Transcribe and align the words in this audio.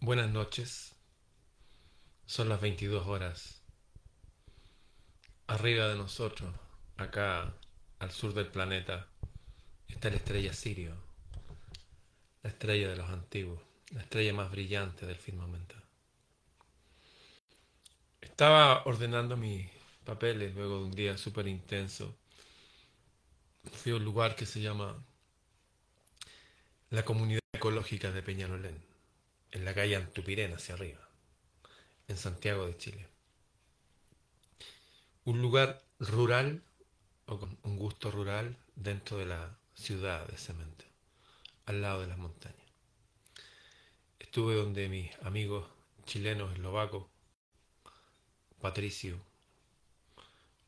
Buenas 0.00 0.30
noches. 0.32 0.96
Son 2.26 2.48
las 2.48 2.60
22 2.60 3.06
horas. 3.06 3.62
Arriba 5.46 5.86
de 5.86 5.94
nosotros, 5.94 6.52
acá 6.96 7.54
al 8.00 8.10
sur 8.10 8.34
del 8.34 8.48
planeta, 8.48 9.06
está 9.86 10.10
la 10.10 10.16
estrella 10.16 10.52
Sirio, 10.52 10.96
la 12.42 12.50
estrella 12.50 12.88
de 12.88 12.96
los 12.96 13.08
antiguos, 13.08 13.60
la 13.92 14.00
estrella 14.00 14.34
más 14.34 14.50
brillante 14.50 15.06
del 15.06 15.14
firmamento. 15.14 15.76
Estaba 18.20 18.82
ordenando 18.86 19.36
mis 19.36 19.70
papeles 20.04 20.52
luego 20.56 20.78
de 20.78 20.84
un 20.86 20.90
día 20.90 21.16
súper 21.16 21.46
intenso. 21.46 22.18
Fui 23.70 23.92
a 23.92 23.96
un 23.96 24.04
lugar 24.04 24.34
que 24.34 24.46
se 24.46 24.60
llama 24.60 25.00
la 26.90 27.04
Comunidad 27.04 27.41
De 27.62 28.22
Peñalolén, 28.24 28.84
en 29.52 29.64
la 29.64 29.72
calle 29.72 29.94
Antupirén 29.94 30.52
hacia 30.52 30.74
arriba, 30.74 31.08
en 32.08 32.16
Santiago 32.16 32.66
de 32.66 32.76
Chile. 32.76 33.06
Un 35.24 35.40
lugar 35.40 35.80
rural, 36.00 36.64
o 37.26 37.38
con 37.38 37.56
un 37.62 37.76
gusto 37.76 38.10
rural, 38.10 38.56
dentro 38.74 39.16
de 39.16 39.26
la 39.26 39.56
ciudad 39.74 40.26
de 40.26 40.36
Cemento, 40.38 40.84
al 41.66 41.82
lado 41.82 42.00
de 42.00 42.08
las 42.08 42.18
montañas. 42.18 42.66
Estuve 44.18 44.56
donde 44.56 44.88
mis 44.88 45.16
amigos 45.22 45.64
chilenos, 46.04 46.52
eslovacos, 46.54 47.06
Patricio, 48.60 49.20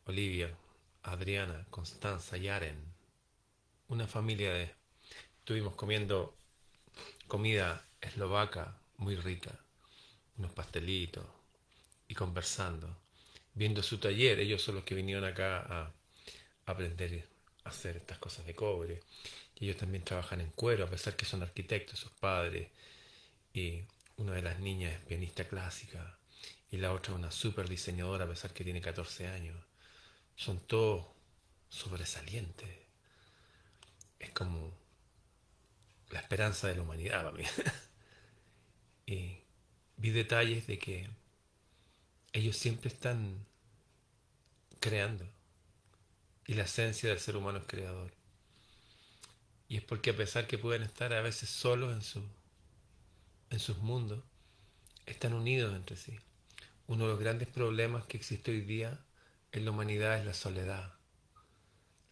Olivia, 0.07 0.57
Adriana, 1.03 1.67
Constanza 1.71 2.37
y 2.37 2.47
Aren, 2.47 2.81
una 3.89 4.07
familia 4.07 4.53
de... 4.53 4.73
Estuvimos 5.41 5.75
comiendo 5.75 6.37
comida 7.35 7.85
eslovaca 8.01 8.79
muy 8.99 9.17
rica, 9.17 9.51
unos 10.37 10.53
pastelitos 10.53 11.27
y 12.07 12.15
conversando, 12.15 12.97
viendo 13.55 13.83
su 13.83 13.99
taller. 13.99 14.39
Ellos 14.39 14.63
son 14.63 14.77
los 14.77 14.85
que 14.85 14.95
vinieron 14.95 15.25
acá 15.25 15.67
a 15.69 15.93
aprender 16.65 17.29
a 17.65 17.71
hacer 17.71 17.97
estas 17.97 18.19
cosas 18.19 18.47
de 18.47 18.55
cobre. 18.55 19.01
Y 19.57 19.65
ellos 19.65 19.79
también 19.79 20.05
trabajan 20.05 20.43
en 20.43 20.53
cuero, 20.53 20.85
a 20.85 20.89
pesar 20.89 21.17
que 21.17 21.25
son 21.25 21.43
arquitectos, 21.43 21.99
sus 21.99 22.13
padres. 22.13 22.69
Y 23.53 23.83
una 24.17 24.35
de 24.35 24.43
las 24.43 24.61
niñas 24.61 24.93
es 24.93 25.05
pianista 25.05 25.49
clásica 25.49 26.17
y 26.71 26.77
la 26.77 26.93
otra 26.93 27.15
una 27.15 27.33
super 27.33 27.69
diseñadora, 27.69 28.27
a 28.27 28.29
pesar 28.29 28.53
que 28.53 28.63
tiene 28.63 28.81
14 28.81 29.27
años. 29.27 29.57
Son 30.37 30.61
todos 30.61 31.05
sobresalientes. 31.69 32.71
Es 34.21 34.31
como 34.31 34.84
esperanza 36.25 36.69
de 36.69 36.77
la 36.77 36.83
humanidad 36.83 37.23
para 37.23 37.45
y 39.07 39.39
vi 39.97 40.11
detalles 40.11 40.67
de 40.67 40.79
que 40.79 41.09
ellos 42.33 42.57
siempre 42.57 42.89
están 42.89 43.47
creando. 44.81 45.27
Y 46.47 46.55
la 46.55 46.65
esencia 46.65 47.09
del 47.09 47.21
ser 47.21 47.37
humano 47.37 47.59
es 47.59 47.67
creador. 47.67 48.13
Y 49.69 49.77
es 49.77 49.85
porque 49.85 50.11
a 50.11 50.17
pesar 50.17 50.47
que 50.47 50.59
pueden 50.59 50.83
estar 50.83 51.13
a 51.13 51.23
veces 51.23 51.49
solos 51.49 51.93
en, 51.93 52.03
su, 52.03 52.23
en 53.51 53.61
sus 53.61 53.79
mundos, 53.79 54.23
están 55.07 55.33
unidos 55.35 55.75
entre 55.75 55.97
sí. 55.97 56.19
Uno 56.87 57.05
de 57.05 57.11
los 57.11 57.21
grandes 57.21 57.49
problemas 57.49 58.05
que 58.07 58.17
existe 58.17 58.51
hoy 58.51 58.63
día 58.63 58.99
en 59.53 59.65
la 59.65 59.71
humanidad 59.71 60.19
es 60.19 60.27
la 60.27 60.35
soledad. 60.35 60.95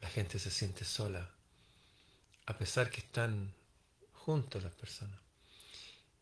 La 0.01 0.09
gente 0.09 0.39
se 0.39 0.51
siente 0.51 0.85
sola, 0.85 1.31
a 2.47 2.59
pesar 2.59 2.91
que 2.91 3.01
están 3.01 3.55
juntos 4.23 4.63
las 4.63 4.75
personas. 4.75 5.21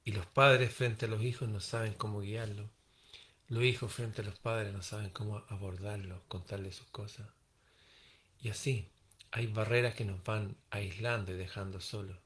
Y 0.04 0.12
los 0.12 0.26
padres 0.26 0.72
frente 0.72 1.06
a 1.06 1.08
los 1.08 1.22
hijos 1.22 1.48
no 1.48 1.60
saben 1.60 1.92
cómo 1.94 2.20
guiarlos. 2.20 2.68
Los 3.48 3.64
hijos 3.64 3.92
frente 3.92 4.22
a 4.22 4.24
los 4.24 4.38
padres 4.38 4.72
no 4.72 4.82
saben 4.82 5.10
cómo 5.10 5.44
abordarlos, 5.48 6.22
contarles 6.28 6.76
sus 6.76 6.86
cosas. 6.88 7.28
Y 8.40 8.48
así, 8.48 8.88
hay 9.32 9.46
barreras 9.46 9.94
que 9.94 10.04
nos 10.04 10.22
van 10.24 10.56
aislando 10.70 11.32
y 11.32 11.36
dejando 11.36 11.80
solos. 11.80 12.18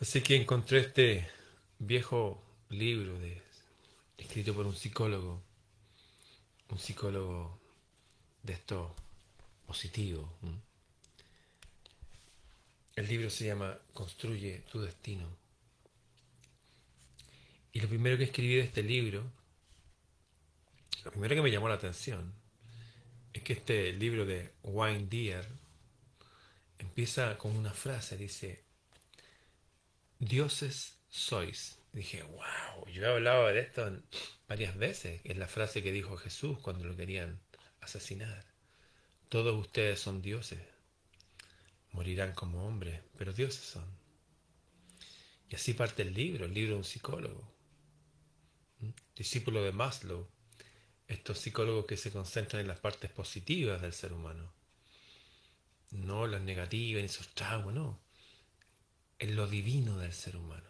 Así 0.00 0.20
que 0.22 0.36
encontré 0.36 0.80
este 0.80 1.30
viejo 1.78 2.42
libro 2.68 3.18
de, 3.20 3.40
escrito 4.18 4.54
por 4.54 4.66
un 4.66 4.74
psicólogo, 4.74 5.42
un 6.68 6.78
psicólogo 6.78 7.60
de 8.42 8.54
esto 8.54 8.94
positivo. 9.66 10.36
El 12.96 13.08
libro 13.08 13.28
se 13.28 13.46
llama 13.46 13.76
Construye 13.92 14.60
tu 14.70 14.80
destino. 14.80 15.26
Y 17.72 17.80
lo 17.80 17.88
primero 17.88 18.16
que 18.16 18.22
escribí 18.22 18.54
de 18.54 18.62
este 18.62 18.84
libro, 18.84 19.32
lo 21.04 21.10
primero 21.10 21.34
que 21.34 21.42
me 21.42 21.50
llamó 21.50 21.68
la 21.68 21.74
atención, 21.74 22.32
es 23.32 23.42
que 23.42 23.54
este 23.54 23.92
libro 23.94 24.24
de 24.24 24.52
Wayne 24.62 25.08
Deer 25.08 25.44
empieza 26.78 27.36
con 27.36 27.56
una 27.56 27.72
frase, 27.72 28.16
dice, 28.16 28.62
dioses 30.20 30.96
sois. 31.08 31.80
dije, 31.92 32.22
wow, 32.22 32.86
yo 32.92 33.02
he 33.02 33.06
hablado 33.06 33.48
de 33.48 33.58
esto 33.58 34.02
varias 34.46 34.76
veces, 34.76 35.20
es 35.24 35.36
la 35.36 35.48
frase 35.48 35.82
que 35.82 35.90
dijo 35.90 36.16
Jesús 36.16 36.60
cuando 36.60 36.84
lo 36.84 36.96
querían 36.96 37.40
asesinar. 37.80 38.46
Todos 39.28 39.58
ustedes 39.58 39.98
son 39.98 40.22
dioses 40.22 40.73
morirán 41.94 42.34
como 42.34 42.66
hombres, 42.66 43.00
pero 43.16 43.32
dioses 43.32 43.64
son. 43.64 43.86
Y 45.48 45.54
así 45.54 45.74
parte 45.74 46.02
el 46.02 46.12
libro, 46.12 46.44
el 46.44 46.52
libro 46.52 46.72
de 46.72 46.78
un 46.78 46.84
psicólogo, 46.84 47.50
discípulo 49.16 49.62
de 49.62 49.72
Maslow, 49.72 50.28
estos 51.06 51.38
psicólogos 51.38 51.86
que 51.86 51.96
se 51.96 52.10
concentran 52.10 52.60
en 52.60 52.68
las 52.68 52.80
partes 52.80 53.10
positivas 53.10 53.80
del 53.80 53.92
ser 53.92 54.12
humano, 54.12 54.52
no 55.92 56.26
las 56.26 56.42
negativas 56.42 57.02
ni 57.02 57.08
sus 57.08 57.28
traumas, 57.28 57.74
no, 57.74 58.00
en 59.20 59.36
lo 59.36 59.46
divino 59.46 59.96
del 59.98 60.12
ser 60.12 60.36
humano. 60.36 60.68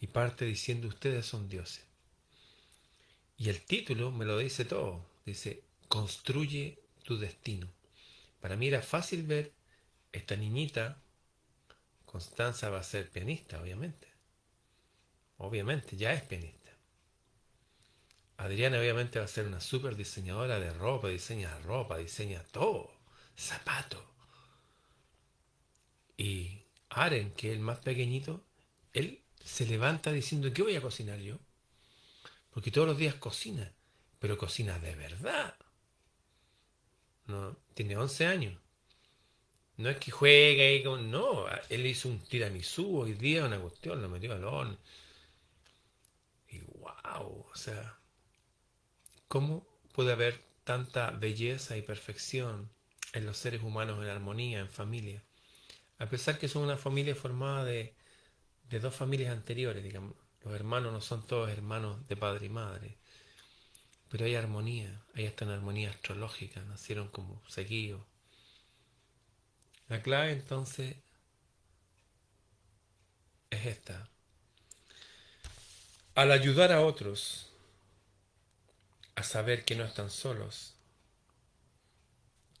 Y 0.00 0.08
parte 0.08 0.44
diciendo 0.44 0.88
ustedes 0.88 1.26
son 1.26 1.48
dioses. 1.48 1.84
Y 3.38 3.48
el 3.50 3.62
título 3.62 4.10
me 4.10 4.24
lo 4.24 4.38
dice 4.38 4.64
todo, 4.64 5.06
dice, 5.24 5.62
construye 5.86 6.82
tu 7.04 7.18
destino. 7.18 7.68
Para 8.42 8.56
mí 8.56 8.66
era 8.66 8.82
fácil 8.82 9.22
ver 9.22 9.54
esta 10.10 10.34
niñita, 10.34 11.00
Constanza 12.04 12.70
va 12.70 12.80
a 12.80 12.82
ser 12.82 13.08
pianista, 13.08 13.62
obviamente. 13.62 14.08
Obviamente, 15.36 15.96
ya 15.96 16.12
es 16.12 16.22
pianista. 16.22 16.72
Adriana 18.38 18.80
obviamente 18.80 19.20
va 19.20 19.26
a 19.26 19.28
ser 19.28 19.46
una 19.46 19.60
súper 19.60 19.94
diseñadora 19.94 20.58
de 20.58 20.72
ropa, 20.72 21.06
diseña 21.06 21.56
ropa, 21.60 21.98
diseña 21.98 22.42
todo, 22.50 22.92
zapato. 23.38 24.04
Y 26.16 26.64
Aren, 26.88 27.30
que 27.34 27.50
es 27.52 27.54
el 27.54 27.60
más 27.60 27.78
pequeñito, 27.78 28.44
él 28.92 29.22
se 29.44 29.66
levanta 29.66 30.10
diciendo, 30.10 30.52
¿qué 30.52 30.62
voy 30.62 30.74
a 30.74 30.82
cocinar 30.82 31.20
yo? 31.20 31.38
Porque 32.50 32.72
todos 32.72 32.88
los 32.88 32.98
días 32.98 33.14
cocina, 33.14 33.72
pero 34.18 34.36
cocina 34.36 34.80
de 34.80 34.96
verdad. 34.96 35.54
No, 37.32 37.56
tiene 37.74 37.96
11 37.96 38.26
años. 38.26 38.60
No 39.78 39.88
es 39.88 39.96
que 39.98 40.10
juegue 40.10 40.76
y 40.76 40.82
con. 40.84 41.10
No, 41.10 41.46
él 41.70 41.86
hizo 41.86 42.08
un 42.08 42.20
tiramisú 42.20 43.00
hoy 43.00 43.14
día, 43.14 43.46
una 43.46 43.58
cuestión, 43.58 44.02
lo 44.02 44.08
metió 44.08 44.32
al. 44.34 44.78
Y 46.48 46.58
wow, 46.60 47.46
o 47.50 47.54
sea, 47.54 47.98
¿cómo 49.28 49.66
puede 49.92 50.12
haber 50.12 50.44
tanta 50.64 51.10
belleza 51.10 51.76
y 51.76 51.82
perfección 51.82 52.70
en 53.14 53.26
los 53.26 53.38
seres 53.38 53.62
humanos 53.62 54.02
en 54.02 54.10
armonía, 54.10 54.60
en 54.60 54.70
familia? 54.70 55.24
A 55.98 56.06
pesar 56.06 56.38
que 56.38 56.48
son 56.48 56.64
una 56.64 56.76
familia 56.76 57.14
formada 57.14 57.64
de, 57.64 57.94
de 58.68 58.80
dos 58.80 58.94
familias 58.94 59.32
anteriores, 59.32 59.82
digamos. 59.82 60.16
Los 60.44 60.54
hermanos 60.54 60.92
no 60.92 61.00
son 61.00 61.26
todos 61.26 61.50
hermanos 61.50 62.06
de 62.08 62.16
padre 62.16 62.46
y 62.46 62.50
madre. 62.50 62.98
Pero 64.12 64.26
hay 64.26 64.34
armonía, 64.34 65.02
hay 65.14 65.26
hasta 65.26 65.46
una 65.46 65.54
armonía 65.54 65.88
astrológica, 65.88 66.60
nacieron 66.64 67.08
como 67.08 67.42
seguidos. 67.48 68.02
La 69.88 70.02
clave 70.02 70.32
entonces 70.32 70.96
es 73.48 73.64
esta. 73.64 74.10
Al 76.14 76.30
ayudar 76.30 76.72
a 76.72 76.82
otros 76.82 77.54
a 79.14 79.22
saber 79.22 79.64
que 79.64 79.76
no 79.76 79.84
están 79.84 80.10
solos, 80.10 80.74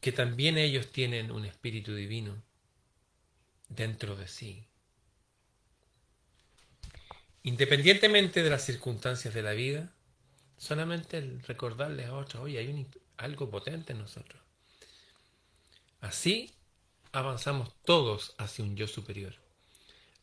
que 0.00 0.10
también 0.10 0.56
ellos 0.56 0.90
tienen 0.90 1.30
un 1.30 1.44
espíritu 1.44 1.94
divino 1.94 2.42
dentro 3.68 4.16
de 4.16 4.26
sí. 4.26 4.64
Independientemente 7.42 8.42
de 8.42 8.48
las 8.48 8.64
circunstancias 8.64 9.34
de 9.34 9.42
la 9.42 9.52
vida, 9.52 9.92
Solamente 10.62 11.18
el 11.18 11.42
recordarles 11.42 12.06
a 12.06 12.14
otros, 12.14 12.44
oye, 12.44 12.56
hay 12.56 12.86
algo 13.16 13.50
potente 13.50 13.94
en 13.94 13.98
nosotros. 13.98 14.40
Así 16.00 16.52
avanzamos 17.10 17.74
todos 17.84 18.36
hacia 18.38 18.64
un 18.64 18.76
yo 18.76 18.86
superior. 18.86 19.34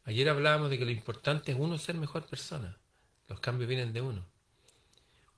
Ayer 0.06 0.30
hablábamos 0.30 0.70
de 0.70 0.78
que 0.78 0.86
lo 0.86 0.92
importante 0.92 1.52
es 1.52 1.58
uno 1.60 1.78
ser 1.78 1.96
mejor 1.96 2.26
persona. 2.26 2.78
Los 3.28 3.42
cambios 3.42 3.68
vienen 3.68 3.92
de 3.92 4.00
uno. 4.00 4.26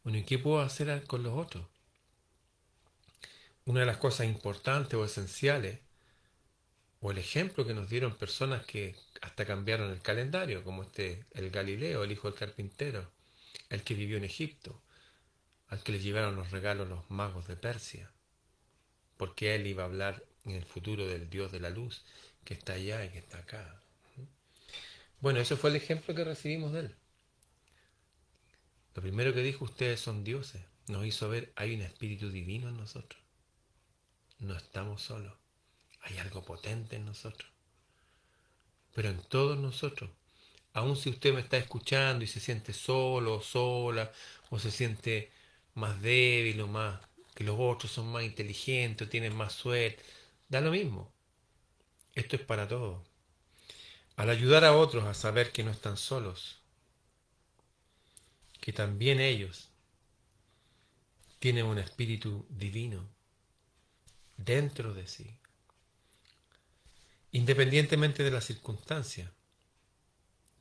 Bueno, 0.04 0.20
¿y 0.20 0.24
qué 0.24 0.38
puedo 0.38 0.62
hacer 0.62 1.04
con 1.08 1.24
los 1.24 1.34
otros? 1.34 1.66
Una 3.66 3.80
de 3.80 3.88
las 3.88 3.98
cosas 3.98 4.28
importantes 4.28 4.94
o 4.94 5.04
esenciales, 5.04 5.80
o 7.00 7.10
el 7.10 7.18
ejemplo 7.18 7.66
que 7.66 7.74
nos 7.74 7.90
dieron 7.90 8.18
personas 8.18 8.68
que 8.68 8.96
hasta 9.24 9.48
cambiaron 9.48 9.90
el 9.90 10.04
calendario, 10.04 10.64
como 10.64 10.84
este, 10.84 11.26
el 11.32 11.50
Galileo, 11.50 12.04
el 12.04 12.12
hijo 12.12 12.30
del 12.30 12.38
carpintero, 12.38 13.12
el 13.70 13.84
que 13.84 13.96
vivió 13.96 14.18
en 14.18 14.26
Egipto, 14.26 14.80
al 15.72 15.82
que 15.84 15.94
le 15.94 16.00
llevaron 16.00 16.36
los 16.36 16.52
regalos 16.52 16.88
los 16.90 17.10
magos 17.10 17.48
de 17.48 17.56
Persia, 17.56 18.12
porque 19.16 19.56
él 19.56 19.66
iba 19.66 19.84
a 19.84 19.86
hablar 19.86 20.24
en 20.44 20.52
el 20.52 20.66
futuro 20.66 21.08
del 21.08 21.30
Dios 21.30 21.52
de 21.52 21.62
la 21.62 21.70
luz, 21.70 22.04
que 22.44 22.54
está 22.54 22.74
allá 22.74 23.06
y 23.06 23.10
que 23.10 23.20
está 23.20 23.38
acá. 23.38 23.82
Bueno, 25.22 25.40
ese 25.40 25.56
fue 25.56 25.70
el 25.70 25.78
ejemplo 25.78 26.14
que 26.14 26.26
recibimos 26.26 26.74
de 26.74 26.82
él. 26.82 26.96
Lo 28.96 29.02
primero 29.02 29.34
que 29.34 29.44
dijo, 29.44 29.64
ustedes 29.64 30.02
son 30.02 30.26
dioses. 30.26 30.62
Nos 30.88 31.06
hizo 31.06 31.30
ver, 31.30 31.54
hay 31.56 31.74
un 31.74 31.82
espíritu 31.82 32.30
divino 32.30 32.68
en 32.68 32.76
nosotros. 32.76 33.22
No 34.40 34.58
estamos 34.58 35.02
solos. 35.02 35.34
Hay 36.02 36.18
algo 36.18 36.44
potente 36.44 36.98
en 36.98 37.06
nosotros. 37.06 37.50
Pero 38.94 39.10
en 39.10 39.22
todos 39.22 39.58
nosotros. 39.58 40.10
Aun 40.74 40.98
si 40.98 41.10
usted 41.10 41.34
me 41.34 41.40
está 41.40 41.56
escuchando 41.56 42.26
y 42.26 42.28
se 42.28 42.42
siente 42.42 42.74
solo 42.74 43.36
o 43.36 43.42
sola, 43.42 44.12
o 44.50 44.60
se 44.60 44.72
siente 44.72 45.32
más 45.76 46.02
débil 46.02 46.62
o 46.62 46.68
más, 46.68 47.00
que 47.36 47.44
los 47.44 47.56
otros 47.60 47.92
son 47.92 48.12
más 48.12 48.24
inteligentes 48.24 49.08
o 49.08 49.10
tienen 49.10 49.36
más 49.36 49.54
suerte, 49.54 50.04
da 50.50 50.62
lo 50.62 50.72
mismo. 50.72 51.12
Esto 52.14 52.36
es 52.36 52.42
para 52.42 52.68
todos. 52.68 53.02
Al 54.16 54.30
ayudar 54.30 54.66
a 54.66 54.76
otros 54.76 55.06
a 55.06 55.14
saber 55.14 55.52
que 55.52 55.64
no 55.64 55.72
están 55.72 55.98
solos, 55.98 56.62
que 58.60 58.74
también 58.74 59.20
ellos 59.20 59.70
tienen 61.40 61.66
un 61.66 61.80
espíritu 61.80 62.46
divino 62.50 63.10
dentro 64.38 64.94
de 64.94 65.08
sí, 65.08 65.36
independientemente 67.32 68.24
de 68.24 68.32
las 68.32 68.46
circunstancias. 68.46 69.32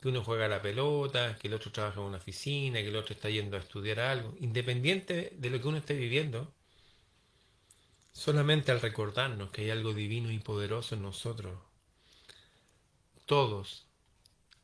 Que 0.00 0.08
uno 0.08 0.24
juega 0.24 0.48
la 0.48 0.62
pelota, 0.62 1.36
que 1.36 1.48
el 1.48 1.54
otro 1.54 1.72
trabaja 1.72 2.00
en 2.00 2.06
una 2.06 2.16
oficina, 2.18 2.80
que 2.80 2.88
el 2.88 2.96
otro 2.96 3.14
está 3.14 3.28
yendo 3.28 3.56
a 3.56 3.60
estudiar 3.60 4.00
algo, 4.00 4.34
independiente 4.40 5.32
de 5.36 5.50
lo 5.50 5.60
que 5.60 5.68
uno 5.68 5.78
esté 5.78 5.94
viviendo, 5.94 6.52
solamente 8.12 8.72
al 8.72 8.80
recordarnos 8.80 9.50
que 9.50 9.62
hay 9.62 9.70
algo 9.70 9.92
divino 9.94 10.30
y 10.30 10.38
poderoso 10.38 10.94
en 10.94 11.02
nosotros, 11.02 11.58
todos 13.26 13.86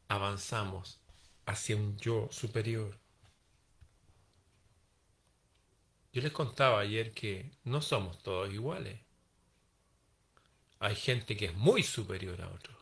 avanzamos 0.08 0.98
hacia 1.46 1.76
un 1.76 1.96
yo 1.98 2.28
superior. 2.30 2.98
Yo 6.12 6.22
les 6.22 6.32
contaba 6.32 6.80
ayer 6.80 7.12
que 7.12 7.50
no 7.64 7.82
somos 7.82 8.22
todos 8.22 8.52
iguales. 8.52 9.00
Hay 10.80 10.96
gente 10.96 11.36
que 11.36 11.46
es 11.46 11.54
muy 11.54 11.82
superior 11.82 12.40
a 12.42 12.48
otros. 12.48 12.75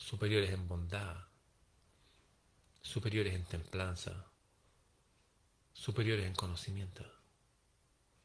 Superiores 0.00 0.50
en 0.50 0.66
bondad. 0.66 1.16
Superiores 2.82 3.34
en 3.34 3.44
templanza. 3.44 4.24
Superiores 5.72 6.26
en 6.26 6.34
conocimiento. 6.34 7.04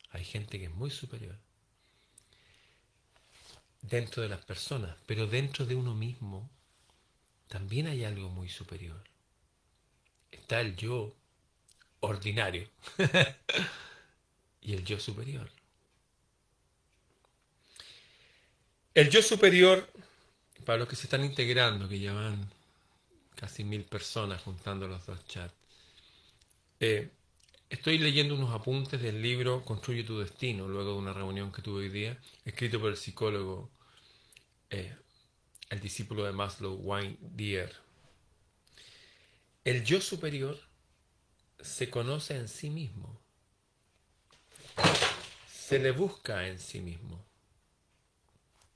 Hay 0.09 0.23
gente 0.23 0.57
que 0.57 0.65
es 0.65 0.71
muy 0.71 0.89
superior. 0.89 1.37
Dentro 3.81 4.23
de 4.23 4.29
las 4.29 4.43
personas, 4.43 4.95
pero 5.05 5.27
dentro 5.27 5.65
de 5.65 5.75
uno 5.75 5.93
mismo 5.93 6.49
también 7.47 7.87
hay 7.87 8.03
algo 8.03 8.29
muy 8.29 8.49
superior. 8.49 9.03
Está 10.31 10.61
el 10.61 10.75
yo 10.75 11.15
ordinario 11.99 12.67
y 14.61 14.73
el 14.73 14.83
yo 14.83 14.99
superior. 14.99 15.51
El 18.93 19.09
yo 19.09 19.21
superior, 19.21 19.91
para 20.65 20.79
los 20.79 20.87
que 20.87 20.95
se 20.95 21.03
están 21.03 21.23
integrando, 21.23 21.87
que 21.87 21.99
ya 21.99 22.13
van 22.13 22.49
casi 23.35 23.63
mil 23.63 23.83
personas 23.83 24.41
juntando 24.41 24.87
los 24.87 25.05
dos 25.05 25.25
chats, 25.27 25.53
eh, 26.79 27.11
estoy 27.69 27.97
leyendo 27.97 28.35
unos 28.35 28.53
apuntes 28.53 29.01
del 29.01 29.21
libro 29.21 29.63
Construye 29.63 30.03
tu 30.03 30.19
destino, 30.19 30.67
luego 30.67 30.93
de 30.93 30.97
una 30.97 31.13
reunión 31.13 31.51
que 31.51 31.61
tuve 31.61 31.83
hoy 31.83 31.89
día, 31.89 32.17
escrito 32.43 32.79
por 32.79 32.89
el 32.89 32.97
psicólogo, 32.97 33.69
eh, 34.69 34.95
el 35.69 35.79
discípulo 35.79 36.25
de 36.25 36.31
Maslow, 36.31 36.75
Wayne 36.75 37.17
Dyer. 37.21 37.73
El 39.63 39.83
yo 39.83 40.01
superior 40.01 40.59
se 41.59 41.89
conoce 41.89 42.35
en 42.35 42.47
sí 42.47 42.69
mismo. 42.69 43.19
Se 45.49 45.79
le 45.79 45.91
busca 45.91 46.47
en 46.47 46.59
sí 46.59 46.79
mismo. 46.79 47.25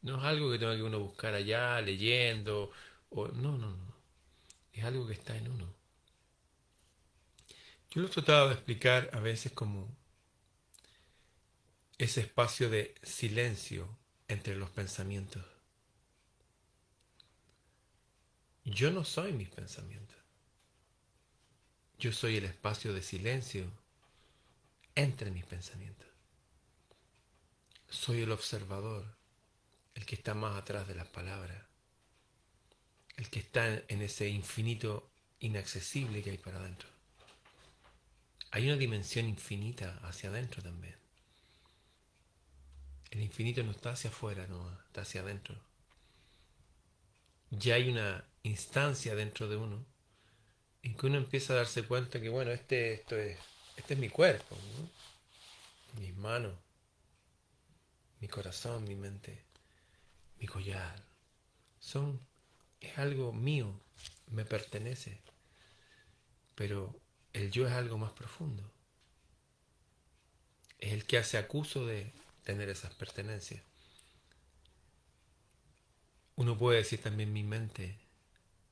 No 0.01 0.17
es 0.17 0.23
algo 0.23 0.51
que 0.51 0.59
tenga 0.59 0.75
que 0.75 0.83
uno 0.83 0.99
buscar 0.99 1.33
allá, 1.33 1.81
leyendo, 1.81 2.71
o 3.09 3.27
no, 3.27 3.57
no, 3.57 3.75
no. 3.75 3.93
Es 4.71 4.83
algo 4.83 5.07
que 5.07 5.13
está 5.13 5.35
en 5.35 5.51
uno. 5.51 5.73
Yo 7.91 8.01
lo 8.01 8.07
he 8.07 8.11
tratado 8.11 8.49
de 8.49 8.53
explicar 8.53 9.09
a 9.13 9.19
veces 9.19 9.51
como 9.51 9.89
ese 11.97 12.21
espacio 12.21 12.69
de 12.69 12.95
silencio 13.03 13.97
entre 14.27 14.55
los 14.55 14.69
pensamientos. 14.69 15.43
Yo 18.63 18.91
no 18.91 19.03
soy 19.03 19.33
mis 19.33 19.49
pensamientos. 19.49 20.17
Yo 21.97 22.13
soy 22.13 22.37
el 22.37 22.45
espacio 22.45 22.93
de 22.93 23.01
silencio 23.01 23.69
entre 24.95 25.31
mis 25.31 25.45
pensamientos. 25.45 26.07
Soy 27.89 28.21
el 28.21 28.31
observador, 28.31 29.18
el 29.99 30.05
que 30.05 30.15
está 30.15 30.33
más 30.33 30.55
atrás 30.55 30.87
de 30.87 30.95
las 30.95 31.07
palabras, 31.09 31.61
el 33.17 33.29
que 33.29 33.39
está 33.39 33.67
en 33.67 34.01
ese 34.01 34.29
infinito 34.29 35.11
inaccesible 35.41 36.23
que 36.23 36.31
hay 36.31 36.37
para 36.37 36.57
adentro. 36.57 36.87
Hay 38.51 38.65
una 38.67 38.77
dimensión 38.77 39.27
infinita 39.27 39.99
hacia 40.03 40.29
adentro 40.29 40.63
también. 40.63 40.95
El 43.11 43.21
infinito 43.21 43.61
no 43.61 43.71
está 43.71 43.91
hacia 43.91 44.09
afuera, 44.09 44.47
no, 44.47 44.71
está 44.87 45.01
hacia 45.01 45.19
adentro. 45.19 45.55
Ya 47.51 47.75
hay 47.75 47.89
una 47.89 48.23
instancia 48.43 49.15
dentro 49.15 49.49
de 49.49 49.57
uno 49.57 49.85
en 50.81 50.95
que 50.95 51.07
uno 51.07 51.17
empieza 51.17 51.51
a 51.51 51.57
darse 51.57 51.83
cuenta 51.83 52.21
que, 52.21 52.29
bueno, 52.29 52.51
este, 52.51 52.93
esto 52.93 53.17
es, 53.17 53.37
este 53.75 53.95
es 53.95 53.99
mi 53.99 54.07
cuerpo, 54.07 54.55
mis 55.99 56.15
manos, 56.15 56.55
mi 58.21 58.29
corazón, 58.29 58.85
mi 58.85 58.95
mente, 58.95 59.48
mi 60.39 60.47
collar. 60.47 61.03
Son, 61.79 62.19
es 62.79 62.97
algo 62.97 63.33
mío, 63.33 63.79
me 64.27 64.45
pertenece. 64.45 65.21
Pero 66.55 66.99
el 67.33 67.51
yo 67.51 67.67
es 67.67 67.73
algo 67.73 67.97
más 67.97 68.11
profundo. 68.11 68.63
Es 70.79 70.93
el 70.93 71.05
que 71.05 71.17
hace 71.17 71.37
acuso 71.37 71.85
de 71.85 72.13
tener 72.43 72.69
esas 72.69 72.93
pertenencias. 72.93 73.63
Uno 76.35 76.57
puede 76.57 76.77
decir 76.77 77.01
también 77.01 77.33
mi 77.33 77.43
mente, 77.43 77.99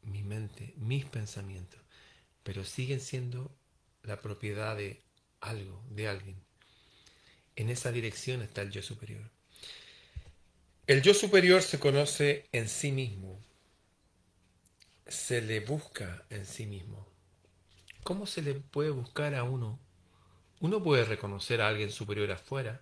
mi 0.04 0.24
mente, 0.24 0.74
mis 0.78 1.06
pensamientos 1.06 1.82
pero 2.48 2.64
siguen 2.64 3.02
siendo 3.02 3.54
la 4.04 4.22
propiedad 4.22 4.78
de 4.78 5.04
algo, 5.42 5.84
de 5.90 6.08
alguien. 6.08 6.38
En 7.58 7.70
esa 7.70 7.92
dirección 7.92 8.42
está 8.42 8.62
el 8.62 8.72
yo 8.72 8.82
superior. 8.82 9.30
El 10.88 11.01
yo 11.01 11.13
superior 11.13 11.62
se 11.63 11.79
conoce 11.82 12.48
en 12.53 12.70
sí 12.70 12.94
mismo, 12.94 13.44
se 15.06 15.41
le 15.41 15.60
busca 15.60 16.25
en 16.29 16.46
sí 16.46 16.65
mismo. 16.65 17.06
¿Cómo 18.03 18.25
se 18.25 18.41
le 18.41 18.53
puede 18.53 18.91
buscar 18.91 19.36
a 19.36 19.44
uno? 19.44 19.82
Uno 20.62 20.82
puede 20.82 21.03
reconocer 21.03 21.60
a 21.60 21.67
alguien 21.67 21.91
superior 21.91 22.32
afuera 22.32 22.82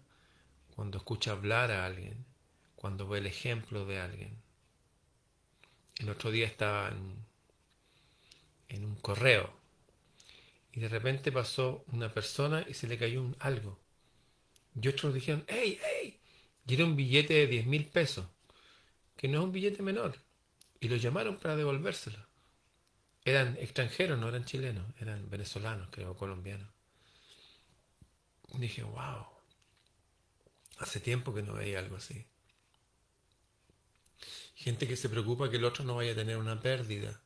cuando 0.75 0.99
escucha 0.99 1.31
hablar 1.31 1.71
a 1.71 1.83
alguien, 1.83 2.23
cuando 2.75 3.07
ve 3.07 3.17
el 3.17 3.25
ejemplo 3.25 3.87
de 3.87 3.99
alguien. 3.99 4.37
El 5.97 6.09
otro 6.09 6.29
día 6.29 6.45
estaba 6.45 6.89
en 8.69 8.85
un 8.85 8.97
correo. 8.97 9.51
Y 10.73 10.79
de 10.79 10.89
repente 10.89 11.31
pasó 11.31 11.83
una 11.87 12.13
persona 12.13 12.67
y 12.69 12.75
se 12.75 12.87
le 12.87 12.99
cayó 12.99 13.23
un 13.23 13.35
algo. 13.39 13.79
Y 14.79 14.87
otros 14.89 15.11
dijeron, 15.11 15.43
¡Ey, 15.47 15.79
hey! 15.81 16.19
Y 16.67 16.73
era 16.73 16.85
un 16.85 16.95
billete 16.95 17.33
de 17.33 17.47
10 17.47 17.67
mil 17.67 17.85
pesos, 17.85 18.25
que 19.15 19.27
no 19.27 19.39
es 19.39 19.43
un 19.45 19.51
billete 19.51 19.83
menor. 19.83 20.17
Y 20.79 20.89
lo 20.89 20.95
llamaron 20.95 21.37
para 21.37 21.55
devolvérselo. 21.55 22.19
Eran 23.23 23.57
extranjeros, 23.57 24.19
no 24.19 24.29
eran 24.29 24.45
chilenos, 24.45 24.85
eran 24.99 25.29
venezolanos, 25.29 25.89
creo, 25.91 26.15
colombianos. 26.15 26.69
Dije, 28.53 28.83
wow, 28.83 29.25
hace 30.77 30.99
tiempo 30.99 31.33
que 31.33 31.41
no 31.41 31.53
veía 31.53 31.79
algo 31.79 31.97
así. 31.97 32.25
Gente 34.55 34.87
que 34.87 34.95
se 34.95 35.09
preocupa 35.09 35.49
que 35.49 35.57
el 35.57 35.65
otro 35.65 35.83
no 35.83 35.95
vaya 35.95 36.13
a 36.13 36.15
tener 36.15 36.37
una 36.37 36.61
pérdida, 36.61 37.21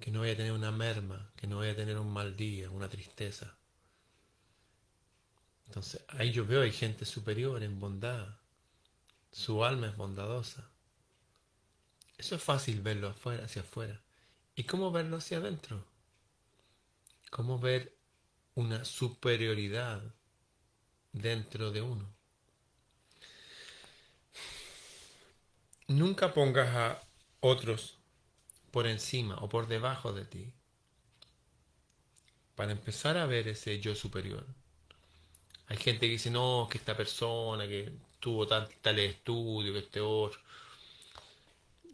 que 0.00 0.10
no 0.10 0.20
vaya 0.20 0.34
a 0.34 0.36
tener 0.36 0.52
una 0.52 0.70
merma, 0.70 1.32
que 1.36 1.46
no 1.46 1.58
vaya 1.58 1.72
a 1.72 1.76
tener 1.76 1.98
un 1.98 2.12
mal 2.12 2.36
día, 2.36 2.70
una 2.70 2.88
tristeza. 2.88 3.56
Entonces, 5.66 6.04
ahí 6.08 6.32
yo 6.32 6.46
veo 6.46 6.62
hay 6.62 6.72
gente 6.72 7.04
superior 7.04 7.62
en 7.62 7.78
bondad. 7.78 8.36
Su 9.30 9.64
alma 9.64 9.88
es 9.88 9.96
bondadosa. 9.96 10.70
Eso 12.16 12.36
es 12.36 12.42
fácil 12.42 12.80
verlo 12.80 13.08
afuera, 13.08 13.44
hacia 13.44 13.62
afuera. 13.62 14.00
¿Y 14.54 14.64
cómo 14.64 14.90
verlo 14.90 15.18
hacia 15.18 15.38
adentro? 15.38 15.84
¿Cómo 17.30 17.58
ver 17.58 17.94
una 18.54 18.84
superioridad 18.84 20.02
dentro 21.12 21.70
de 21.70 21.82
uno? 21.82 22.08
Nunca 25.88 26.32
pongas 26.32 26.74
a 26.74 27.02
otros 27.40 27.98
por 28.70 28.86
encima 28.86 29.36
o 29.36 29.48
por 29.48 29.68
debajo 29.68 30.12
de 30.12 30.24
ti 30.24 30.52
para 32.56 32.72
empezar 32.72 33.18
a 33.18 33.26
ver 33.26 33.48
ese 33.48 33.78
yo 33.80 33.94
superior. 33.94 34.44
Hay 35.68 35.76
gente 35.76 36.06
que 36.06 36.12
dice, 36.12 36.30
no, 36.30 36.68
que 36.70 36.78
esta 36.78 36.96
persona 36.96 37.66
que 37.66 37.92
tuvo 38.20 38.46
tal, 38.46 38.68
tal 38.80 38.98
estudio, 38.98 39.72
que 39.72 39.80
este 39.80 40.00
otro. 40.00 40.40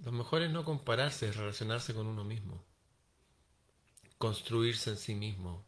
Lo 0.05 0.13
mejor 0.13 0.43
es 0.43 0.51
no 0.51 0.65
compararse, 0.65 1.29
es 1.29 1.37
relacionarse 1.37 1.95
con 1.95 2.07
uno 2.07 2.25
mismo. 2.25 2.63
Construirse 4.19 4.91
en 4.91 4.97
sí 4.97 5.15
mismo. 5.15 5.65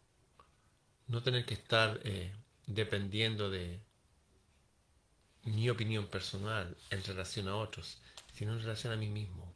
No 1.06 1.22
tener 1.22 1.44
que 1.44 1.54
estar 1.54 2.00
eh, 2.04 2.32
dependiendo 2.66 3.50
de 3.50 3.80
mi 5.44 5.68
opinión 5.70 6.06
personal 6.06 6.76
en 6.90 7.04
relación 7.04 7.48
a 7.48 7.56
otros, 7.56 7.98
sino 8.34 8.52
en 8.52 8.60
relación 8.60 8.92
a 8.92 8.96
mí 8.96 9.08
mismo. 9.08 9.52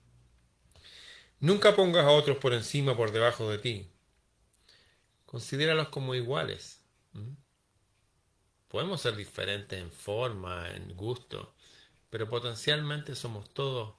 Nunca 1.40 1.74
pongas 1.74 2.04
a 2.04 2.10
otros 2.10 2.38
por 2.38 2.52
encima 2.52 2.92
o 2.92 2.96
por 2.96 3.12
debajo 3.12 3.48
de 3.50 3.58
ti. 3.58 3.90
Considéralos 5.24 5.88
como 5.88 6.14
iguales. 6.14 6.80
Podemos 8.68 9.00
ser 9.00 9.16
diferentes 9.16 9.80
en 9.80 9.90
forma, 9.90 10.70
en 10.70 10.94
gusto, 10.94 11.54
pero 12.10 12.28
potencialmente 12.28 13.14
somos 13.14 13.52
todos 13.52 13.94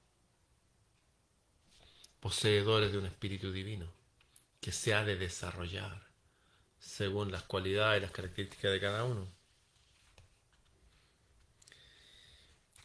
poseedores 2.20 2.92
de 2.92 3.00
un 3.00 3.06
espíritu 3.08 3.52
divino 3.52 3.92
que 4.62 4.72
se 4.72 4.94
ha 4.94 5.04
de 5.04 5.16
desarrollar 5.16 6.08
según 6.80 7.32
las 7.32 7.44
cualidades 7.44 8.00
y 8.00 8.02
las 8.02 8.12
características 8.12 8.72
de 8.72 8.80
cada 8.80 9.04
uno. 9.04 9.28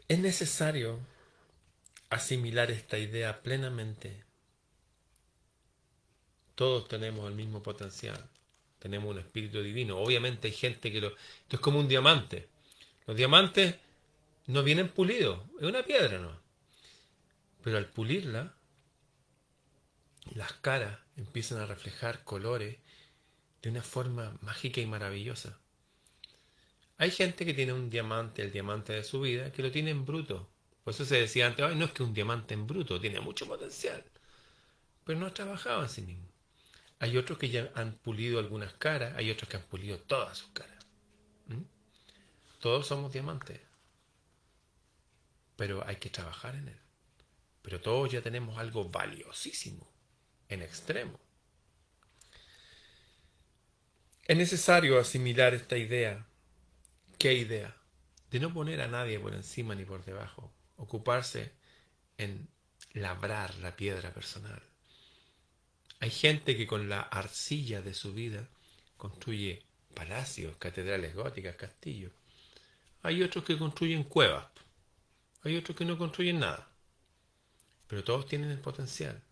Es 0.08 0.18
necesario 0.18 1.00
asimilar 2.10 2.70
esta 2.70 2.98
idea 2.98 3.42
plenamente. 3.42 4.24
Todos 6.54 6.88
tenemos 6.88 7.28
el 7.28 7.34
mismo 7.34 7.62
potencial 7.62 8.30
tenemos 8.84 9.10
un 9.10 9.18
espíritu 9.18 9.62
divino. 9.62 9.96
Obviamente 9.96 10.48
hay 10.48 10.52
gente 10.52 10.92
que 10.92 11.00
lo... 11.00 11.08
Esto 11.08 11.56
es 11.56 11.60
como 11.60 11.80
un 11.80 11.88
diamante. 11.88 12.50
Los 13.06 13.16
diamantes 13.16 13.76
no 14.46 14.62
vienen 14.62 14.90
pulidos, 14.90 15.40
es 15.58 15.66
una 15.66 15.82
piedra, 15.82 16.18
¿no? 16.18 16.38
Pero 17.62 17.78
al 17.78 17.86
pulirla, 17.86 18.54
las 20.34 20.52
caras 20.52 20.98
empiezan 21.16 21.60
a 21.60 21.66
reflejar 21.66 22.24
colores 22.24 22.76
de 23.62 23.70
una 23.70 23.82
forma 23.82 24.36
mágica 24.42 24.82
y 24.82 24.86
maravillosa. 24.86 25.58
Hay 26.98 27.10
gente 27.10 27.46
que 27.46 27.54
tiene 27.54 27.72
un 27.72 27.88
diamante, 27.88 28.42
el 28.42 28.52
diamante 28.52 28.92
de 28.92 29.02
su 29.02 29.22
vida, 29.22 29.50
que 29.50 29.62
lo 29.62 29.70
tiene 29.70 29.92
en 29.92 30.04
bruto. 30.04 30.46
Por 30.84 30.92
eso 30.92 31.06
se 31.06 31.22
decía 31.22 31.46
antes, 31.46 31.74
no 31.74 31.86
es 31.86 31.92
que 31.92 32.02
un 32.02 32.12
diamante 32.12 32.52
en 32.52 32.66
bruto, 32.66 33.00
tiene 33.00 33.18
mucho 33.20 33.46
potencial. 33.46 34.04
Pero 35.04 35.18
no 35.18 35.24
ha 35.28 35.32
trabajado 35.32 35.84
en 35.84 35.88
sí 35.88 36.02
mismo. 36.02 36.33
Hay 37.04 37.18
otros 37.18 37.36
que 37.36 37.50
ya 37.50 37.70
han 37.74 37.98
pulido 37.98 38.38
algunas 38.38 38.72
caras, 38.72 39.14
hay 39.18 39.30
otros 39.30 39.46
que 39.46 39.58
han 39.58 39.64
pulido 39.64 39.98
todas 39.98 40.38
sus 40.38 40.48
caras. 40.52 40.86
¿Mm? 41.48 41.64
Todos 42.60 42.86
somos 42.86 43.12
diamantes, 43.12 43.60
pero 45.54 45.86
hay 45.86 45.96
que 45.96 46.08
trabajar 46.08 46.54
en 46.54 46.68
él. 46.68 46.80
Pero 47.60 47.82
todos 47.82 48.10
ya 48.10 48.22
tenemos 48.22 48.56
algo 48.56 48.88
valiosísimo, 48.88 49.86
en 50.48 50.62
extremo. 50.62 51.20
Es 54.22 54.38
necesario 54.38 54.98
asimilar 54.98 55.52
esta 55.52 55.76
idea. 55.76 56.26
¿Qué 57.18 57.34
idea? 57.34 57.76
De 58.30 58.40
no 58.40 58.50
poner 58.54 58.80
a 58.80 58.88
nadie 58.88 59.20
por 59.20 59.34
encima 59.34 59.74
ni 59.74 59.84
por 59.84 60.06
debajo. 60.06 60.54
Ocuparse 60.76 61.52
en 62.16 62.48
labrar 62.94 63.54
la 63.56 63.76
piedra 63.76 64.14
personal. 64.14 64.62
Hay 66.04 66.10
gente 66.10 66.54
que 66.54 66.66
con 66.66 66.90
la 66.90 67.00
arcilla 67.00 67.80
de 67.80 67.94
su 67.94 68.12
vida 68.12 68.46
construye 68.98 69.62
palacios, 69.94 70.54
catedrales 70.58 71.14
góticas, 71.14 71.56
castillos. 71.56 72.12
Hay 73.00 73.22
otros 73.22 73.42
que 73.42 73.56
construyen 73.56 74.04
cuevas. 74.04 74.44
Hay 75.44 75.56
otros 75.56 75.74
que 75.74 75.86
no 75.86 75.96
construyen 75.96 76.40
nada. 76.40 76.68
Pero 77.86 78.04
todos 78.04 78.26
tienen 78.26 78.50
el 78.50 78.58
potencial. 78.58 79.22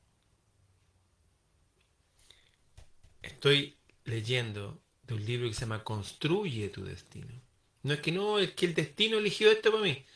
Estoy 3.21 3.77
leyendo 4.05 4.81
de 5.03 5.13
un 5.13 5.27
libro 5.27 5.49
que 5.49 5.55
se 5.55 5.67
llama 5.67 5.85
Construye 5.85 6.71
tu 6.71 6.87
destino. 6.87 7.39
No 7.83 7.93
es 7.93 8.01
que 8.01 8.13
no, 8.13 8.39
es 8.39 8.53
que 8.53 8.65
el 8.65 8.75
destino 8.75 9.19
eligió 9.19 9.51
esto 9.51 9.73
para 9.73 9.85
mí. 9.85 10.07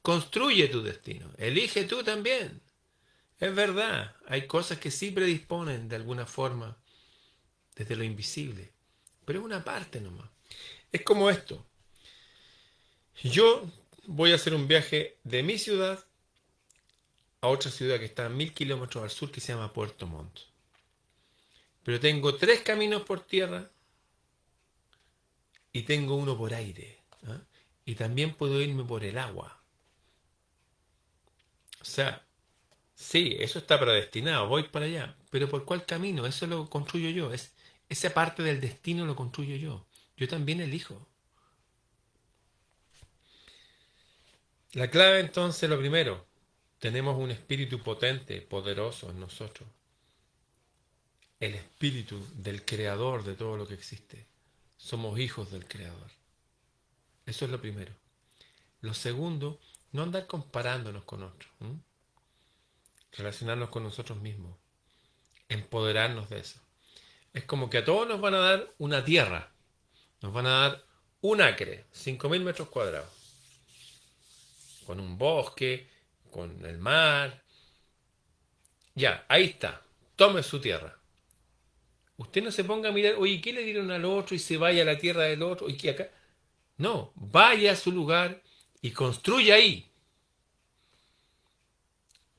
Construye 0.00 0.68
tu 0.68 0.82
destino. 0.82 1.30
Elige 1.36 1.84
tú 1.84 2.02
también. 2.02 2.62
Es 3.42 3.52
verdad, 3.52 4.14
hay 4.28 4.46
cosas 4.46 4.78
que 4.78 4.92
sí 4.92 5.10
predisponen 5.10 5.88
de 5.88 5.96
alguna 5.96 6.26
forma 6.26 6.78
desde 7.74 7.96
lo 7.96 8.04
invisible, 8.04 8.70
pero 9.24 9.40
es 9.40 9.44
una 9.44 9.64
parte 9.64 10.00
nomás. 10.00 10.30
Es 10.92 11.02
como 11.02 11.28
esto. 11.28 11.66
Yo 13.20 13.68
voy 14.06 14.30
a 14.30 14.36
hacer 14.36 14.54
un 14.54 14.68
viaje 14.68 15.18
de 15.24 15.42
mi 15.42 15.58
ciudad 15.58 16.06
a 17.40 17.48
otra 17.48 17.72
ciudad 17.72 17.98
que 17.98 18.04
está 18.04 18.26
a 18.26 18.28
mil 18.28 18.54
kilómetros 18.54 19.02
al 19.02 19.10
sur 19.10 19.32
que 19.32 19.40
se 19.40 19.52
llama 19.52 19.72
Puerto 19.72 20.06
Montt. 20.06 20.38
Pero 21.82 21.98
tengo 21.98 22.36
tres 22.36 22.60
caminos 22.60 23.02
por 23.02 23.26
tierra 23.26 23.68
y 25.72 25.82
tengo 25.82 26.14
uno 26.14 26.38
por 26.38 26.54
aire. 26.54 27.02
¿ah? 27.26 27.40
Y 27.84 27.96
también 27.96 28.36
puedo 28.36 28.60
irme 28.60 28.84
por 28.84 29.02
el 29.02 29.18
agua. 29.18 29.60
O 31.80 31.84
sea, 31.84 32.24
Sí, 33.02 33.36
eso 33.40 33.58
está 33.58 33.80
predestinado, 33.80 34.46
voy 34.46 34.62
para 34.68 34.86
allá. 34.86 35.16
Pero 35.30 35.48
¿por 35.48 35.64
cuál 35.64 35.84
camino? 35.84 36.24
Eso 36.24 36.46
lo 36.46 36.70
construyo 36.70 37.10
yo. 37.10 37.32
Es, 37.32 37.52
esa 37.88 38.14
parte 38.14 38.44
del 38.44 38.60
destino 38.60 39.04
lo 39.04 39.16
construyo 39.16 39.56
yo. 39.56 39.84
Yo 40.16 40.28
también 40.28 40.60
elijo. 40.60 41.04
La 44.74 44.88
clave 44.88 45.18
entonces, 45.18 45.68
lo 45.68 45.80
primero, 45.80 46.24
tenemos 46.78 47.18
un 47.18 47.32
espíritu 47.32 47.82
potente, 47.82 48.40
poderoso 48.40 49.10
en 49.10 49.18
nosotros. 49.18 49.68
El 51.40 51.56
espíritu 51.56 52.24
del 52.36 52.64
creador 52.64 53.24
de 53.24 53.34
todo 53.34 53.56
lo 53.56 53.66
que 53.66 53.74
existe. 53.74 54.26
Somos 54.76 55.18
hijos 55.18 55.50
del 55.50 55.66
creador. 55.66 56.10
Eso 57.26 57.46
es 57.46 57.50
lo 57.50 57.60
primero. 57.60 57.92
Lo 58.80 58.94
segundo, 58.94 59.58
no 59.90 60.04
andar 60.04 60.28
comparándonos 60.28 61.02
con 61.02 61.24
otros 61.24 61.50
relacionarnos 63.12 63.68
con 63.68 63.82
nosotros 63.82 64.20
mismos, 64.20 64.56
empoderarnos 65.48 66.28
de 66.30 66.40
eso. 66.40 66.60
Es 67.32 67.44
como 67.44 67.70
que 67.70 67.78
a 67.78 67.84
todos 67.84 68.08
nos 68.08 68.20
van 68.20 68.34
a 68.34 68.40
dar 68.40 68.74
una 68.78 69.04
tierra, 69.04 69.52
nos 70.20 70.32
van 70.32 70.46
a 70.46 70.50
dar 70.50 70.84
un 71.20 71.40
acre, 71.40 71.86
5.000 71.94 72.40
metros 72.42 72.68
cuadrados, 72.68 73.10
con 74.86 75.00
un 75.00 75.16
bosque, 75.16 75.88
con 76.30 76.64
el 76.64 76.78
mar. 76.78 77.42
Ya, 78.94 79.24
ahí 79.28 79.44
está, 79.44 79.82
tome 80.16 80.42
su 80.42 80.60
tierra. 80.60 80.98
Usted 82.16 82.42
no 82.42 82.50
se 82.50 82.64
ponga 82.64 82.90
a 82.90 82.92
mirar, 82.92 83.14
oye, 83.18 83.40
¿qué 83.40 83.52
le 83.52 83.62
dieron 83.62 83.90
al 83.90 84.04
otro 84.04 84.36
y 84.36 84.38
se 84.38 84.56
vaya 84.56 84.82
a 84.82 84.86
la 84.86 84.98
tierra 84.98 85.24
del 85.24 85.42
otro? 85.42 85.68
¿Y 85.68 85.76
qué 85.76 85.90
acá? 85.90 86.10
No, 86.76 87.12
vaya 87.14 87.72
a 87.72 87.76
su 87.76 87.92
lugar 87.92 88.42
y 88.80 88.90
construya 88.90 89.54
ahí. 89.54 89.91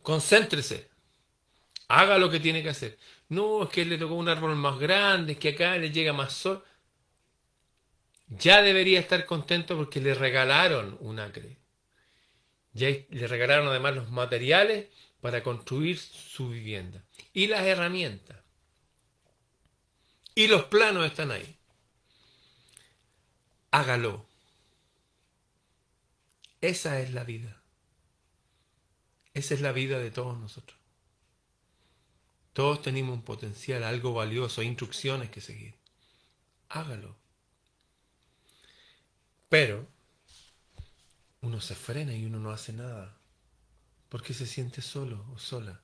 Concéntrese. 0.04 0.90
Haga 1.88 2.18
lo 2.18 2.30
que 2.30 2.40
tiene 2.40 2.62
que 2.62 2.70
hacer. 2.70 3.00
No, 3.30 3.64
es 3.64 3.70
que 3.70 3.86
le 3.86 3.98
tocó 3.98 4.16
un 4.16 4.30
árbol 4.30 4.56
más 4.56 4.78
grande, 4.78 5.34
es 5.34 5.40
que 5.40 5.50
acá 5.50 5.78
le 5.78 5.92
llega 5.92 6.14
más 6.14 6.34
sol. 6.34 6.64
Ya 8.28 8.62
debería 8.62 9.00
estar 9.00 9.26
contento 9.26 9.76
porque 9.78 10.02
le 10.02 10.14
regalaron 10.14 10.98
un 11.02 11.20
acre. 11.20 11.58
Ya 12.74 12.90
le 12.90 13.28
regalaron 13.28 13.68
además 13.68 13.96
los 13.96 14.12
materiales 14.12 14.88
para 15.22 15.44
construir 15.44 15.98
su 15.98 16.50
vivienda. 16.50 17.04
Y 17.34 17.48
las 17.48 17.64
herramientas. 17.64 18.38
Y 20.36 20.48
los 20.48 20.66
planos 20.66 21.06
están 21.06 21.32
ahí. 21.32 21.58
Hágalo. 23.72 24.26
Esa 26.62 27.00
es 27.02 27.12
la 27.14 27.24
vida. 27.24 27.63
Esa 29.34 29.54
es 29.54 29.62
la 29.62 29.72
vida 29.72 30.00
de 30.00 30.12
todos 30.12 30.38
nosotros. 30.38 30.78
Todos 32.54 32.82
tenemos 32.82 33.16
un 33.16 33.24
potencial, 33.24 33.84
algo 33.84 34.14
valioso, 34.14 34.62
instrucciones 34.62 35.30
que 35.32 35.42
seguir. 35.42 35.76
Hágalo. 36.70 37.16
Pero 39.50 39.88
uno 41.42 41.60
se 41.62 41.76
frena 41.76 42.16
y 42.16 42.26
uno 42.26 42.40
no 42.40 42.52
hace 42.52 42.74
nada 42.74 43.18
porque 44.14 44.36
se 44.36 44.46
siente 44.46 44.84
solo 44.84 45.26
o 45.34 45.40
sola. 45.40 45.82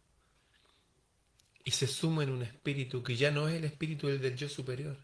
Y 1.63 1.71
se 1.71 1.87
suma 1.87 2.23
en 2.23 2.29
un 2.29 2.43
espíritu 2.43 3.01
que 3.01 3.15
ya 3.15 3.31
no 3.31 3.47
es 3.47 3.55
el 3.55 3.65
espíritu 3.65 4.05
del 4.05 4.35
yo 4.35 4.47
superior, 4.47 4.97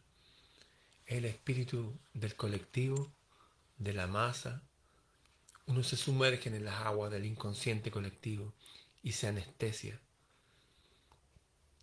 es 1.07 1.17
el 1.17 1.25
espíritu 1.25 1.97
del 2.13 2.35
colectivo, 2.35 3.11
de 3.79 3.93
la 3.93 4.05
masa. 4.05 4.61
Uno 5.67 5.83
se 5.83 5.97
sumerge 5.97 6.49
en 6.49 6.63
las 6.63 6.81
aguas 6.81 7.11
del 7.11 7.25
inconsciente 7.25 7.89
colectivo 7.89 8.53
y 9.01 9.13
se 9.13 9.27
anestesia. 9.27 9.99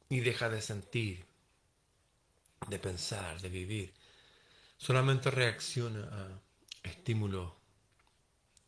Y 0.08 0.20
deja 0.20 0.48
de 0.48 0.60
sentir, 0.60 1.24
de 2.68 2.78
pensar, 2.78 3.40
de 3.40 3.48
vivir. 3.48 3.92
Solamente 4.76 5.30
reacciona 5.30 6.04
a 6.12 6.88
estímulos 6.88 7.52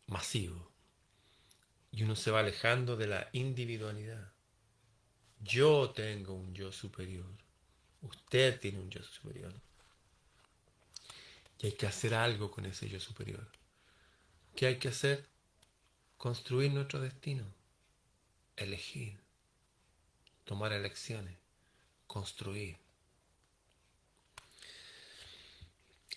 masivos. 0.06 0.62
Y 1.92 2.02
uno 2.02 2.16
se 2.16 2.30
va 2.30 2.40
alejando 2.40 2.96
de 2.96 3.06
la 3.06 3.28
individualidad. 3.32 4.32
Yo 5.40 5.90
tengo 5.90 6.34
un 6.34 6.54
yo 6.54 6.72
superior. 6.72 7.30
Usted 8.02 8.58
tiene 8.58 8.80
un 8.80 8.90
yo 8.90 9.02
superior. 9.02 9.54
Y 11.60 11.66
hay 11.66 11.72
que 11.72 11.86
hacer 11.86 12.14
algo 12.14 12.50
con 12.50 12.66
ese 12.66 12.88
yo 12.88 12.98
superior. 12.98 13.46
¿Qué 14.54 14.66
hay 14.66 14.78
que 14.78 14.88
hacer? 14.88 15.26
Construir 16.16 16.72
nuestro 16.72 17.00
destino. 17.00 17.44
Elegir. 18.56 19.18
Tomar 20.44 20.72
elecciones. 20.72 21.36
Construir. 22.06 22.76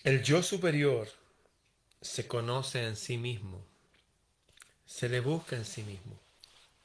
El 0.03 0.24
yo 0.24 0.44
superior 0.44 1.10
se 2.01 2.27
conoce 2.27 2.84
en 2.84 2.96
sí 2.96 3.17
mismo. 3.17 3.65
Se 4.86 5.10
le 5.10 5.20
busca 5.20 5.56
en 5.56 5.65
sí 5.65 5.84
mismo. 5.84 6.20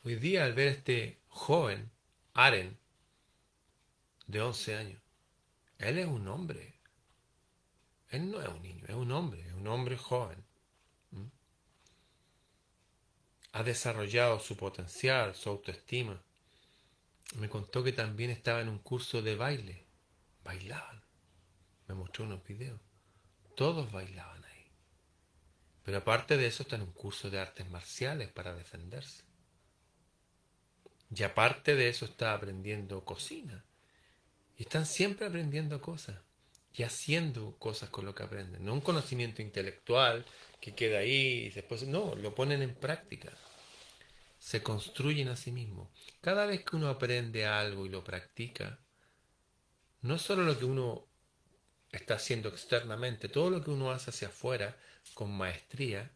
Hoy 0.05 0.17
día 0.17 0.45
al 0.45 0.55
ver 0.55 0.69
este 0.69 1.19
joven, 1.29 1.91
Aren, 2.35 2.77
de 4.27 4.41
11 4.41 4.77
años, 4.77 5.03
él 5.79 5.99
es 5.99 6.07
un 6.07 6.27
hombre 6.27 6.73
él 8.13 8.31
no 8.31 8.43
es 8.43 8.49
un 8.49 8.61
niño, 8.61 8.85
es 8.87 8.95
un 8.95 9.11
hombre, 9.11 9.41
es 9.41 9.55
un 9.55 9.67
hombre 9.67 9.97
joven. 9.97 10.45
Ha 13.53 13.63
desarrollado 13.63 14.41
su 14.41 14.57
potencial, 14.57 15.35
su 15.35 15.51
autoestima. 15.51 16.23
Me 17.37 17.49
contó 17.49 17.85
que 17.85 17.93
también 17.93 18.31
estaba 18.31 18.61
en 18.61 18.69
un 18.69 18.79
curso 18.79 19.23
de 19.23 19.37
baile. 19.37 19.87
Bailaban. 20.45 21.03
Me 21.87 21.95
mostró 21.95 22.25
unos 22.25 22.43
videos. 22.45 22.81
Todos 23.55 23.93
bailaban 23.93 24.45
ahí. 24.45 24.71
Pero 25.83 25.99
aparte 25.99 26.37
de 26.37 26.47
eso 26.47 26.63
está 26.63 26.77
en 26.77 26.83
un 26.83 26.93
curso 26.93 27.31
de 27.31 27.41
artes 27.41 27.69
marciales 27.69 28.31
para 28.31 28.55
defenderse. 28.55 29.25
Y 31.15 31.23
aparte 31.23 31.75
de 31.75 31.89
eso 31.89 32.07
está 32.07 32.33
aprendiendo 32.33 33.05
cocina. 33.05 33.65
Y 34.57 34.63
están 34.63 34.87
siempre 34.87 35.27
aprendiendo 35.27 35.81
cosas 35.81 36.17
y 36.73 36.85
haciendo 36.85 37.57
cosas 37.59 37.91
con 37.91 38.07
lo 38.07 38.15
que 38.15 38.23
aprenden. 38.23 38.65
No 38.65 38.73
un 38.73 38.81
conocimiento 38.81 39.43
intelectual 39.43 40.25
que 40.63 40.77
queda 40.77 41.01
ahí 41.01 41.47
y 41.47 41.51
después, 41.51 41.83
no, 41.89 42.15
lo 42.15 42.37
ponen 42.37 42.63
en 42.63 42.77
práctica. 42.77 43.33
Se 44.39 44.63
construyen 44.63 45.29
a 45.29 45.37
sí 45.37 45.51
mismos. 45.51 45.89
Cada 46.21 46.47
vez 46.47 46.65
que 46.65 46.77
uno 46.77 46.89
aprende 46.89 47.47
algo 47.47 47.85
y 47.85 47.89
lo 47.89 48.05
practica, 48.05 48.79
no 50.03 50.19
solo 50.19 50.45
lo 50.45 50.57
que 50.57 50.65
uno 50.65 51.05
está 51.91 52.15
haciendo 52.15 52.49
externamente, 52.49 53.29
todo 53.29 53.51
lo 53.51 53.63
que 53.65 53.73
uno 53.73 53.91
hace 53.91 54.11
hacia 54.11 54.29
afuera 54.29 54.79
con 55.15 55.33
maestría, 55.37 56.13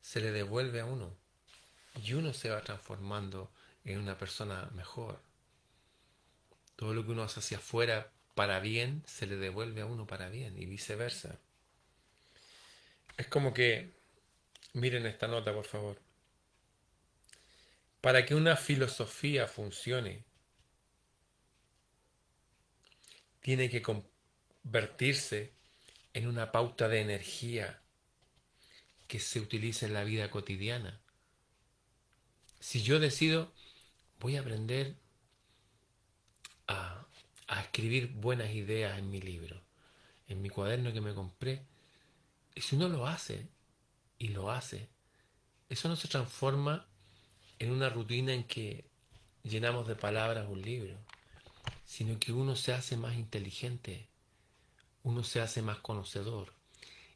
se 0.00 0.22
le 0.22 0.32
devuelve 0.32 0.80
a 0.80 0.86
uno. 0.86 1.14
Y 2.02 2.14
uno 2.14 2.32
se 2.32 2.48
va 2.48 2.62
transformando 2.62 3.52
en 3.84 3.98
una 3.98 4.16
persona 4.16 4.70
mejor. 4.72 5.20
Todo 6.74 6.94
lo 6.94 7.04
que 7.04 7.12
uno 7.12 7.22
hace 7.22 7.40
hacia 7.40 7.58
afuera 7.58 8.10
para 8.34 8.60
bien 8.60 9.02
se 9.06 9.26
le 9.26 9.36
devuelve 9.36 9.82
a 9.82 9.86
uno 9.86 10.06
para 10.06 10.30
bien 10.30 10.56
y 10.58 10.64
viceversa. 10.64 11.38
Es 13.16 13.26
como 13.28 13.54
que, 13.54 13.94
miren 14.74 15.06
esta 15.06 15.26
nota 15.26 15.54
por 15.54 15.64
favor, 15.64 16.00
para 18.00 18.24
que 18.26 18.34
una 18.34 18.56
filosofía 18.56 19.48
funcione, 19.48 20.24
tiene 23.40 23.70
que 23.70 23.82
convertirse 23.82 25.52
en 26.12 26.26
una 26.26 26.52
pauta 26.52 26.88
de 26.88 27.00
energía 27.00 27.80
que 29.06 29.20
se 29.20 29.40
utilice 29.40 29.86
en 29.86 29.94
la 29.94 30.04
vida 30.04 30.30
cotidiana. 30.30 31.00
Si 32.60 32.82
yo 32.82 32.98
decido, 32.98 33.52
voy 34.20 34.36
a 34.36 34.40
aprender 34.40 34.96
a 36.66 37.06
escribir 37.60 38.08
buenas 38.08 38.50
ideas 38.50 38.98
en 38.98 39.10
mi 39.10 39.20
libro, 39.20 39.62
en 40.28 40.42
mi 40.42 40.48
cuaderno 40.48 40.92
que 40.92 41.00
me 41.00 41.14
compré. 41.14 41.62
Y 42.56 42.62
si 42.62 42.74
uno 42.74 42.88
lo 42.88 43.06
hace, 43.06 43.46
y 44.18 44.28
lo 44.28 44.50
hace, 44.50 44.88
eso 45.68 45.88
no 45.88 45.96
se 45.96 46.08
transforma 46.08 46.86
en 47.58 47.70
una 47.70 47.90
rutina 47.90 48.32
en 48.32 48.44
que 48.44 48.90
llenamos 49.42 49.86
de 49.86 49.94
palabras 49.94 50.48
un 50.48 50.62
libro, 50.62 50.96
sino 51.84 52.18
que 52.18 52.32
uno 52.32 52.56
se 52.56 52.72
hace 52.72 52.96
más 52.96 53.14
inteligente, 53.16 54.08
uno 55.02 55.22
se 55.22 55.42
hace 55.42 55.60
más 55.60 55.78
conocedor. 55.80 56.54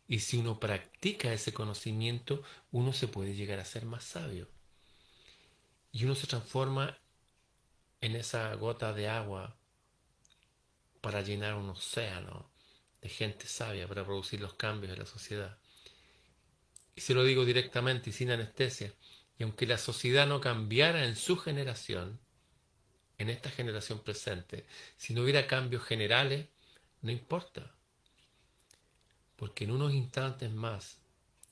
Y 0.06 0.20
si 0.20 0.36
uno 0.36 0.60
practica 0.60 1.32
ese 1.32 1.54
conocimiento, 1.54 2.42
uno 2.70 2.92
se 2.92 3.08
puede 3.08 3.34
llegar 3.34 3.60
a 3.60 3.64
ser 3.64 3.86
más 3.86 4.04
sabio. 4.04 4.46
Y 5.90 6.04
uno 6.04 6.14
se 6.14 6.26
transforma 6.26 6.98
en 8.02 8.14
esa 8.14 8.52
gota 8.56 8.92
de 8.92 9.08
agua 9.08 9.56
para 11.00 11.22
llenar 11.22 11.54
un 11.54 11.70
océano 11.70 12.49
de 13.00 13.08
gente 13.08 13.46
sabia 13.46 13.88
para 13.88 14.04
producir 14.04 14.40
los 14.40 14.54
cambios 14.54 14.92
de 14.92 14.98
la 14.98 15.06
sociedad. 15.06 15.58
Y 16.94 17.00
se 17.00 17.14
lo 17.14 17.24
digo 17.24 17.44
directamente 17.44 18.10
y 18.10 18.12
sin 18.12 18.30
anestesia, 18.30 18.92
y 19.38 19.42
aunque 19.42 19.66
la 19.66 19.78
sociedad 19.78 20.26
no 20.26 20.40
cambiara 20.40 21.06
en 21.06 21.16
su 21.16 21.36
generación, 21.36 22.20
en 23.16 23.30
esta 23.30 23.50
generación 23.50 24.00
presente, 24.00 24.66
si 24.96 25.14
no 25.14 25.22
hubiera 25.22 25.46
cambios 25.46 25.82
generales, 25.84 26.48
no 27.02 27.10
importa. 27.10 27.74
Porque 29.36 29.64
en 29.64 29.70
unos 29.70 29.94
instantes 29.94 30.50
más, 30.50 30.98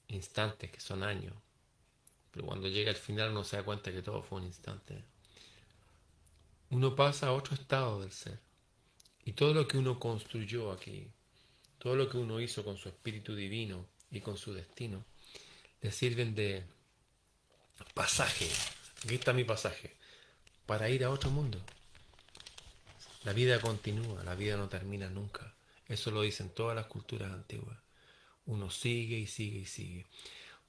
instantes 0.08 0.70
que 0.70 0.80
son 0.80 1.02
años, 1.02 1.34
pero 2.30 2.46
cuando 2.46 2.68
llega 2.68 2.90
el 2.90 2.96
final 2.96 3.30
uno 3.30 3.44
se 3.44 3.56
da 3.56 3.64
cuenta 3.64 3.90
que 3.90 4.02
todo 4.02 4.22
fue 4.22 4.40
un 4.40 4.46
instante, 4.46 5.02
uno 6.70 6.94
pasa 6.94 7.28
a 7.28 7.32
otro 7.32 7.54
estado 7.54 8.00
del 8.00 8.12
ser. 8.12 8.38
Y 9.24 9.32
todo 9.32 9.52
lo 9.54 9.66
que 9.66 9.78
uno 9.78 9.98
construyó 9.98 10.72
aquí, 10.72 11.11
todo 11.79 11.97
lo 11.97 12.09
que 12.09 12.17
uno 12.17 12.41
hizo 12.41 12.64
con 12.64 12.77
su 12.77 12.88
espíritu 12.88 13.35
divino 13.35 13.87
y 14.11 14.21
con 14.21 14.37
su 14.37 14.53
destino, 14.53 15.05
le 15.81 15.93
sirven 15.93 16.35
de 16.35 16.64
pasaje. 17.95 18.49
Aquí 19.05 19.14
está 19.14 19.33
mi 19.33 19.45
pasaje. 19.45 19.95
Para 20.67 20.91
ir 20.91 21.05
a 21.05 21.11
otro 21.11 21.31
mundo. 21.31 21.61
La 23.25 23.33
vida 23.33 23.61
continúa, 23.61 24.23
la 24.25 24.35
vida 24.35 24.57
no 24.57 24.69
termina 24.69 25.09
nunca. 25.09 25.55
Eso 25.87 26.11
lo 26.11 26.23
dicen 26.23 26.51
todas 26.51 26.77
las 26.77 26.87
culturas 26.87 27.33
antiguas. 27.33 27.79
Uno 28.47 28.71
sigue 28.71 29.19
y 29.19 29.27
sigue 29.27 29.61
y 29.61 29.67
sigue. 29.67 30.07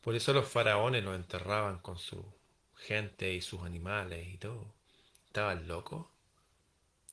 Por 0.02 0.16
eso 0.16 0.34
los 0.34 0.48
faraones 0.48 1.04
lo 1.04 1.16
enterraban 1.16 1.80
con 1.80 1.98
su 1.98 2.24
gente 2.76 3.34
y 3.34 3.42
sus 3.42 3.62
animales 3.62 4.28
y 4.28 4.38
todo. 4.38 4.74
Estaban 5.28 5.68
locos. 5.68 6.08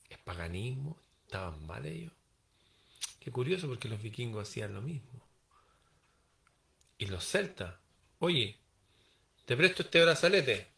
Es 0.08 0.18
paganismo, 0.18 0.96
¿Estaban 1.26 1.66
mal 1.66 1.84
ellos? 1.86 2.12
Qué 3.26 3.32
curioso 3.32 3.66
porque 3.66 3.88
los 3.88 4.00
vikingos 4.00 4.48
hacían 4.48 4.72
lo 4.72 4.80
mismo. 4.80 5.20
Y 6.96 7.06
los 7.06 7.24
celtas, 7.24 7.74
oye, 8.20 8.60
te 9.44 9.56
presto 9.56 9.82
este 9.82 10.00
brazalete. 10.00 10.68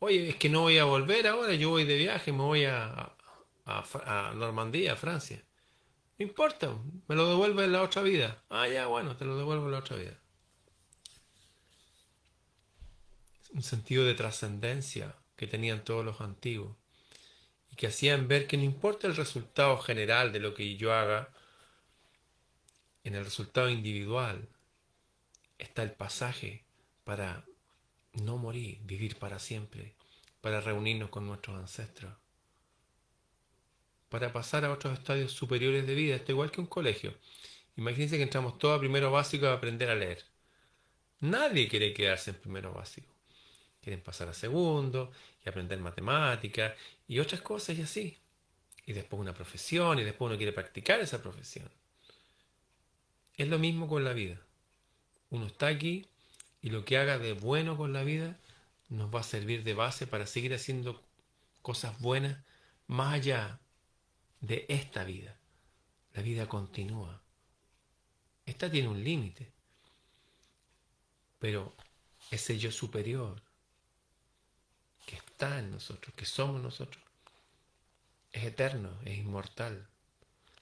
Oye, 0.00 0.30
es 0.30 0.34
que 0.34 0.48
no 0.48 0.62
voy 0.62 0.78
a 0.78 0.86
volver 0.86 1.28
ahora, 1.28 1.54
yo 1.54 1.70
voy 1.70 1.84
de 1.84 1.96
viaje, 1.96 2.32
me 2.32 2.42
voy 2.42 2.64
a, 2.64 3.14
Normandía, 4.34 4.94
a 4.94 4.96
Francia. 4.96 5.44
No 6.18 6.26
importa, 6.26 6.76
me 7.06 7.14
lo 7.14 7.28
devuelve 7.28 7.62
en 7.62 7.70
la 7.70 7.82
otra 7.82 8.02
vida. 8.02 8.42
Ah, 8.50 8.66
ya, 8.66 8.88
bueno, 8.88 9.16
te 9.16 9.24
lo 9.24 9.38
devuelvo 9.38 9.66
en 9.66 9.72
la 9.72 9.78
otra 9.78 9.96
vida. 9.96 10.18
Un 13.52 13.62
sentido 13.62 14.04
de 14.04 14.14
trascendencia 14.14 15.14
que 15.36 15.46
tenían 15.46 15.84
todos 15.84 16.04
los 16.04 16.20
antiguos 16.20 16.76
que 17.76 17.86
hacían 17.86 18.28
ver 18.28 18.46
que 18.46 18.56
no 18.56 18.64
importa 18.64 19.06
el 19.06 19.16
resultado 19.16 19.78
general 19.78 20.32
de 20.32 20.40
lo 20.40 20.54
que 20.54 20.76
yo 20.76 20.92
haga, 20.92 21.33
en 23.04 23.14
el 23.14 23.24
resultado 23.24 23.68
individual 23.68 24.48
está 25.58 25.82
el 25.82 25.92
pasaje 25.92 26.64
para 27.04 27.44
no 28.14 28.38
morir, 28.38 28.80
vivir 28.82 29.18
para 29.18 29.38
siempre, 29.38 29.94
para 30.40 30.60
reunirnos 30.60 31.10
con 31.10 31.26
nuestros 31.26 31.56
ancestros, 31.56 32.14
para 34.08 34.32
pasar 34.32 34.64
a 34.64 34.72
otros 34.72 34.98
estadios 34.98 35.32
superiores 35.32 35.86
de 35.86 35.94
vida, 35.94 36.16
esto 36.16 36.32
igual 36.32 36.50
que 36.50 36.60
un 36.60 36.66
colegio. 36.66 37.14
Imagínense 37.76 38.16
que 38.16 38.22
entramos 38.22 38.58
todos 38.58 38.76
a 38.76 38.80
primero 38.80 39.10
básico 39.10 39.46
a 39.46 39.54
aprender 39.54 39.90
a 39.90 39.94
leer. 39.94 40.24
Nadie 41.20 41.68
quiere 41.68 41.92
quedarse 41.92 42.30
en 42.30 42.36
primero 42.36 42.72
básico. 42.72 43.12
Quieren 43.80 44.02
pasar 44.02 44.28
a 44.28 44.32
segundo 44.32 45.10
y 45.44 45.48
aprender 45.48 45.78
matemáticas 45.80 46.74
y 47.08 47.18
otras 47.18 47.42
cosas 47.42 47.76
y 47.76 47.82
así. 47.82 48.18
Y 48.86 48.92
después 48.92 49.20
una 49.20 49.34
profesión 49.34 49.98
y 49.98 50.04
después 50.04 50.28
uno 50.28 50.36
quiere 50.36 50.52
practicar 50.52 51.00
esa 51.00 51.20
profesión. 51.20 51.68
Es 53.36 53.48
lo 53.48 53.58
mismo 53.58 53.88
con 53.88 54.04
la 54.04 54.12
vida. 54.12 54.40
Uno 55.30 55.46
está 55.46 55.66
aquí 55.66 56.06
y 56.62 56.70
lo 56.70 56.84
que 56.84 56.98
haga 56.98 57.18
de 57.18 57.32
bueno 57.32 57.76
con 57.76 57.92
la 57.92 58.04
vida 58.04 58.38
nos 58.88 59.12
va 59.14 59.20
a 59.20 59.24
servir 59.24 59.64
de 59.64 59.74
base 59.74 60.06
para 60.06 60.26
seguir 60.26 60.54
haciendo 60.54 61.02
cosas 61.62 61.98
buenas 62.00 62.38
más 62.86 63.14
allá 63.14 63.58
de 64.40 64.66
esta 64.68 65.04
vida. 65.04 65.36
La 66.12 66.22
vida 66.22 66.46
continúa. 66.46 67.20
Esta 68.46 68.70
tiene 68.70 68.88
un 68.88 69.02
límite. 69.02 69.50
Pero 71.38 71.74
ese 72.30 72.58
yo 72.58 72.70
superior 72.70 73.42
que 75.06 75.16
está 75.16 75.58
en 75.58 75.70
nosotros, 75.70 76.14
que 76.14 76.24
somos 76.24 76.62
nosotros, 76.62 77.02
es 78.32 78.44
eterno, 78.44 78.90
es 79.04 79.18
inmortal. 79.18 79.86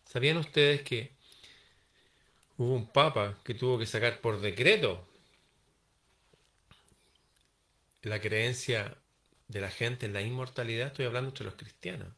¿Sabían 0.05 0.39
ustedes 0.39 0.83
que 0.83 1.13
hubo 2.57 2.75
un 2.75 2.87
papa 2.87 3.39
que 3.45 3.55
tuvo 3.55 3.79
que 3.79 3.87
sacar 3.87 4.21
por 4.21 4.41
decreto 4.41 5.07
la 8.03 8.21
creencia 8.21 8.97
de 9.49 9.61
la 9.61 9.71
gente 9.71 10.07
en 10.07 10.13
la 10.13 10.23
inmortalidad? 10.23 10.89
Estoy 10.89 11.07
hablando 11.07 11.31
entre 11.31 11.45
los 11.45 11.55
cristianos. 11.55 12.09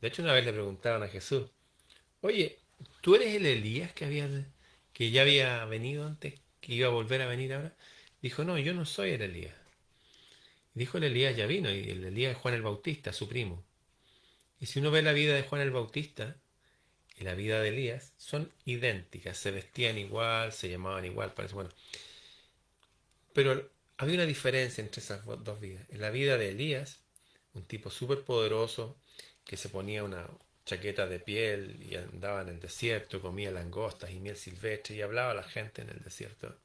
De 0.00 0.08
hecho, 0.08 0.22
una 0.22 0.32
vez 0.32 0.44
le 0.44 0.52
preguntaron 0.52 1.02
a 1.02 1.08
Jesús, 1.08 1.50
oye, 2.20 2.58
¿tú 3.00 3.14
eres 3.14 3.34
el 3.34 3.46
Elías 3.46 3.92
que, 3.92 4.04
había, 4.04 4.28
que 4.92 5.10
ya 5.10 5.22
había 5.22 5.64
venido 5.66 6.06
antes, 6.06 6.40
que 6.60 6.74
iba 6.74 6.88
a 6.88 6.90
volver 6.90 7.22
a 7.22 7.26
venir 7.26 7.54
ahora? 7.54 7.76
Dijo, 8.20 8.44
no, 8.44 8.58
yo 8.58 8.74
no 8.74 8.84
soy 8.84 9.10
el 9.12 9.22
Elías. 9.22 9.54
Dijo 10.74 10.98
el 10.98 11.04
Elías 11.04 11.36
ya 11.36 11.46
vino, 11.46 11.70
y 11.70 11.90
el 11.90 12.04
Elías 12.04 12.32
es 12.32 12.38
Juan 12.38 12.54
el 12.54 12.62
Bautista, 12.62 13.12
su 13.12 13.28
primo. 13.28 13.64
Y 14.58 14.66
si 14.66 14.80
uno 14.80 14.90
ve 14.90 15.02
la 15.02 15.12
vida 15.12 15.34
de 15.34 15.42
Juan 15.42 15.60
el 15.60 15.70
Bautista 15.70 16.36
y 17.16 17.24
la 17.24 17.34
vida 17.34 17.60
de 17.60 17.68
Elías, 17.68 18.12
son 18.16 18.50
idénticas, 18.64 19.38
se 19.38 19.50
vestían 19.50 19.98
igual, 19.98 20.52
se 20.52 20.68
llamaban 20.68 21.04
igual, 21.04 21.34
parece 21.34 21.54
bueno. 21.54 21.70
Pero 23.32 23.70
había 23.98 24.16
una 24.16 24.26
diferencia 24.26 24.82
entre 24.82 25.00
esas 25.00 25.24
dos 25.24 25.60
vidas. 25.60 25.86
En 25.90 26.00
la 26.00 26.10
vida 26.10 26.36
de 26.36 26.50
Elías, 26.50 27.00
un 27.54 27.64
tipo 27.64 27.90
súper 27.90 28.24
poderoso 28.24 28.96
que 29.44 29.56
se 29.56 29.68
ponía 29.68 30.04
una 30.04 30.28
chaqueta 30.64 31.06
de 31.06 31.18
piel 31.18 31.82
y 31.82 31.96
andaba 31.96 32.42
en 32.42 32.48
el 32.48 32.60
desierto, 32.60 33.20
comía 33.20 33.50
langostas 33.50 34.10
y 34.10 34.20
miel 34.20 34.36
silvestre 34.36 34.96
y 34.96 35.02
hablaba 35.02 35.32
a 35.32 35.34
la 35.34 35.42
gente 35.42 35.82
en 35.82 35.90
el 35.90 36.00
desierto. 36.02 36.56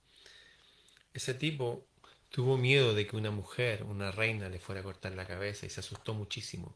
Ese 1.14 1.34
tipo 1.34 1.86
tuvo 2.30 2.58
miedo 2.58 2.94
de 2.94 3.08
que 3.08 3.16
una 3.16 3.32
mujer, 3.32 3.84
una 3.84 4.12
reina, 4.12 4.50
le 4.50 4.60
fuera 4.60 4.82
a 4.82 4.84
cortar 4.84 5.14
la 5.14 5.26
cabeza 5.26 5.66
y 5.66 5.70
se 5.70 5.80
asustó 5.80 6.14
muchísimo. 6.14 6.76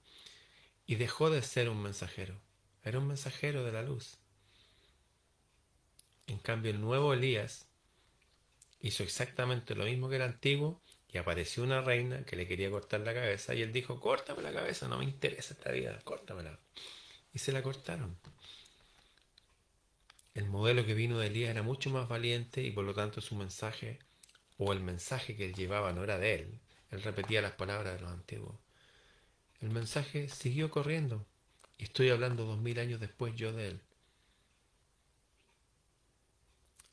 Y 0.87 0.95
dejó 0.95 1.29
de 1.29 1.41
ser 1.41 1.69
un 1.69 1.81
mensajero. 1.83 2.39
Era 2.83 2.99
un 2.99 3.07
mensajero 3.07 3.63
de 3.63 3.71
la 3.71 3.83
luz. 3.83 4.17
En 6.27 6.39
cambio, 6.39 6.71
el 6.71 6.81
nuevo 6.81 7.13
Elías 7.13 7.67
hizo 8.79 9.03
exactamente 9.03 9.75
lo 9.75 9.85
mismo 9.85 10.09
que 10.09 10.15
el 10.15 10.23
antiguo 10.23 10.81
y 11.11 11.17
apareció 11.17 11.63
una 11.63 11.81
reina 11.81 12.23
que 12.23 12.35
le 12.35 12.47
quería 12.47 12.71
cortar 12.71 13.01
la 13.01 13.13
cabeza 13.13 13.53
y 13.53 13.61
él 13.61 13.73
dijo, 13.73 13.99
córtame 13.99 14.41
la 14.41 14.53
cabeza, 14.53 14.87
no 14.87 14.97
me 14.97 15.03
interesa 15.03 15.53
esta 15.53 15.71
vida, 15.71 15.99
córtamela. 16.03 16.57
Y 17.33 17.39
se 17.39 17.51
la 17.51 17.61
cortaron. 17.61 18.17
El 20.33 20.45
modelo 20.47 20.85
que 20.85 20.93
vino 20.93 21.19
de 21.19 21.27
Elías 21.27 21.49
era 21.49 21.61
mucho 21.63 21.89
más 21.89 22.07
valiente 22.07 22.63
y 22.63 22.71
por 22.71 22.85
lo 22.85 22.93
tanto 22.93 23.19
su 23.19 23.35
mensaje 23.35 23.99
o 24.57 24.71
el 24.71 24.79
mensaje 24.79 25.35
que 25.35 25.45
él 25.45 25.53
llevaba 25.53 25.91
no 25.91 26.03
era 26.03 26.17
de 26.17 26.35
él. 26.35 26.59
Él 26.89 27.03
repetía 27.03 27.41
las 27.41 27.53
palabras 27.53 27.95
de 27.95 28.01
los 28.01 28.11
antiguos. 28.11 28.55
El 29.59 29.69
mensaje 29.69 30.29
siguió 30.29 30.71
corriendo 30.71 31.25
estoy 31.85 32.09
hablando 32.09 32.45
dos 32.45 32.59
mil 32.59 32.79
años 32.79 32.99
después 32.99 33.35
yo 33.35 33.51
de 33.53 33.69
él. 33.69 33.81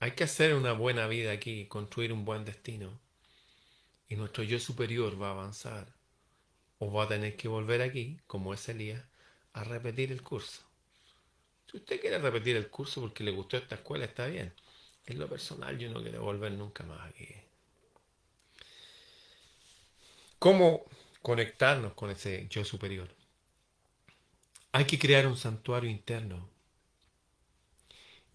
Hay 0.01 0.13
que 0.13 0.25
hacer 0.25 0.55
una 0.55 0.73
buena 0.73 1.07
vida 1.09 1.33
aquí, 1.33 1.67
construir 1.67 2.13
un 2.13 2.25
buen 2.25 2.45
destino. 2.45 3.01
Y 4.09 4.17
nuestro 4.17 4.45
yo 4.45 4.59
superior 4.59 5.21
va 5.21 5.29
a 5.29 5.33
avanzar. 5.33 5.93
O 6.79 6.93
va 6.93 7.05
a 7.05 7.09
tener 7.09 7.37
que 7.37 7.49
volver 7.49 7.83
aquí, 7.83 8.21
como 8.27 8.55
es 8.55 8.69
Elías, 8.69 9.05
a 9.53 9.65
repetir 9.65 10.13
el 10.13 10.23
curso. 10.23 10.63
Si 11.71 11.77
usted 11.77 12.01
quiere 12.01 12.19
repetir 12.19 12.57
el 12.57 12.71
curso 12.71 13.01
porque 13.01 13.25
le 13.25 13.33
gustó 13.33 13.57
esta 13.57 13.75
escuela, 13.75 14.05
está 14.05 14.27
bien. 14.27 14.55
En 15.07 15.19
lo 15.19 15.29
personal 15.29 15.77
yo 15.79 15.91
no 15.91 16.01
quiero 16.01 16.23
volver 16.23 16.53
nunca 16.53 16.85
más 16.85 17.01
aquí. 17.09 17.29
¿Cómo 20.39 20.85
conectarnos 21.21 21.95
con 21.95 22.11
ese 22.11 22.47
yo 22.49 22.65
superior? 22.65 23.18
Hay 24.79 24.85
que 24.85 24.97
crear 24.97 25.27
un 25.27 25.37
santuario 25.37 25.91
interno 25.91 26.49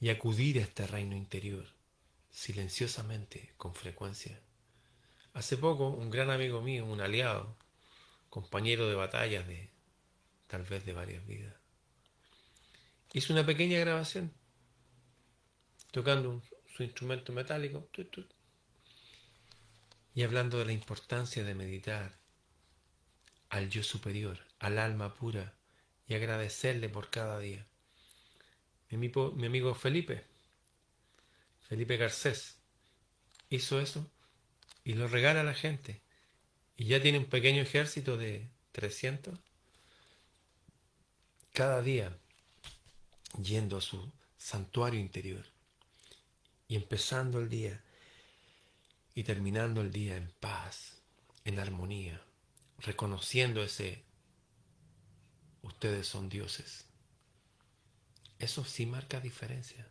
y 0.01 0.09
acudir 0.09 0.57
a 0.57 0.63
este 0.63 0.85
reino 0.85 1.15
interior 1.15 1.65
silenciosamente, 2.31 3.53
con 3.55 3.73
frecuencia. 3.73 4.41
Hace 5.33 5.55
poco, 5.55 5.87
un 5.87 6.09
gran 6.09 6.31
amigo 6.31 6.61
mío, 6.61 6.83
un 6.83 6.99
aliado, 6.99 7.55
compañero 8.29 8.89
de 8.89 8.95
batallas 8.95 9.47
de 9.47 9.69
tal 10.47 10.63
vez 10.63 10.83
de 10.85 10.91
varias 10.91 11.25
vidas, 11.25 11.55
hizo 13.13 13.31
una 13.31 13.45
pequeña 13.45 13.79
grabación 13.79 14.33
tocando 15.91 16.43
su 16.75 16.83
instrumento 16.83 17.31
metálico 17.31 17.87
y 20.13 20.23
hablando 20.23 20.57
de 20.57 20.65
la 20.65 20.73
importancia 20.73 21.45
de 21.45 21.55
meditar 21.55 22.17
al 23.47 23.69
yo 23.69 23.81
superior, 23.81 24.45
al 24.59 24.77
alma 24.77 25.13
pura 25.13 25.55
y 26.07 26.15
agradecerle 26.15 26.89
por 26.89 27.09
cada 27.09 27.39
día. 27.39 27.65
Mi 28.89 29.07
amigo, 29.45 29.73
Felipe, 29.73 30.23
Felipe 31.67 31.97
Garcés, 31.97 32.57
hizo 33.49 33.79
eso 33.79 34.11
y 34.83 34.93
lo 34.93 35.07
regala 35.07 35.41
a 35.41 35.45
la 35.45 35.55
gente. 35.55 36.01
Y 36.77 36.85
ya 36.85 37.01
tiene 37.01 37.17
un 37.17 37.25
pequeño 37.25 37.61
ejército 37.61 38.17
de 38.17 38.49
300 38.71 39.39
cada 41.53 41.81
día 41.81 42.17
yendo 43.41 43.77
a 43.77 43.81
su 43.81 44.11
santuario 44.37 44.99
interior 44.99 45.45
y 46.67 46.75
empezando 46.75 47.39
el 47.39 47.49
día 47.49 47.83
y 49.15 49.23
terminando 49.23 49.81
el 49.81 49.91
día 49.91 50.17
en 50.17 50.31
paz, 50.39 51.01
en 51.45 51.59
armonía, 51.59 52.21
reconociendo 52.79 53.63
ese 53.63 54.03
ustedes 55.63 56.07
son 56.07 56.29
dioses. 56.29 56.85
Eso 58.39 58.63
sí 58.63 58.85
marca 58.85 59.19
diferencia. 59.19 59.87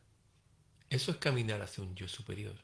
Eso 0.89 1.11
es 1.11 1.17
caminar 1.17 1.63
hacia 1.63 1.83
un 1.83 1.95
yo 1.95 2.07
superior. 2.07 2.57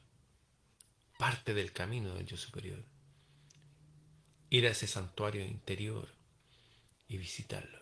Parte 1.17 1.53
del 1.53 1.73
camino 1.73 2.13
del 2.13 2.25
yo 2.25 2.37
superior. 2.37 2.85
Ir 4.49 4.67
a 4.67 4.71
ese 4.71 4.87
santuario 4.87 5.43
interior 5.43 6.13
y 7.07 7.17
visitarlo. 7.17 7.79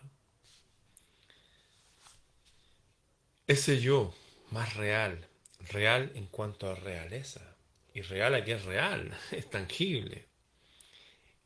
Ese 3.46 3.80
yo 3.80 4.14
más 4.52 4.76
real, 4.76 5.28
real 5.70 6.12
en 6.16 6.28
cuanto 6.28 6.70
a 6.70 6.76
realeza. 6.76 7.58
Y 7.94 8.02
real 8.02 8.36
aquí 8.36 8.52
es 8.52 8.64
real, 8.66 9.18
es 9.32 9.50
tangible. 9.50 10.28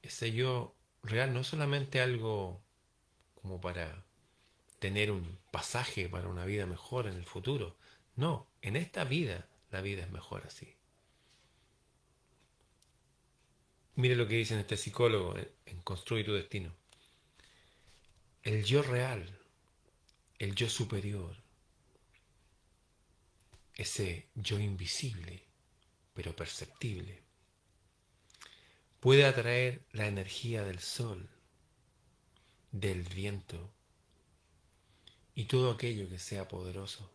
Ese 0.02 0.32
yo 0.32 0.76
real 1.04 1.34
no 1.34 1.42
es 1.42 1.48
solamente 1.48 2.02
algo 2.02 2.61
como 3.42 3.60
para 3.60 4.06
tener 4.80 5.12
un 5.12 5.38
pasaje 5.52 6.10
para 6.10 6.28
una 6.28 6.46
vida 6.46 6.66
mejor 6.66 7.08
en 7.08 7.16
el 7.16 7.26
futuro. 7.26 7.78
No, 8.16 8.48
en 8.62 8.76
esta 8.76 9.04
vida 9.04 9.48
la 9.70 9.82
vida 9.82 10.04
es 10.04 10.12
mejor 10.12 10.44
así. 10.46 10.76
Mire 13.96 14.16
lo 14.16 14.28
que 14.28 14.36
dice 14.36 14.60
este 14.60 14.78
psicólogo 14.78 15.36
en 15.66 15.82
Construir 15.82 16.26
tu 16.26 16.34
Destino. 16.34 16.74
El 18.44 18.64
yo 18.64 18.82
real, 18.82 19.40
el 20.40 20.56
yo 20.56 20.70
superior, 20.70 21.36
ese 23.76 24.30
yo 24.34 24.60
invisible, 24.60 25.46
pero 26.14 26.36
perceptible, 26.36 27.24
puede 29.00 29.26
atraer 29.26 29.86
la 29.92 30.08
energía 30.08 30.64
del 30.64 30.80
sol, 30.80 31.30
del 32.72 33.04
viento, 33.04 33.72
y 35.36 35.46
todo 35.46 35.72
aquello 35.72 36.10
que 36.10 36.20
sea 36.20 36.48
poderoso, 36.48 37.12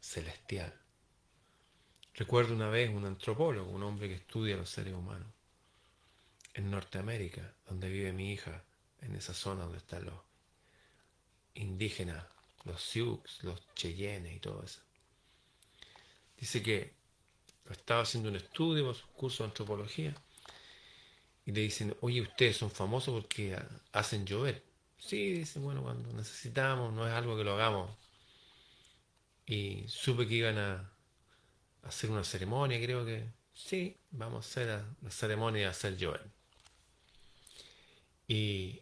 celestial. 0.00 0.72
Recuerdo 2.14 2.54
una 2.54 2.68
vez 2.68 2.90
un 2.90 3.04
antropólogo, 3.04 3.70
un 3.70 3.82
hombre 3.82 4.08
que 4.08 4.16
estudia 4.16 4.56
los 4.56 4.70
seres 4.70 4.94
humanos, 4.94 5.32
en 6.54 6.70
Norteamérica, 6.70 7.54
donde 7.66 7.88
vive 7.88 8.12
mi 8.12 8.32
hija, 8.32 8.64
en 9.00 9.14
esa 9.14 9.34
zona 9.34 9.62
donde 9.62 9.78
están 9.78 10.04
los 10.04 10.20
indígenas, 11.54 12.24
los 12.64 12.80
Sioux, 12.82 13.22
los 13.42 13.60
Cheyennes 13.74 14.36
y 14.36 14.40
todo 14.40 14.62
eso. 14.62 14.80
Dice 16.36 16.62
que 16.62 16.94
estaba 17.70 18.02
haciendo 18.02 18.28
un 18.28 18.36
estudio, 18.36 18.88
un 18.88 18.94
curso 19.14 19.42
de 19.42 19.50
antropología, 19.50 20.14
y 21.44 21.52
le 21.52 21.62
dicen, 21.62 21.96
oye, 22.00 22.20
ustedes 22.20 22.56
son 22.56 22.70
famosos 22.70 23.14
porque 23.14 23.58
hacen 23.92 24.24
llover. 24.24 24.62
Sí, 24.98 25.32
dice, 25.32 25.58
bueno, 25.58 25.82
cuando 25.82 26.12
necesitamos, 26.12 26.92
no 26.92 27.06
es 27.06 27.12
algo 27.12 27.36
que 27.36 27.44
lo 27.44 27.54
hagamos. 27.54 27.90
Y 29.46 29.84
supe 29.88 30.28
que 30.28 30.34
iban 30.34 30.58
a 30.58 30.92
hacer 31.82 32.10
una 32.10 32.22
ceremonia, 32.22 32.80
creo 32.80 33.04
que 33.04 33.26
sí, 33.52 33.96
vamos 34.10 34.46
a 34.46 34.48
hacer 34.48 34.84
la 35.02 35.10
ceremonia 35.10 35.62
de 35.62 35.68
hacer 35.68 35.96
llover. 35.96 36.22
¿Y 38.28 38.80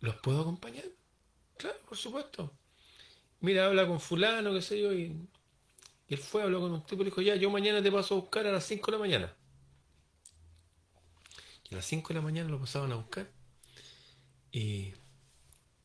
los 0.00 0.14
puedo 0.16 0.42
acompañar? 0.42 0.84
Claro, 1.56 1.78
por 1.88 1.98
supuesto. 1.98 2.52
Mira, 3.40 3.66
habla 3.66 3.86
con 3.86 4.00
fulano, 4.00 4.52
qué 4.54 4.62
sé 4.62 4.80
yo, 4.80 4.92
y, 4.92 5.28
él 6.08 6.18
fue, 6.18 6.42
habló 6.42 6.60
con 6.60 6.72
un 6.72 6.86
tipo 6.86 7.02
y 7.02 7.06
dijo, 7.06 7.20
ya, 7.20 7.34
yo 7.34 7.50
mañana 7.50 7.82
te 7.82 7.90
paso 7.90 8.14
a 8.14 8.20
buscar 8.20 8.46
a 8.46 8.52
las 8.52 8.64
5 8.64 8.86
de 8.86 8.92
la 8.92 8.98
mañana. 8.98 9.36
A 11.70 11.74
las 11.76 11.86
5 11.86 12.08
de 12.08 12.14
la 12.14 12.20
mañana 12.20 12.48
lo 12.48 12.60
pasaban 12.60 12.92
a 12.92 12.96
buscar. 12.96 13.30
Y 14.52 14.94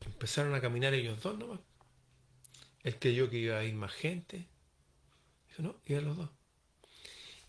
empezaron 0.01 0.53
a 0.53 0.61
caminar 0.61 0.93
ellos 0.93 1.21
dos 1.21 1.37
nomás. 1.37 1.59
Él 2.83 2.97
creyó 2.99 3.29
que 3.29 3.37
iba 3.37 3.57
a 3.57 3.63
ir 3.63 3.73
más 3.73 3.91
gente. 3.91 4.47
Dijo, 5.47 5.63
no, 5.63 5.81
iban 5.85 6.05
los 6.05 6.17
dos. 6.17 6.29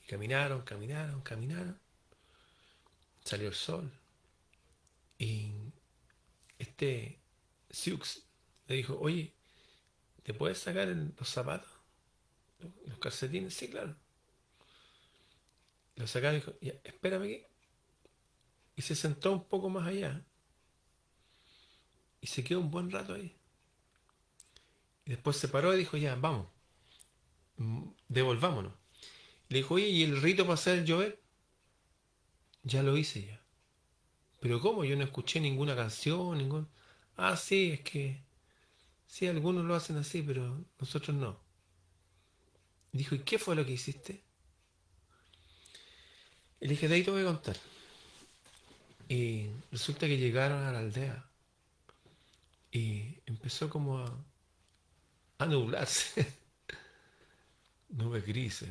Y 0.04 0.06
caminaron, 0.08 0.62
caminaron, 0.62 1.20
caminaron. 1.22 1.78
Salió 3.24 3.48
el 3.48 3.54
sol. 3.54 3.92
Y 5.18 5.52
este 6.58 7.20
Siux 7.70 8.26
le 8.66 8.76
dijo, 8.76 8.98
oye, 8.98 9.34
¿te 10.22 10.34
puedes 10.34 10.58
sacar 10.58 10.88
los 10.88 11.28
zapatos? 11.28 11.70
¿Los 12.86 12.98
calcetines? 12.98 13.54
Sí, 13.54 13.68
claro. 13.68 13.96
Lo 15.96 16.06
sacaron 16.06 16.36
y 16.36 16.40
dijo, 16.40 16.80
espérame. 16.84 17.51
Y 18.76 18.82
se 18.82 18.94
sentó 18.94 19.32
un 19.32 19.44
poco 19.44 19.68
más 19.68 19.86
allá. 19.86 20.24
Y 22.20 22.26
se 22.26 22.44
quedó 22.44 22.60
un 22.60 22.70
buen 22.70 22.90
rato 22.90 23.14
ahí. 23.14 23.36
Y 25.04 25.10
después 25.10 25.36
se 25.36 25.48
paró 25.48 25.74
y 25.74 25.78
dijo, 25.78 25.96
ya, 25.96 26.14
vamos. 26.14 26.46
Devolvámonos. 28.08 28.72
Le 29.48 29.58
dijo, 29.58 29.74
oye, 29.74 29.88
¿y 29.88 30.02
el 30.04 30.20
rito 30.22 30.44
para 30.44 30.54
hacer 30.54 30.84
llover? 30.84 31.20
Ya 32.62 32.82
lo 32.82 32.96
hice 32.96 33.26
ya. 33.26 33.42
Pero 34.40 34.60
¿cómo? 34.60 34.84
Yo 34.84 34.96
no 34.96 35.04
escuché 35.04 35.40
ninguna 35.40 35.76
canción, 35.76 36.38
ningún... 36.38 36.68
Ah, 37.16 37.36
sí, 37.36 37.72
es 37.72 37.80
que... 37.80 38.22
Sí, 39.06 39.26
algunos 39.26 39.64
lo 39.64 39.74
hacen 39.74 39.96
así, 39.98 40.22
pero 40.22 40.64
nosotros 40.78 41.14
no. 41.16 41.38
Dijo, 42.92 43.14
¿y 43.14 43.20
qué 43.20 43.38
fue 43.38 43.54
lo 43.54 43.66
que 43.66 43.72
hiciste? 43.72 44.24
Y 46.60 46.66
le 46.66 46.70
dije, 46.70 46.88
de 46.88 46.94
ahí 46.94 47.02
te 47.02 47.10
voy 47.10 47.22
a 47.22 47.26
contar. 47.26 47.56
Y 49.12 49.50
resulta 49.70 50.06
que 50.06 50.16
llegaron 50.16 50.62
a 50.64 50.72
la 50.72 50.78
aldea 50.78 51.28
y 52.70 53.18
empezó 53.26 53.68
como 53.68 53.98
a, 53.98 54.24
a 55.36 55.44
nublarse. 55.44 56.32
Nubes 57.90 58.24
grises. 58.24 58.70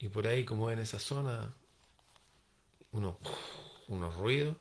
Y 0.00 0.10
por 0.10 0.26
ahí, 0.26 0.44
como 0.44 0.70
en 0.70 0.80
esa 0.80 0.98
zona, 0.98 1.56
unos, 2.90 3.16
unos 3.88 4.14
ruidos, 4.16 4.58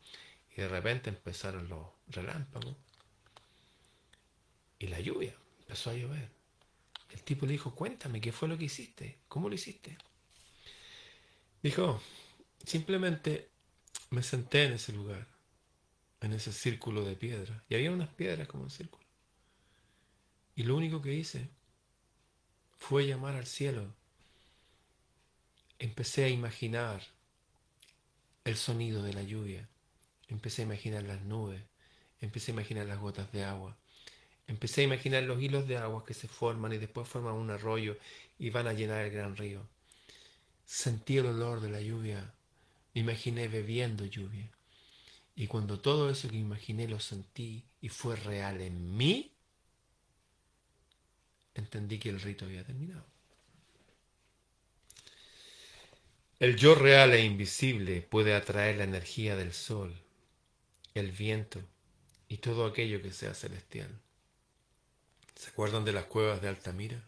y 0.56 0.62
de 0.62 0.70
repente 0.70 1.10
empezaron 1.10 1.68
los 1.68 1.86
relámpagos 2.08 2.78
y 4.80 4.88
la 4.88 5.02
lluvia. 5.02 5.36
Empezó 5.60 5.90
a 5.90 5.96
llover. 5.96 6.30
El 7.10 7.24
tipo 7.24 7.46
le 7.46 7.52
dijo, 7.52 7.76
cuéntame, 7.76 8.22
¿qué 8.22 8.32
fue 8.32 8.48
lo 8.48 8.58
que 8.58 8.66
hiciste? 8.66 9.20
¿Cómo 9.28 9.50
lo 9.50 9.56
hiciste? 9.56 9.98
Dijo, 11.62 12.02
simplemente 12.66 13.51
me 14.12 14.24
senté 14.24 14.66
en 14.66 14.74
ese 14.74 14.92
lugar, 14.92 15.26
en 16.20 16.34
ese 16.34 16.52
círculo 16.52 17.04
de 17.04 17.16
piedras. 17.16 17.64
Y 17.70 17.76
había 17.76 17.92
unas 17.92 18.10
piedras 18.10 18.48
como 18.48 18.64
un 18.64 18.70
círculo. 18.70 19.04
Y 20.56 20.64
lo 20.64 20.76
único 20.76 21.02
que 21.02 21.14
hice 21.14 21.50
fue 22.78 23.08
llamar 23.08 23.36
al 23.36 23.48
cielo. 23.48 23.96
Empecé 25.80 26.26
a 26.26 26.30
imaginar 26.30 27.02
el 28.44 28.58
sonido 28.58 29.02
de 29.02 29.14
la 29.14 29.24
lluvia. 29.24 29.68
Empecé 30.28 30.62
a 30.62 30.66
imaginar 30.66 31.04
las 31.04 31.22
nubes. 31.22 31.64
Empecé 32.20 32.52
a 32.52 32.56
imaginar 32.56 32.88
las 32.88 33.00
gotas 33.00 33.32
de 33.32 33.46
agua. 33.46 33.78
Empecé 34.46 34.82
a 34.82 34.84
imaginar 34.84 35.24
los 35.24 35.42
hilos 35.42 35.68
de 35.68 35.78
agua 35.78 36.04
que 36.04 36.14
se 36.14 36.28
forman 36.28 36.74
y 36.74 36.78
después 36.78 37.08
forman 37.08 37.36
un 37.36 37.50
arroyo 37.50 37.98
y 38.38 38.50
van 38.50 38.68
a 38.68 38.74
llenar 38.74 39.06
el 39.06 39.12
gran 39.12 39.38
río. 39.38 39.66
Sentí 40.66 41.18
el 41.18 41.28
olor 41.28 41.62
de 41.62 41.70
la 41.70 41.80
lluvia. 41.80 42.34
Me 42.94 43.02
imaginé 43.02 43.48
bebiendo 43.48 44.06
lluvia. 44.06 44.50
Y 45.36 45.48
cuando 45.48 45.80
todo 45.80 46.10
eso 46.10 46.30
que 46.30 46.38
imaginé 46.38 46.88
lo 46.88 47.00
sentí 47.00 47.64
y 47.80 47.90
fue 47.90 48.16
real 48.16 48.62
en 48.62 48.96
mí, 48.96 49.32
entendí 51.56 52.00
que 52.00 52.10
el 52.10 52.20
rito 52.20 52.46
había 52.46 52.64
terminado. 52.64 53.06
El 56.40 56.56
yo 56.58 56.76
real 56.76 57.14
e 57.14 57.24
invisible 57.24 58.02
puede 58.02 58.34
atraer 58.34 58.78
la 58.78 58.84
energía 58.84 59.36
del 59.36 59.54
sol, 59.54 59.96
el 60.96 61.12
viento 61.12 61.62
y 62.28 62.38
todo 62.38 62.66
aquello 62.66 63.02
que 63.02 63.14
sea 63.14 63.34
celestial. 63.34 63.90
¿Se 65.36 65.50
acuerdan 65.50 65.86
de 65.86 65.94
las 65.94 66.06
cuevas 66.06 66.42
de 66.42 66.50
Altamira? 66.50 67.08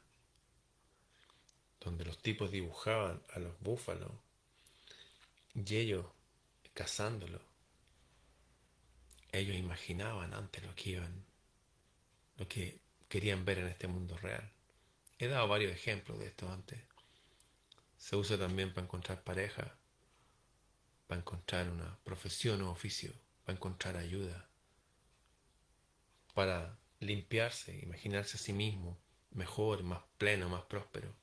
Donde 1.82 2.06
los 2.06 2.20
tipos 2.20 2.52
dibujaban 2.52 3.22
a 3.34 3.40
los 3.40 3.60
búfalos 3.60 4.12
y 5.54 5.76
ellos 5.76 6.06
cazándolos. 6.74 7.42
Ellos 9.32 9.56
imaginaban 9.56 10.34
antes 10.34 10.64
lo 10.64 10.76
que 10.76 10.92
iban, 10.92 11.26
lo 12.38 12.48
que 12.48 12.80
querían 13.08 13.46
ver 13.46 13.60
en 13.60 13.68
este 13.68 13.88
mundo 13.88 14.18
real. 14.18 14.52
He 15.18 15.28
dado 15.28 15.48
varios 15.48 15.72
ejemplos 15.72 16.20
de 16.20 16.28
esto 16.28 16.52
antes. 16.52 16.80
Se 17.98 18.16
usa 18.16 18.38
también 18.38 18.74
para 18.74 18.86
encontrar 18.86 19.24
pareja, 19.24 19.78
para 21.08 21.22
encontrar 21.22 21.70
una 21.70 21.98
profesión 22.04 22.62
o 22.62 22.72
oficio, 22.72 23.14
para 23.44 23.56
encontrar 23.56 23.98
ayuda, 23.98 24.50
para 26.34 26.78
limpiarse, 27.00 27.78
imaginarse 27.80 28.38
a 28.38 28.40
sí 28.40 28.54
mismo 28.54 29.00
mejor, 29.32 29.84
más 29.84 30.02
pleno, 30.18 30.50
más 30.50 30.64
próspero. 30.64 31.16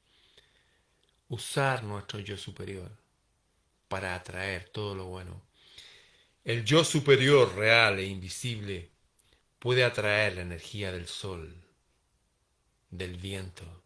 Usar 1.28 1.84
nuestro 1.84 2.18
yo 2.20 2.36
superior 2.36 2.90
para 3.90 4.14
atraer 4.14 4.68
todo 4.68 4.94
lo 4.94 5.06
bueno. 5.06 5.42
El 6.44 6.64
yo 6.64 6.84
superior 6.84 7.56
real 7.56 7.98
e 7.98 8.06
invisible 8.06 8.88
puede 9.58 9.82
atraer 9.82 10.36
la 10.36 10.42
energía 10.42 10.92
del 10.92 11.08
sol, 11.08 11.60
del 12.88 13.16
viento, 13.16 13.82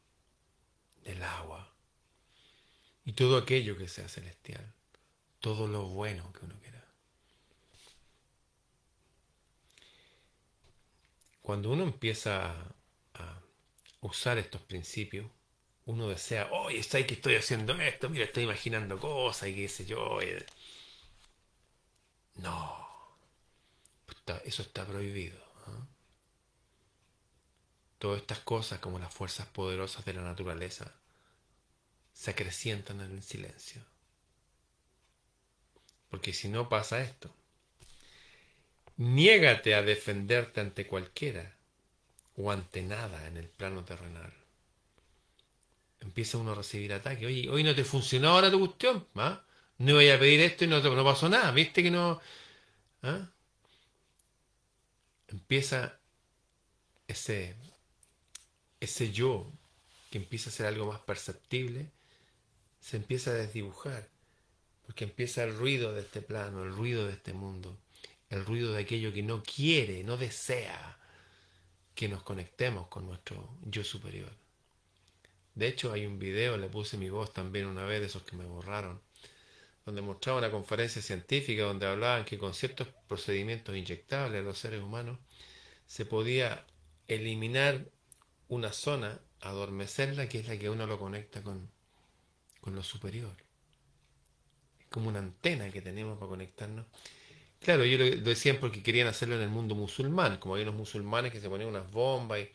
del 1.04 1.22
agua 1.22 1.74
y 3.06 3.14
todo 3.14 3.38
aquello 3.38 3.78
que 3.78 3.88
sea 3.88 4.06
celestial, 4.06 4.74
todo 5.40 5.66
lo 5.66 5.86
bueno 5.88 6.30
que 6.34 6.44
uno 6.44 6.60
quiera. 6.60 6.84
Cuando 11.40 11.70
uno 11.70 11.84
empieza 11.84 12.52
a 13.14 13.42
usar 14.02 14.36
estos 14.36 14.60
principios, 14.60 15.30
uno 15.86 16.08
desea, 16.08 16.48
oye, 16.50 16.78
está 16.78 17.04
que 17.06 17.14
estoy 17.14 17.36
haciendo 17.36 17.74
esto, 17.74 18.08
mira, 18.08 18.24
estoy 18.24 18.44
imaginando 18.44 18.98
cosas 18.98 19.48
y 19.48 19.54
qué 19.54 19.68
sé 19.68 19.84
yo. 19.84 20.18
No, 22.36 22.88
eso 24.44 24.62
está 24.62 24.86
prohibido. 24.86 25.38
¿ah? 25.66 25.86
Todas 27.98 28.20
estas 28.20 28.40
cosas, 28.40 28.78
como 28.80 28.98
las 28.98 29.12
fuerzas 29.12 29.46
poderosas 29.46 30.04
de 30.04 30.14
la 30.14 30.22
naturaleza, 30.22 30.92
se 32.12 32.30
acrecientan 32.30 33.00
en 33.00 33.12
el 33.12 33.22
silencio. 33.22 33.84
Porque 36.08 36.32
si 36.32 36.48
no 36.48 36.68
pasa 36.68 37.00
esto, 37.02 37.34
niégate 38.96 39.74
a 39.74 39.82
defenderte 39.82 40.60
ante 40.60 40.86
cualquiera 40.86 41.56
o 42.36 42.50
ante 42.50 42.82
nada 42.82 43.26
en 43.26 43.36
el 43.36 43.48
plano 43.48 43.84
terrenal 43.84 44.43
empieza 46.04 46.38
uno 46.38 46.52
a 46.52 46.54
recibir 46.54 46.92
ataques. 46.92 47.26
Oye, 47.26 47.48
hoy 47.50 47.64
no 47.64 47.74
te 47.74 47.84
funcionó 47.84 48.30
ahora 48.30 48.50
tu 48.50 48.60
cuestión, 48.60 49.06
¿ah? 49.16 49.44
No 49.78 49.94
voy 49.94 50.08
a 50.08 50.18
pedir 50.18 50.40
esto 50.40 50.64
y 50.64 50.68
no, 50.68 50.80
no 50.80 51.04
pasó 51.04 51.28
nada, 51.28 51.50
¿viste 51.50 51.82
que 51.82 51.90
no? 51.90 52.20
¿Ah? 53.02 53.28
Empieza 55.28 55.98
ese, 57.08 57.56
ese 58.80 59.12
yo 59.12 59.50
que 60.10 60.18
empieza 60.18 60.50
a 60.50 60.52
ser 60.52 60.66
algo 60.66 60.86
más 60.86 61.00
perceptible, 61.00 61.90
se 62.80 62.96
empieza 62.96 63.30
a 63.30 63.34
desdibujar. 63.34 64.08
Porque 64.86 65.04
empieza 65.04 65.42
el 65.44 65.56
ruido 65.56 65.92
de 65.94 66.02
este 66.02 66.20
plano, 66.20 66.62
el 66.62 66.70
ruido 66.70 67.06
de 67.06 67.14
este 67.14 67.32
mundo, 67.32 67.78
el 68.28 68.44
ruido 68.44 68.72
de 68.72 68.82
aquello 68.82 69.12
que 69.12 69.22
no 69.22 69.42
quiere, 69.42 70.04
no 70.04 70.16
desea 70.18 70.98
que 71.94 72.08
nos 72.08 72.22
conectemos 72.22 72.88
con 72.88 73.06
nuestro 73.06 73.56
yo 73.62 73.82
superior. 73.82 74.43
De 75.54 75.68
hecho, 75.68 75.92
hay 75.92 76.06
un 76.06 76.18
video, 76.18 76.56
le 76.56 76.68
puse 76.68 76.96
mi 76.96 77.10
voz 77.10 77.32
también 77.32 77.66
una 77.66 77.84
vez 77.84 78.00
de 78.00 78.06
esos 78.06 78.22
que 78.24 78.36
me 78.36 78.44
borraron, 78.44 79.00
donde 79.86 80.02
mostraba 80.02 80.38
una 80.38 80.50
conferencia 80.50 81.00
científica 81.00 81.62
donde 81.64 81.86
hablaban 81.86 82.24
que 82.24 82.38
con 82.38 82.54
ciertos 82.54 82.88
procedimientos 83.08 83.76
inyectables 83.76 84.40
a 84.40 84.44
los 84.44 84.58
seres 84.58 84.82
humanos 84.82 85.18
se 85.86 86.06
podía 86.06 86.66
eliminar 87.08 87.86
una 88.48 88.72
zona, 88.72 89.20
adormecerla, 89.40 90.28
que 90.28 90.40
es 90.40 90.48
la 90.48 90.58
que 90.58 90.70
uno 90.70 90.86
lo 90.86 90.98
conecta 90.98 91.42
con, 91.42 91.70
con 92.60 92.74
lo 92.74 92.82
superior. 92.82 93.36
Es 94.80 94.86
como 94.86 95.08
una 95.08 95.18
antena 95.20 95.70
que 95.70 95.82
tenemos 95.82 96.18
para 96.18 96.30
conectarnos. 96.30 96.86
Claro, 97.60 97.84
yo 97.84 97.98
lo, 97.98 98.04
decían 98.04 98.58
porque 98.60 98.82
querían 98.82 99.08
hacerlo 99.08 99.36
en 99.36 99.42
el 99.42 99.48
mundo 99.48 99.74
musulmán, 99.74 100.38
como 100.38 100.54
hay 100.54 100.62
unos 100.62 100.74
musulmanes 100.74 101.32
que 101.32 101.40
se 101.40 101.48
ponían 101.48 101.70
unas 101.70 101.90
bombas 101.90 102.40
y, 102.40 102.50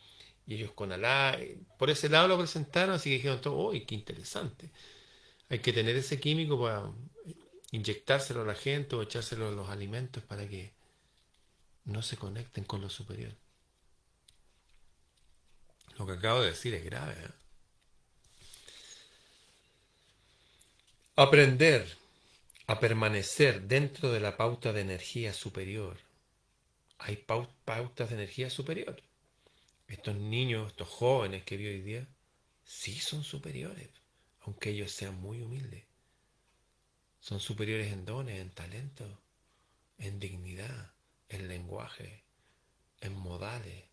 ellos 0.56 0.72
con 0.72 0.92
Alá. 0.92 1.38
Por 1.78 1.90
ese 1.90 2.10
lado 2.10 2.28
lo 2.28 2.38
presentaron, 2.38 2.96
así 2.96 3.10
que 3.10 3.16
dijeron 3.18 3.42
todo, 3.42 3.56
uy, 3.56 3.86
qué 3.86 3.96
interesante! 3.96 4.72
Hay 5.50 5.60
que 5.60 5.74
tener 5.74 5.96
ese 5.96 6.20
químico 6.20 6.62
para 6.62 6.92
inyectárselo 7.72 8.42
a 8.42 8.46
la 8.46 8.56
gente 8.56 8.96
o 8.96 9.02
echárselo 9.02 9.48
a 9.48 9.52
los 9.52 9.70
alimentos 9.70 10.24
para 10.24 10.48
que 10.48 10.74
no 11.86 12.02
se 12.02 12.18
conecten 12.18 12.64
con 12.64 12.82
lo 12.82 12.90
superior. 12.90 13.36
Lo 15.98 16.06
que 16.06 16.14
acabo 16.14 16.42
de 16.42 16.52
decir 16.52 16.74
es 16.74 16.84
grave. 16.84 17.14
¿eh? 17.14 17.30
Aprender 21.16 21.98
a 22.68 22.80
permanecer 22.80 23.64
dentro 23.64 24.12
de 24.12 24.20
la 24.20 24.38
pauta 24.38 24.72
de 24.72 24.82
energía 24.82 25.34
superior. 25.34 25.98
Hay 27.00 27.18
pautas 27.18 28.10
de 28.10 28.16
energía 28.16 28.50
superior. 28.50 29.02
Estos 29.90 30.16
niños, 30.18 30.68
estos 30.68 30.88
jóvenes 30.88 31.44
que 31.44 31.58
vi 31.58 31.66
hoy 31.66 31.82
día, 31.82 32.08
sí 32.64 33.00
son 33.00 33.24
superiores, 33.24 33.90
aunque 34.42 34.70
ellos 34.70 34.92
sean 34.92 35.20
muy 35.20 35.42
humildes. 35.42 35.84
Son 37.20 37.40
superiores 37.40 37.92
en 37.92 38.06
dones, 38.06 38.40
en 38.40 38.52
talento, 38.52 39.20
en 39.98 40.20
dignidad, 40.20 40.94
en 41.28 41.48
lenguaje, 41.48 42.24
en 43.02 43.14
modales, 43.18 43.86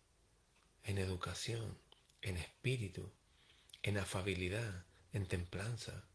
en 0.83 0.99
educación, 0.99 1.79
en 2.21 2.37
espíritu, 2.37 3.11
en 3.81 3.97
afabilidad, 3.97 4.85
en 5.13 5.25
templanza. 5.25 6.07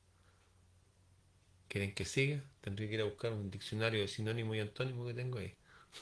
¿Quieren 1.67 1.93
que 1.93 2.05
siga? 2.05 2.45
Tendría 2.61 2.89
que 2.89 2.95
ir 2.95 3.01
a 3.01 3.05
buscar 3.05 3.33
un 3.33 3.51
diccionario 3.51 4.01
de 4.01 4.09
sinónimo 4.09 4.55
y 4.55 4.61
antónimo 4.61 5.05
que 5.05 5.15
tengo 5.15 5.39
ahí. 5.39 5.57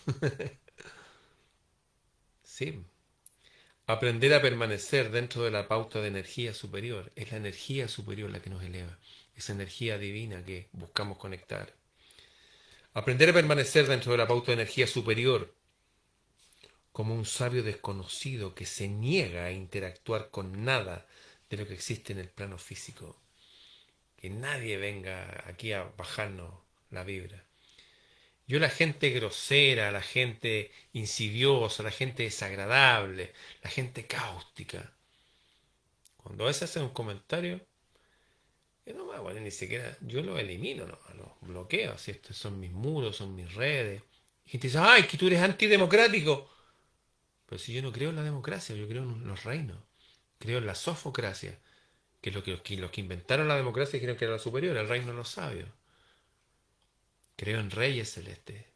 sí. 2.43 2.85
Aprender 3.91 4.33
a 4.35 4.41
permanecer 4.41 5.11
dentro 5.11 5.43
de 5.43 5.51
la 5.51 5.67
pauta 5.67 6.01
de 6.01 6.07
energía 6.07 6.55
superior. 6.55 7.11
Es 7.17 7.33
la 7.33 7.39
energía 7.39 7.89
superior 7.89 8.31
la 8.31 8.41
que 8.41 8.49
nos 8.49 8.63
eleva. 8.63 8.97
Esa 9.35 9.53
energía 9.53 9.99
divina 9.99 10.45
que 10.45 10.69
buscamos 10.71 11.19
conectar. 11.19 11.75
Aprender 12.95 13.31
a 13.31 13.33
permanecer 13.33 13.89
dentro 13.89 14.13
de 14.13 14.19
la 14.19 14.29
pauta 14.29 14.47
de 14.53 14.63
energía 14.63 14.87
superior 14.87 15.53
como 16.93 17.17
un 17.17 17.27
sabio 17.27 17.65
desconocido 17.65 18.55
que 18.55 18.65
se 18.65 18.87
niega 18.87 19.47
a 19.47 19.51
interactuar 19.51 20.31
con 20.31 20.65
nada 20.65 21.09
de 21.49 21.57
lo 21.57 21.67
que 21.67 21.75
existe 21.75 22.13
en 22.13 22.21
el 22.21 22.29
plano 22.29 22.59
físico. 22.59 23.21
Que 24.15 24.31
nadie 24.31 24.77
venga 24.77 25.43
aquí 25.49 25.73
a 25.73 25.83
bajarnos 25.97 26.55
la 26.91 27.03
vibra. 27.03 27.45
Yo 28.51 28.59
la 28.59 28.69
gente 28.69 29.11
grosera, 29.11 29.93
la 29.93 30.03
gente 30.03 30.73
insidiosa, 30.93 31.85
la 31.85 31.93
gente 31.93 32.25
desagradable, 32.25 33.33
la 33.63 33.71
gente 33.71 34.09
cáustica, 34.09 34.93
cuando 36.17 36.43
a 36.43 36.47
veces 36.49 36.65
hacen 36.65 36.83
un 36.83 36.89
comentario, 36.91 37.61
yo 38.85 38.95
no 38.95 39.05
me 39.07 39.21
bueno, 39.21 39.39
ni 39.39 39.53
siquiera, 39.53 39.97
yo 40.01 40.21
lo 40.23 40.37
elimino, 40.37 40.85
no, 40.85 40.99
lo 41.15 41.37
bloqueo, 41.43 41.97
si 41.97 42.11
estos 42.11 42.37
son 42.37 42.59
mis 42.59 42.73
muros, 42.73 43.15
son 43.19 43.37
mis 43.37 43.55
redes. 43.55 44.03
Y 44.45 44.51
gente 44.51 44.67
dice, 44.67 44.79
ay, 44.81 45.05
que 45.05 45.17
tú 45.17 45.29
eres 45.29 45.43
antidemocrático. 45.43 46.51
Pero 47.47 47.61
si 47.61 47.73
yo 47.73 47.83
no 47.83 47.93
creo 47.93 48.11
en 48.11 48.17
la 48.17 48.25
democracia, 48.25 48.75
yo 48.75 48.89
creo 48.89 49.05
en 49.05 49.29
los 49.29 49.45
reinos. 49.45 49.79
Creo 50.41 50.59
en 50.59 50.67
la 50.67 50.75
sofocracia, 50.75 51.57
que 52.21 52.31
es 52.31 52.35
lo 52.35 52.43
que 52.43 52.51
los, 52.51 52.91
que 52.91 53.01
inventaron 53.01 53.47
la 53.47 53.57
democracia 53.57 53.93
dijeron 53.93 54.17
que 54.17 54.25
era 54.25 54.35
la 54.35 54.41
superior, 54.41 54.77
el 54.77 54.89
reino 54.89 55.13
de 55.13 55.15
los 55.15 55.29
sabios. 55.29 55.69
Creo 57.41 57.59
en 57.59 57.71
reyes 57.71 58.13
celestes. 58.13 58.67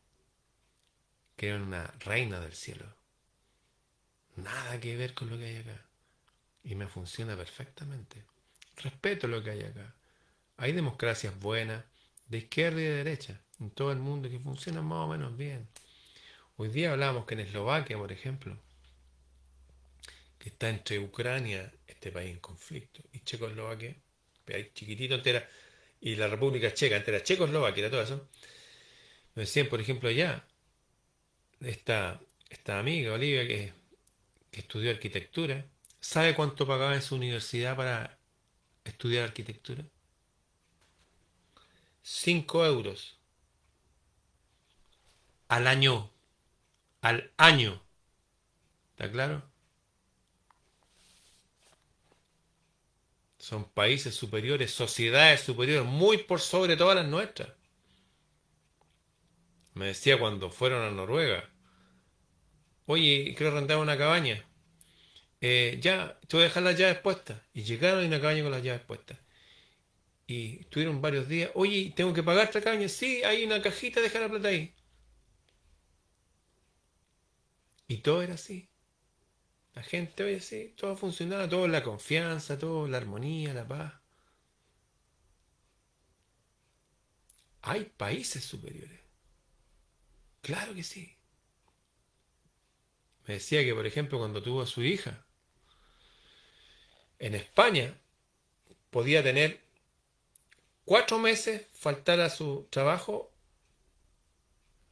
Creo 1.37 1.57
en 1.57 1.63
una 1.65 1.87
reina 2.01 2.41
del 2.41 2.55
cielo. 2.55 2.87
Nada 4.37 4.81
que 4.81 4.97
ver 4.97 5.13
con 5.13 5.29
lo 5.29 5.37
que 5.37 5.45
hay 5.45 5.57
acá. 5.57 5.85
Y 6.63 6.75
me 6.75 6.89
funciona 6.89 7.37
perfectamente. 7.37 8.25
Respeto 8.77 9.29
lo 9.29 9.45
que 9.45 9.51
hay 9.51 9.65
acá. 9.65 9.95
Hay 10.57 10.73
democracias 10.73 11.39
buenas, 11.39 11.85
de 12.27 12.39
izquierda 12.39 12.81
y 12.81 12.85
de 12.85 13.05
derecha, 13.05 13.39
en 13.61 13.71
todo 13.71 13.93
el 13.93 13.99
mundo 13.99 14.31
que 14.31 14.41
funcionan 14.41 14.87
más 14.87 15.01
o 15.01 15.09
menos 15.09 15.37
bien. 15.37 15.69
Hoy 16.57 16.71
día 16.71 16.93
hablamos 16.93 17.27
que 17.27 17.35
en 17.35 17.41
Eslovaquia, 17.41 17.99
por 17.99 18.13
ejemplo, 18.13 18.57
que 20.39 20.49
está 20.49 20.71
entre 20.71 21.01
Ucrania, 21.01 21.71
este 21.87 22.11
país 22.11 22.31
en 22.31 22.41
conflicto, 22.41 23.03
y 23.13 23.21
Checoslovaquia, 23.21 23.95
país 24.47 24.73
chiquitito 24.73 25.17
entera, 25.17 25.47
y 26.05 26.17
la 26.17 26.29
República 26.29 26.73
Checa 26.73 26.97
entera, 26.97 27.23
Checoslovaquia, 27.23 27.91
todo 27.91 28.03
eso, 28.03 28.29
me 29.35 29.43
decían, 29.43 29.69
por 29.69 29.81
ejemplo, 29.81 30.09
allá, 30.09 30.47
esta, 31.61 32.21
esta 32.51 32.79
amiga, 32.79 33.15
Olivia, 33.15 33.47
que, 33.49 33.73
que 34.53 34.61
estudió 34.61 34.91
arquitectura, 34.93 35.67
¿sabe 36.01 36.37
cuánto 36.37 36.67
pagaba 36.67 36.95
en 36.95 37.03
su 37.03 37.17
universidad 37.17 37.77
para 37.77 38.19
estudiar 38.85 39.25
arquitectura? 39.25 39.85
5 42.03 42.67
euros 42.67 43.19
al 45.49 45.67
año 45.67 46.15
al 47.05 47.31
año. 47.37 47.83
¿Está 48.93 49.11
claro? 49.13 49.43
Son 53.45 53.67
países 53.67 54.15
superiores, 54.15 54.71
sociedades 54.71 55.43
superiores, 55.43 55.85
muy 55.87 56.17
por 56.17 56.41
sobre 56.41 56.79
todas 56.79 56.97
las 56.97 57.07
nuestras. 57.07 57.51
Me 59.75 59.89
decía 59.89 60.19
cuando 60.19 60.49
fueron 60.51 60.83
a 60.83 60.91
Noruega, 60.91 61.51
oye, 62.87 63.35
quiero 63.37 63.55
rentar 63.55 63.77
una 63.77 63.99
cabaña. 63.99 64.43
Eh, 65.43 65.79
ya, 65.83 66.19
te 66.27 66.39
voy 66.39 66.45
a 66.45 66.49
dejar 66.49 66.63
las 66.63 66.79
llaves 66.79 67.01
puestas. 67.01 67.39
Y 67.53 67.65
llegaron 67.65 68.03
a 68.03 68.07
una 68.07 68.19
cabaña 68.19 68.43
con 68.45 68.53
las 68.53 68.63
llaves 68.63 68.83
puestas. 68.83 69.19
Y 70.27 70.61
estuvieron 70.61 71.03
varios 71.03 71.29
días, 71.29 71.51
oye, 71.55 71.93
¿tengo 71.95 72.15
que 72.15 72.23
pagar 72.23 72.47
esta 72.47 72.63
cabaña? 72.63 72.89
Sí, 72.89 73.25
hay 73.25 73.45
una 73.45 73.61
cajita, 73.61 74.01
deja 74.01 74.21
la 74.21 74.31
plata 74.31 74.49
ahí. 74.49 74.75
Y 77.89 77.99
todo 77.99 78.23
era 78.23 78.35
así. 78.35 78.69
La 79.75 79.83
gente 79.83 80.23
hoy 80.23 80.37
así, 80.37 80.73
todo 80.77 80.97
funcionaba, 80.97 81.49
todo 81.49 81.67
la 81.67 81.83
confianza, 81.83 82.59
todo 82.59 82.87
la 82.87 82.99
armonía, 82.99 83.53
la 83.53 83.67
paz. 83.67 83.95
Hay 87.63 87.85
países 87.85 88.45
superiores. 88.45 89.01
Claro 90.43 90.75
que 90.75 90.85
sí. 90.85 91.17
Me 93.27 93.35
decía 93.35 93.65
que, 93.65 93.75
por 93.75 93.87
ejemplo, 93.87 94.19
cuando 94.19 94.43
tuvo 94.43 94.63
a 94.63 94.67
su 94.67 94.83
hija, 94.83 95.27
en 97.19 97.35
España 97.35 97.99
podía 98.91 99.23
tener 99.23 99.61
cuatro 100.85 101.19
meses, 101.19 101.67
faltar 101.73 102.21
a 102.21 102.31
su 102.31 102.69
trabajo 102.71 103.33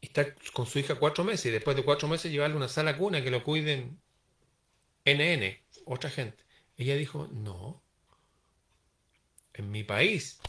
y 0.00 0.06
estar 0.06 0.34
con 0.52 0.66
su 0.66 0.78
hija 0.80 0.96
cuatro 0.96 1.22
meses 1.22 1.46
y 1.46 1.50
después 1.50 1.76
de 1.76 1.84
cuatro 1.84 2.08
meses 2.08 2.32
llevarle 2.32 2.56
una 2.56 2.68
sala 2.68 2.96
cuna 2.96 3.22
que 3.22 3.30
lo 3.30 3.44
cuiden 3.44 4.01
NN, 5.04 5.60
otra 5.84 6.10
gente. 6.10 6.42
Ella 6.76 6.96
dijo, 6.96 7.28
no, 7.32 7.82
en 9.54 9.70
mi 9.70 9.84
país, 9.84 10.40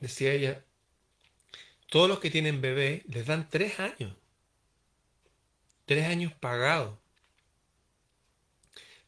decía 0.00 0.32
ella, 0.32 0.64
todos 1.88 2.08
los 2.08 2.20
que 2.20 2.30
tienen 2.30 2.60
bebé 2.60 3.04
les 3.08 3.26
dan 3.26 3.48
tres 3.48 3.78
años, 3.80 4.16
tres 5.86 6.06
años 6.06 6.32
pagados, 6.34 6.98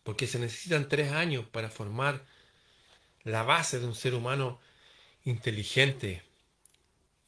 porque 0.02 0.26
se 0.26 0.38
necesitan 0.38 0.88
tres 0.88 1.12
años 1.12 1.46
para 1.46 1.68
formar 1.68 2.24
la 3.24 3.42
base 3.42 3.80
de 3.80 3.86
un 3.86 3.94
ser 3.94 4.14
humano 4.14 4.60
inteligente, 5.24 6.22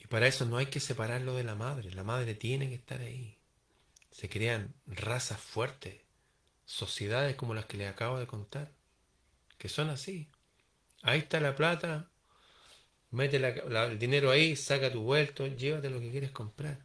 para 0.09 0.27
eso 0.27 0.47
no 0.47 0.57
hay 0.57 0.67
que 0.67 0.81
separarlo 0.81 1.35
de 1.35 1.45
la 1.45 1.55
madre. 1.55 1.91
La 1.93 2.05
madre 2.05 2.35
tiene 2.35 2.69
que 2.69 2.77
estar 2.77 3.01
ahí. 3.01 3.37
Se 4.11 4.29
crean 4.29 4.75
razas 4.87 5.39
fuertes, 5.39 6.01
sociedades 6.69 7.35
como 7.35 7.55
las 7.55 7.65
que 7.65 7.79
les 7.79 7.89
acabo 7.89 8.19
de 8.19 8.27
contar, 8.27 8.71
que 9.57 9.71
son 9.71 9.89
así. 9.89 10.29
Ahí 11.03 11.21
está 11.21 11.41
la 11.41 11.57
plata, 11.57 12.11
Mete 13.11 13.39
el 13.39 13.99
dinero 13.99 14.31
ahí, 14.31 14.55
saca 14.55 14.93
tu 14.93 15.03
vuelto, 15.03 15.47
llévate 15.47 15.89
lo 15.89 15.99
que 15.99 16.11
quieres 16.11 16.31
comprar. 16.31 16.79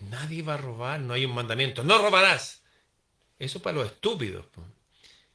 Nadie 0.00 0.42
va 0.42 0.54
a 0.54 0.56
robar, 0.56 0.98
no 1.00 1.14
hay 1.14 1.24
un 1.24 1.34
mandamiento, 1.34 1.84
no 1.84 1.98
robarás. 1.98 2.62
Eso 3.38 3.62
para 3.62 3.76
los 3.76 3.86
estúpidos, 3.86 4.46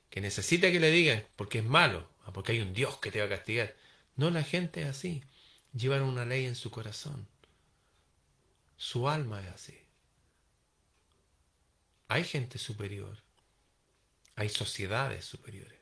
que 0.09 0.19
necesita 0.19 0.69
que 0.69 0.81
le 0.81 0.91
digan 0.91 1.25
porque 1.37 1.59
es 1.59 1.65
malo, 1.65 2.09
ah, 2.25 2.33
porque 2.33 2.51
hay 2.51 2.59
un 2.59 2.73
Dios 2.73 2.97
que 2.97 3.09
te 3.09 3.19
va 3.19 3.25
a 3.25 3.29
castigar. 3.29 3.73
No, 4.17 4.29
la 4.31 4.43
gente 4.43 4.81
es 4.81 4.87
así. 4.87 5.23
Llevan 5.73 6.01
una 6.01 6.25
ley 6.25 6.45
en 6.45 6.55
su 6.55 6.69
corazón. 6.69 7.25
Su 8.75 9.07
alma 9.07 9.41
es 9.41 9.47
así. 9.47 9.84
Hay 12.07 12.23
gente 12.23 12.57
superior. 12.57 13.17
Hay 14.35 14.49
sociedades 14.49 15.25
superiores. 15.25 15.79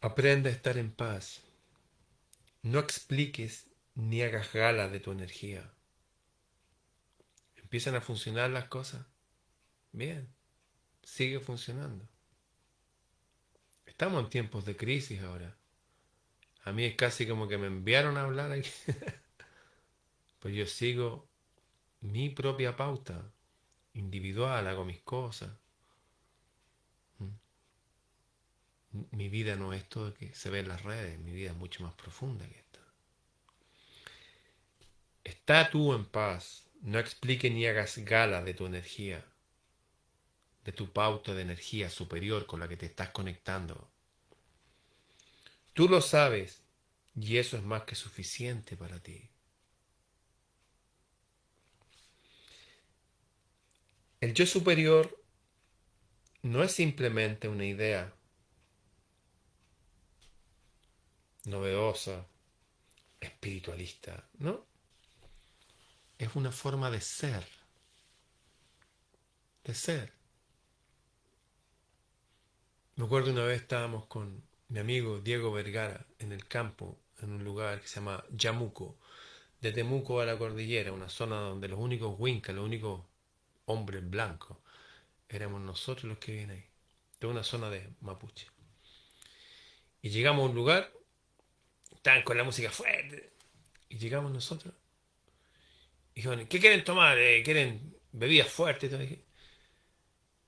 Aprende 0.00 0.50
a 0.50 0.52
estar 0.52 0.76
en 0.78 0.90
paz. 0.90 1.40
No 2.62 2.80
expliques 2.80 3.68
ni 3.94 4.22
hagas 4.22 4.52
gala 4.52 4.88
de 4.88 5.00
tu 5.00 5.12
energía. 5.12 5.72
¿Empiezan 7.56 7.94
a 7.94 8.00
funcionar 8.00 8.50
las 8.50 8.66
cosas? 8.66 9.06
Bien, 9.92 10.28
sigue 11.02 11.40
funcionando. 11.40 12.08
Estamos 13.86 14.24
en 14.24 14.30
tiempos 14.30 14.64
de 14.64 14.76
crisis 14.76 15.22
ahora. 15.22 15.56
A 16.64 16.72
mí 16.72 16.84
es 16.84 16.96
casi 16.96 17.26
como 17.26 17.48
que 17.48 17.58
me 17.58 17.68
enviaron 17.68 18.16
a 18.16 18.22
hablar 18.22 18.52
aquí. 18.52 18.70
pues 20.40 20.54
yo 20.54 20.66
sigo 20.66 21.31
mi 22.02 22.30
propia 22.30 22.76
pauta 22.76 23.32
individual, 23.94 24.66
hago 24.66 24.84
mis 24.84 25.00
cosas. 25.00 25.50
¿Mm? 27.18 29.16
Mi 29.16 29.28
vida 29.28 29.56
no 29.56 29.72
es 29.72 29.88
todo 29.88 30.14
que 30.14 30.34
se 30.34 30.50
ve 30.50 30.60
en 30.60 30.68
las 30.68 30.82
redes, 30.82 31.18
mi 31.18 31.32
vida 31.32 31.50
es 31.50 31.56
mucho 31.56 31.82
más 31.82 31.94
profunda 31.94 32.46
que 32.46 32.58
esta. 32.58 32.80
Está 35.24 35.70
tú 35.70 35.94
en 35.94 36.04
paz, 36.04 36.64
no 36.80 36.98
explique 36.98 37.48
ni 37.50 37.66
hagas 37.66 37.98
gala 37.98 38.42
de 38.42 38.54
tu 38.54 38.66
energía, 38.66 39.24
de 40.64 40.72
tu 40.72 40.92
pauta 40.92 41.34
de 41.34 41.42
energía 41.42 41.88
superior 41.90 42.46
con 42.46 42.60
la 42.60 42.68
que 42.68 42.76
te 42.76 42.86
estás 42.86 43.10
conectando. 43.10 43.88
Tú 45.72 45.88
lo 45.88 46.00
sabes 46.00 46.62
y 47.14 47.38
eso 47.38 47.56
es 47.56 47.62
más 47.62 47.84
que 47.84 47.94
suficiente 47.94 48.76
para 48.76 49.00
ti. 49.00 49.31
El 54.22 54.34
yo 54.34 54.46
superior 54.46 55.20
no 56.42 56.62
es 56.62 56.70
simplemente 56.70 57.48
una 57.48 57.64
idea 57.64 58.14
novedosa, 61.46 62.28
espiritualista, 63.20 64.24
¿no? 64.38 64.64
Es 66.18 66.36
una 66.36 66.52
forma 66.52 66.88
de 66.88 67.00
ser, 67.00 67.44
de 69.64 69.74
ser. 69.74 70.12
Me 72.94 73.06
acuerdo 73.06 73.32
una 73.32 73.42
vez 73.42 73.62
estábamos 73.62 74.06
con 74.06 74.40
mi 74.68 74.78
amigo 74.78 75.18
Diego 75.18 75.50
Vergara 75.50 76.06
en 76.20 76.30
el 76.30 76.46
campo, 76.46 76.96
en 77.22 77.32
un 77.32 77.42
lugar 77.42 77.80
que 77.80 77.88
se 77.88 77.96
llama 77.96 78.24
Yamuco, 78.30 78.96
de 79.60 79.72
Temuco 79.72 80.20
a 80.20 80.26
la 80.26 80.38
cordillera, 80.38 80.92
una 80.92 81.08
zona 81.08 81.40
donde 81.40 81.66
los 81.66 81.80
únicos 81.80 82.14
huincas, 82.16 82.54
los 82.54 82.64
únicos 82.64 83.02
hombres 83.72 84.08
blancos, 84.08 84.58
éramos 85.28 85.60
nosotros 85.60 86.04
los 86.04 86.18
que 86.18 86.32
vienen 86.32 86.58
ahí, 86.58 86.64
de 87.20 87.26
una 87.26 87.42
zona 87.42 87.70
de 87.70 87.90
Mapuche. 88.00 88.46
Y 90.02 90.10
llegamos 90.10 90.42
a 90.42 90.48
un 90.50 90.54
lugar, 90.54 90.92
estaban 91.94 92.22
con 92.22 92.36
la 92.36 92.44
música 92.44 92.70
fuerte, 92.70 93.32
y 93.88 93.98
llegamos 93.98 94.32
nosotros, 94.32 94.74
y 96.14 96.20
dijeron, 96.20 96.46
¿qué 96.46 96.60
quieren 96.60 96.84
tomar? 96.84 97.18
Eh, 97.18 97.42
¿Quieren 97.42 97.96
bebidas 98.12 98.48
fuertes? 98.48 98.92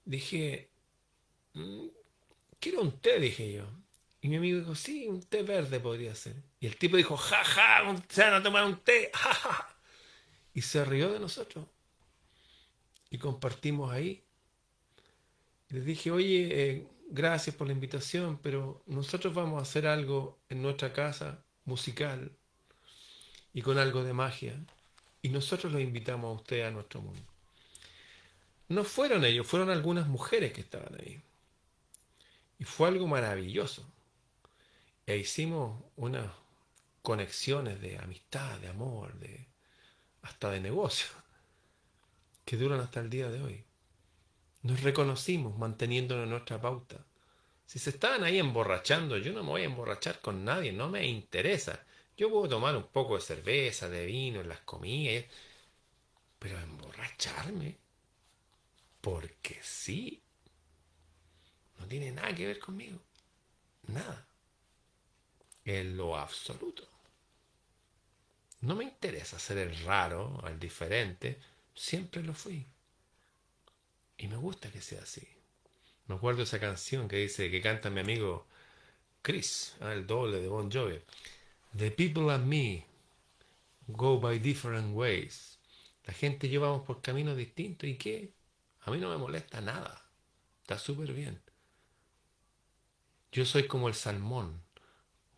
Dije, 0.04 0.70
mm, 1.54 1.86
quiero 2.60 2.82
un 2.82 3.00
té, 3.00 3.18
dije 3.18 3.52
yo. 3.52 3.66
Y 4.20 4.28
mi 4.28 4.36
amigo 4.36 4.58
dijo, 4.58 4.74
sí, 4.74 5.06
un 5.06 5.22
té 5.22 5.42
verde 5.42 5.80
podría 5.80 6.14
ser. 6.14 6.36
Y 6.60 6.66
el 6.66 6.76
tipo 6.76 6.96
dijo, 6.96 7.16
ja, 7.16 7.44
ja, 7.44 8.02
se 8.08 8.22
van 8.22 8.34
a 8.34 8.42
tomar 8.42 8.64
un 8.64 8.78
té, 8.80 9.10
ja, 9.14 9.34
ja. 9.34 9.78
Y 10.54 10.62
se 10.62 10.84
rió 10.84 11.12
de 11.12 11.20
nosotros. 11.20 11.66
Y 13.14 13.18
compartimos 13.18 13.92
ahí. 13.92 14.24
Les 15.68 15.84
dije, 15.84 16.10
oye, 16.10 16.48
eh, 16.50 16.88
gracias 17.10 17.54
por 17.54 17.68
la 17.68 17.72
invitación, 17.72 18.40
pero 18.42 18.82
nosotros 18.86 19.32
vamos 19.32 19.60
a 19.60 19.62
hacer 19.62 19.86
algo 19.86 20.40
en 20.48 20.60
nuestra 20.60 20.92
casa 20.92 21.44
musical 21.64 22.32
y 23.52 23.62
con 23.62 23.78
algo 23.78 24.02
de 24.02 24.12
magia. 24.12 24.60
Y 25.22 25.28
nosotros 25.28 25.72
los 25.72 25.80
invitamos 25.80 26.28
a 26.28 26.40
usted 26.40 26.66
a 26.66 26.72
nuestro 26.72 27.02
mundo. 27.02 27.22
No 28.66 28.82
fueron 28.82 29.24
ellos, 29.24 29.46
fueron 29.46 29.70
algunas 29.70 30.08
mujeres 30.08 30.52
que 30.52 30.62
estaban 30.62 31.00
ahí. 31.00 31.22
Y 32.58 32.64
fue 32.64 32.88
algo 32.88 33.06
maravilloso. 33.06 33.88
E 35.06 35.18
hicimos 35.18 35.84
unas 35.94 36.32
conexiones 37.00 37.80
de 37.80 37.96
amistad, 37.96 38.58
de 38.58 38.66
amor, 38.66 39.14
de 39.20 39.46
hasta 40.22 40.50
de 40.50 40.58
negocio, 40.58 41.06
que 42.44 42.56
duran 42.56 42.80
hasta 42.80 43.00
el 43.00 43.10
día 43.10 43.28
de 43.28 43.42
hoy. 43.42 43.64
Nos 44.62 44.82
reconocimos 44.82 45.58
manteniéndonos 45.58 46.24
en 46.24 46.30
nuestra 46.30 46.60
pauta. 46.60 47.04
Si 47.66 47.78
se 47.78 47.90
estaban 47.90 48.24
ahí 48.24 48.38
emborrachando, 48.38 49.16
yo 49.16 49.32
no 49.32 49.42
me 49.42 49.50
voy 49.50 49.62
a 49.62 49.66
emborrachar 49.66 50.20
con 50.20 50.44
nadie, 50.44 50.72
no 50.72 50.88
me 50.88 51.06
interesa. 51.06 51.84
Yo 52.16 52.30
puedo 52.30 52.48
tomar 52.48 52.76
un 52.76 52.88
poco 52.88 53.16
de 53.16 53.22
cerveza, 53.22 53.88
de 53.88 54.06
vino 54.06 54.40
en 54.40 54.48
las 54.48 54.60
comidas, 54.60 55.24
pero 56.38 56.58
emborracharme, 56.58 57.78
porque 59.00 59.58
sí, 59.62 60.22
no 61.78 61.86
tiene 61.86 62.12
nada 62.12 62.34
que 62.34 62.46
ver 62.46 62.58
conmigo. 62.58 63.00
Nada 63.88 64.26
en 65.64 65.96
lo 65.96 66.16
absoluto. 66.16 66.86
No 68.60 68.74
me 68.74 68.84
interesa 68.84 69.38
ser 69.38 69.58
el 69.58 69.76
raro, 69.84 70.42
el 70.46 70.58
diferente, 70.58 71.38
siempre 71.74 72.22
lo 72.22 72.34
fui. 72.34 72.66
Y 74.16 74.28
me 74.28 74.36
gusta 74.36 74.70
que 74.70 74.80
sea 74.80 75.02
así. 75.02 75.26
Me 76.06 76.14
acuerdo 76.14 76.42
esa 76.42 76.60
canción 76.60 77.08
que 77.08 77.16
dice, 77.16 77.50
que 77.50 77.60
canta 77.60 77.90
mi 77.90 78.00
amigo 78.00 78.46
Chris, 79.22 79.74
ah, 79.80 79.92
el 79.92 80.06
doble 80.06 80.40
de 80.40 80.48
Bon 80.48 80.70
Jovi. 80.70 81.00
The 81.76 81.90
people 81.90 82.30
and 82.30 82.46
me 82.46 82.84
go 83.88 84.20
by 84.20 84.38
different 84.38 84.94
ways. 84.94 85.58
La 86.04 86.12
gente 86.12 86.48
llevamos 86.48 86.82
por 86.82 87.00
caminos 87.00 87.36
distintos 87.36 87.88
y 87.88 87.96
qué? 87.96 88.34
A 88.82 88.90
mí 88.90 88.98
no 88.98 89.08
me 89.08 89.16
molesta 89.16 89.60
nada. 89.60 90.02
Está 90.60 90.78
súper 90.78 91.12
bien. 91.12 91.40
Yo 93.32 93.44
soy 93.46 93.66
como 93.66 93.88
el 93.88 93.94
salmón. 93.94 94.62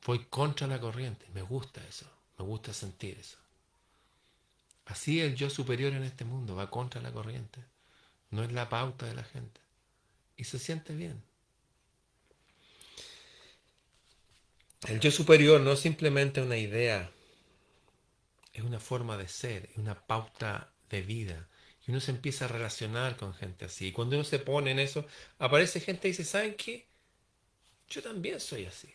Voy 0.05 0.24
contra 0.26 0.66
la 0.66 0.80
corriente. 0.80 1.26
Me 1.32 1.43
gusta 1.43 1.87
eso. 1.87 2.11
Me 2.39 2.45
gusta 2.45 2.72
sentir 2.72 3.16
eso. 3.18 3.39
Así 4.87 5.20
el 5.20 5.34
yo 5.34 5.51
superior 5.51 5.93
en 5.93 6.05
este 6.05 6.24
mundo 6.24 6.55
va 6.57 6.70
contra 6.70 7.03
la 7.03 7.12
corriente. 7.12 7.64
No 8.30 8.43
es 8.43 8.53
la 8.53 8.68
pauta 8.68 9.07
de 9.07 9.14
la 9.14 9.24
gente. 9.24 9.61
Y 10.37 10.45
se 10.45 10.59
siente 10.59 10.95
bien. 10.95 11.22
El 14.87 15.01
yo 15.01 15.11
superior 15.11 15.61
no 15.61 15.72
es 15.72 15.80
simplemente 15.80 16.41
una 16.41 16.57
idea. 16.57 17.11
Es 18.53 18.62
una 18.62 18.78
forma 18.78 19.16
de 19.16 19.28
ser, 19.28 19.68
es 19.72 19.76
una 19.76 20.07
pauta 20.07 20.72
de 20.89 21.03
vida. 21.03 21.49
Y 21.87 21.91
uno 21.91 22.01
se 22.01 22.12
empieza 22.12 22.45
a 22.45 22.49
relacionar 22.49 23.16
con 23.16 23.34
gente 23.34 23.64
así. 23.64 23.89
Y 23.89 23.93
cuando 23.93 24.16
uno 24.16 24.24
se 24.24 24.39
pone 24.39 24.70
en 24.70 24.78
eso, 24.78 25.05
aparece 25.39 25.80
gente 25.80 26.09
y 26.09 26.12
dice, 26.12 26.24
¿saben 26.24 26.55
qué? 26.55 26.87
Yo 27.89 28.03
también 28.03 28.41
soy 28.41 28.66
así. 28.66 28.93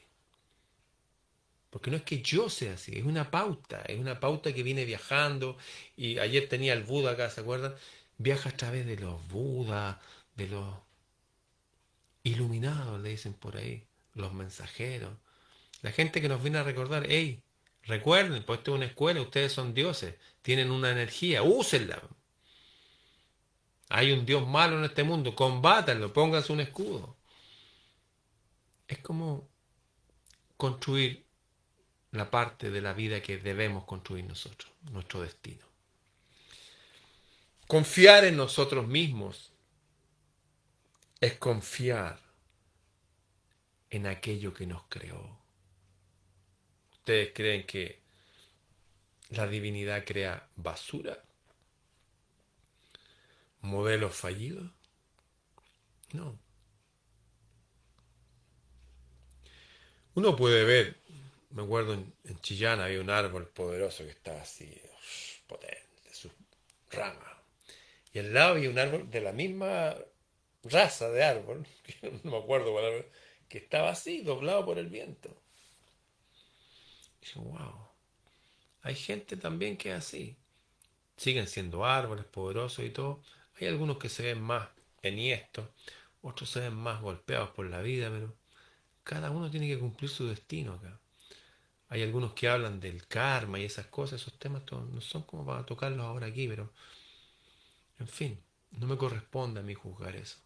Porque 1.72 1.90
no 1.90 1.98
es 1.98 2.04
que 2.04 2.22
yo 2.22 2.50
sea 2.50 2.74
así, 2.74 2.98
es 2.98 3.06
una 3.06 3.32
pauta, 3.32 3.82
es 3.88 3.98
una 3.98 4.20
pauta 4.20 4.54
que 4.54 4.62
viene 4.62 4.86
viajando. 4.86 5.58
Y 5.96 6.20
ayer 6.20 6.48
tenía 6.50 6.74
el 6.74 6.84
Buda 6.84 7.12
acá, 7.12 7.30
¿se 7.30 7.42
acuerdan? 7.42 7.74
Viaja 8.18 8.50
a 8.50 8.58
través 8.58 8.86
de 8.86 8.98
los 8.98 9.26
Budas, 9.30 9.98
de 10.36 10.48
los 10.50 10.76
iluminados, 12.24 13.02
le 13.02 13.10
dicen 13.10 13.34
por 13.34 13.58
ahí, 13.58 13.88
los 14.14 14.34
mensajeros. 14.34 15.18
La 15.82 15.92
gente 15.92 16.22
que 16.22 16.30
nos 16.30 16.44
viene 16.44 16.60
a 16.60 16.64
recordar, 16.64 17.06
hey, 17.10 17.42
recuerden, 17.84 18.44
pues 18.44 18.60
esto 18.60 18.72
es 18.72 18.78
una 18.78 18.86
escuela, 18.86 19.22
ustedes 19.22 19.54
son 19.54 19.74
dioses, 19.74 20.16
tienen 20.42 20.72
una 20.72 20.92
energía, 20.92 21.42
úsenla. 21.42 22.02
Hay 23.90 24.12
un 24.12 24.26
Dios 24.26 24.46
malo 24.48 24.78
en 24.78 24.86
este 24.86 25.04
mundo, 25.04 25.36
combátanlo, 25.36 26.12
pónganse 26.14 26.52
un 26.52 26.60
escudo. 26.60 27.18
Es 28.88 29.00
como 29.00 29.50
construir 30.58 31.31
la 32.12 32.30
parte 32.30 32.70
de 32.70 32.82
la 32.82 32.94
vida 32.94 33.22
que 33.22 33.38
debemos 33.38 33.86
construir 33.86 34.26
nosotros, 34.26 34.72
nuestro 34.92 35.22
destino. 35.22 35.66
Confiar 37.68 38.26
en 38.26 38.36
nosotros 38.36 38.88
mismos 38.88 39.54
es 41.22 41.38
confiar 41.38 42.20
en 43.90 44.08
aquello 44.08 44.54
que 44.54 44.66
nos 44.66 44.84
creó. 44.90 45.40
¿Ustedes 46.92 47.32
creen 47.34 47.66
que 47.66 48.02
la 49.30 49.48
divinidad 49.48 50.04
crea 50.06 50.50
basura? 50.56 51.24
¿Modelos 53.62 54.16
fallidos? 54.16 54.70
No. 56.14 56.38
Uno 60.14 60.36
puede 60.36 60.66
ver, 60.66 61.01
me 61.52 61.64
acuerdo 61.64 61.94
en, 61.94 62.14
Chillán 62.42 62.80
había 62.80 63.02
un 63.02 63.10
árbol 63.10 63.48
poderoso 63.48 64.04
que 64.04 64.12
estaba 64.12 64.42
así, 64.42 64.82
potente, 65.48 66.14
sus 66.14 66.32
ramas. 66.90 67.38
Y 68.14 68.20
al 68.20 68.34
lado 68.34 68.52
había 68.54 68.70
un 68.70 68.80
árbol 68.80 69.10
de 69.10 69.22
la 69.22 69.32
misma 69.32 69.96
raza 70.64 71.10
de 71.10 71.24
árbol, 71.24 71.68
no 72.24 72.32
me 72.32 72.38
acuerdo 72.38 72.72
cuál 72.72 73.06
que 73.48 73.58
estaba 73.58 73.90
así, 73.90 74.22
doblado 74.22 74.66
por 74.66 74.80
el 74.80 74.88
viento. 74.88 75.42
Y 77.22 77.40
wow, 77.40 77.90
hay 78.82 78.96
gente 78.96 79.38
también 79.38 79.78
que 79.78 79.92
es 79.92 79.96
así. 79.98 80.38
Siguen 81.18 81.48
siendo 81.48 81.86
árboles 81.86 82.26
poderosos 82.26 82.86
y 82.86 82.90
todo. 82.90 83.22
Hay 83.60 83.68
algunos 83.68 83.98
que 83.98 84.10
se 84.10 84.24
ven 84.24 84.42
más 84.42 84.70
enhiestos, 85.02 85.70
otros 86.22 86.50
se 86.50 86.62
ven 86.62 86.76
más 86.76 87.02
golpeados 87.02 87.52
por 87.52 87.68
la 87.68 87.82
vida, 87.82 88.10
pero 88.10 88.36
cada 89.04 89.32
uno 89.32 89.52
tiene 89.52 89.68
que 89.68 89.80
cumplir 89.80 90.10
su 90.10 90.28
destino 90.28 90.76
acá. 90.76 91.01
Hay 91.92 92.04
algunos 92.04 92.32
que 92.32 92.48
hablan 92.48 92.80
del 92.80 93.06
karma 93.06 93.60
y 93.60 93.66
esas 93.66 93.86
cosas, 93.88 94.22
esos 94.22 94.40
temas 94.40 94.64
no 94.72 95.02
son 95.02 95.24
como 95.24 95.46
para 95.46 95.66
tocarlos 95.66 96.06
ahora 96.06 96.28
aquí, 96.28 96.48
pero 96.48 96.72
en 98.00 98.08
fin, 98.08 98.42
no 98.72 98.88
me 98.88 98.98
corresponde 98.98 99.60
a 99.60 99.64
mí 99.64 99.74
juzgar 99.74 100.16
eso. 100.16 100.38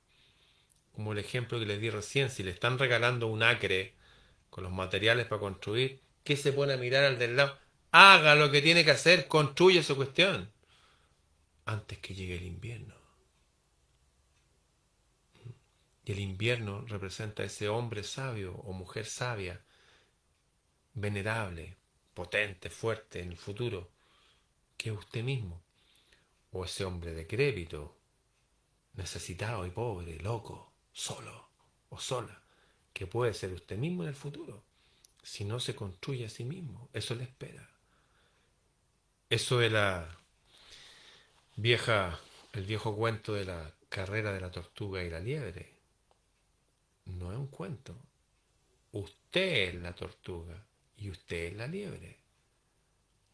Como 0.92 1.12
el 1.12 1.20
ejemplo 1.20 1.60
que 1.60 1.68
les 1.68 1.80
di 1.80 1.92
recién, 1.92 2.32
si 2.32 2.42
le 2.42 2.50
están 2.50 2.80
regalando 2.80 3.28
un 3.28 3.44
acre 3.44 3.94
con 4.50 4.64
los 4.64 4.74
materiales 4.74 5.28
para 5.28 5.40
construir, 5.40 6.02
¿qué 6.24 6.36
se 6.36 6.52
pone 6.52 6.74
a 6.74 6.78
mirar 6.78 7.04
al 7.04 7.20
del 7.20 7.36
lado? 7.36 7.56
Haga 7.92 8.34
lo 8.34 8.50
que 8.50 8.64
tiene 8.64 8.84
que 8.84 8.90
hacer, 8.90 9.28
construye 9.28 9.84
su 9.84 9.96
cuestión 9.96 10.52
antes 11.66 12.00
que 12.00 12.16
llegue 12.16 12.38
el 12.38 12.46
invierno. 12.46 12.96
Y 16.06 16.12
el 16.12 16.20
invierno 16.20 16.82
representa 16.88 17.44
a 17.44 17.46
ese 17.46 17.70
hombre 17.70 18.04
sabio 18.04 18.56
o 18.56 18.74
mujer 18.74 19.06
sabia, 19.06 19.62
venerable, 20.96 21.78
potente, 22.14 22.70
fuerte 22.70 23.22
en 23.22 23.32
el 23.32 23.38
futuro, 23.38 23.92
que 24.78 24.92
usted 24.92 25.24
mismo. 25.24 25.62
O 26.52 26.66
ese 26.66 26.86
hombre 26.86 27.14
decrépito, 27.14 27.96
necesitado 28.94 29.66
y 29.66 29.72
pobre, 29.72 30.18
loco, 30.20 30.72
solo 30.94 31.50
o 31.90 32.00
sola, 32.00 32.42
que 32.94 33.06
puede 33.06 33.34
ser 33.34 33.54
usted 33.54 33.78
mismo 33.78 34.04
en 34.04 34.10
el 34.10 34.16
futuro, 34.16 34.64
si 35.22 35.44
no 35.44 35.60
se 35.60 35.76
construye 35.76 36.26
a 36.26 36.30
sí 36.30 36.46
mismo. 36.46 36.90
Eso 36.94 37.14
le 37.14 37.24
espera. 37.24 37.70
Eso 39.30 39.58
de 39.60 39.70
la 39.70 40.18
vieja, 41.58 42.20
el 42.54 42.66
viejo 42.66 42.96
cuento 42.96 43.34
de 43.34 43.46
la 43.46 43.74
carrera 43.90 44.32
de 44.32 44.40
la 44.40 44.52
tortuga 44.52 45.04
y 45.04 45.10
la 45.10 45.20
liebre 45.20 45.74
no 47.06 47.32
es 47.32 47.38
un 47.38 47.48
cuento. 47.48 47.96
Usted 48.94 49.70
es 49.70 49.76
la 49.76 49.94
tortuga 49.94 50.66
y 50.98 51.10
usted 51.10 51.46
es 51.46 51.54
la 51.56 51.68
liebre. 51.68 52.20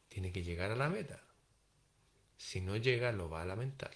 Tiene 0.09 0.31
que 0.31 0.43
llegar 0.43 0.71
a 0.71 0.75
la 0.75 0.89
meta. 0.89 1.21
Si 2.37 2.59
no 2.61 2.75
llega, 2.75 3.11
lo 3.11 3.29
va 3.29 3.43
a 3.43 3.45
lamentar. 3.45 3.93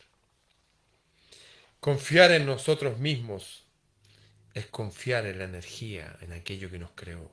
Confiar 1.79 2.31
en 2.31 2.45
nosotros 2.45 2.99
mismos 2.99 3.65
es 4.53 4.67
confiar 4.67 5.25
en 5.25 5.39
la 5.39 5.43
energía, 5.43 6.17
en 6.21 6.31
aquello 6.31 6.69
que 6.69 6.79
nos 6.79 6.91
creó. 6.91 7.31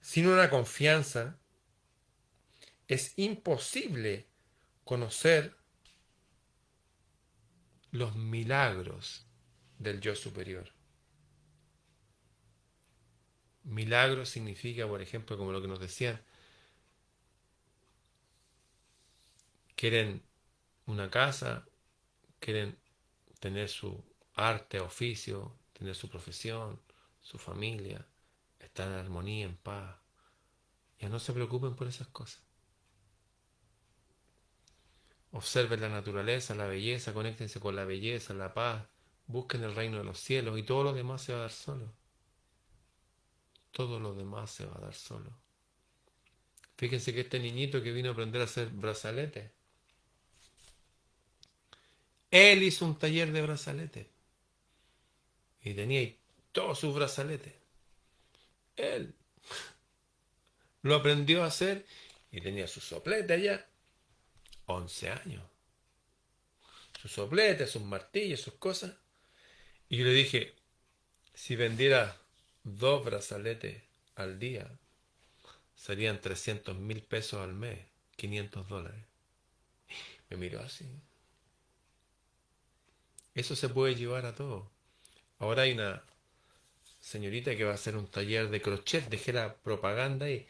Sin 0.00 0.26
una 0.26 0.48
confianza, 0.48 1.38
es 2.88 3.12
imposible 3.16 4.28
conocer 4.84 5.56
los 7.90 8.14
milagros 8.16 9.26
del 9.78 10.00
yo 10.00 10.14
superior. 10.14 10.75
Milagro 13.66 14.24
significa, 14.26 14.86
por 14.88 15.02
ejemplo, 15.02 15.36
como 15.36 15.52
lo 15.52 15.60
que 15.60 15.68
nos 15.68 15.80
decían, 15.80 16.20
quieren 19.74 20.22
una 20.86 21.10
casa, 21.10 21.66
quieren 22.40 22.78
tener 23.40 23.68
su 23.68 24.02
arte, 24.34 24.80
oficio, 24.80 25.58
tener 25.72 25.94
su 25.94 26.08
profesión, 26.08 26.80
su 27.20 27.38
familia, 27.38 28.06
estar 28.60 28.88
en 28.88 28.94
armonía, 28.94 29.46
en 29.46 29.56
paz. 29.56 29.96
Ya 30.98 31.08
no 31.08 31.18
se 31.18 31.32
preocupen 31.32 31.74
por 31.76 31.88
esas 31.88 32.08
cosas. 32.08 32.42
Observen 35.32 35.80
la 35.80 35.88
naturaleza, 35.88 36.54
la 36.54 36.66
belleza, 36.66 37.12
conéctense 37.12 37.60
con 37.60 37.76
la 37.76 37.84
belleza, 37.84 38.32
la 38.32 38.54
paz, 38.54 38.86
Busquen 39.28 39.64
el 39.64 39.74
reino 39.74 39.98
de 39.98 40.04
los 40.04 40.20
cielos 40.20 40.58
y 40.58 40.62
todo 40.62 40.84
lo 40.84 40.92
demás 40.92 41.22
se 41.22 41.32
va 41.32 41.38
a 41.38 41.42
dar 41.42 41.50
solo. 41.50 41.92
Todo 43.76 44.00
lo 44.00 44.14
demás 44.14 44.50
se 44.50 44.64
va 44.64 44.74
a 44.78 44.80
dar 44.80 44.94
solo. 44.94 45.30
Fíjense 46.78 47.12
que 47.12 47.20
este 47.20 47.38
niñito 47.38 47.82
que 47.82 47.92
vino 47.92 48.08
a 48.08 48.12
aprender 48.12 48.40
a 48.40 48.44
hacer 48.44 48.68
brazaletes, 48.70 49.50
él 52.30 52.62
hizo 52.62 52.86
un 52.86 52.98
taller 52.98 53.32
de 53.32 53.42
brazaletes 53.42 54.06
y 55.60 55.74
tenía 55.74 56.10
todos 56.52 56.78
sus 56.78 56.94
brazaletes. 56.94 57.52
Él 58.76 59.14
lo 60.80 60.94
aprendió 60.94 61.44
a 61.44 61.48
hacer 61.48 61.84
y 62.32 62.40
tenía 62.40 62.66
su 62.66 62.80
soplete 62.80 63.34
allá, 63.34 63.68
11 64.64 65.10
años. 65.10 65.44
Sus 67.02 67.12
sopletes, 67.12 67.72
sus 67.72 67.82
martillos, 67.82 68.40
sus 68.40 68.54
cosas. 68.54 68.94
Y 69.90 69.98
yo 69.98 70.06
le 70.06 70.12
dije, 70.12 70.54
si 71.34 71.56
vendiera 71.56 72.22
dos 72.66 73.04
brazaletes 73.04 73.82
al 74.16 74.38
día, 74.38 74.68
serían 75.74 76.20
300 76.20 76.76
mil 76.76 77.02
pesos 77.02 77.40
al 77.40 77.54
mes, 77.54 77.78
500 78.16 78.68
dólares. 78.68 79.04
Me 80.28 80.36
miró 80.36 80.60
así. 80.60 80.84
Eso 83.34 83.54
se 83.54 83.68
puede 83.68 83.94
llevar 83.94 84.26
a 84.26 84.34
todo. 84.34 84.70
Ahora 85.38 85.62
hay 85.62 85.72
una 85.72 86.02
señorita 87.00 87.56
que 87.56 87.64
va 87.64 87.72
a 87.72 87.74
hacer 87.74 87.96
un 87.96 88.08
taller 88.08 88.50
de 88.50 88.60
crochet, 88.60 89.08
dejé 89.08 89.32
la 89.32 89.54
propaganda 89.54 90.28
y 90.28 90.46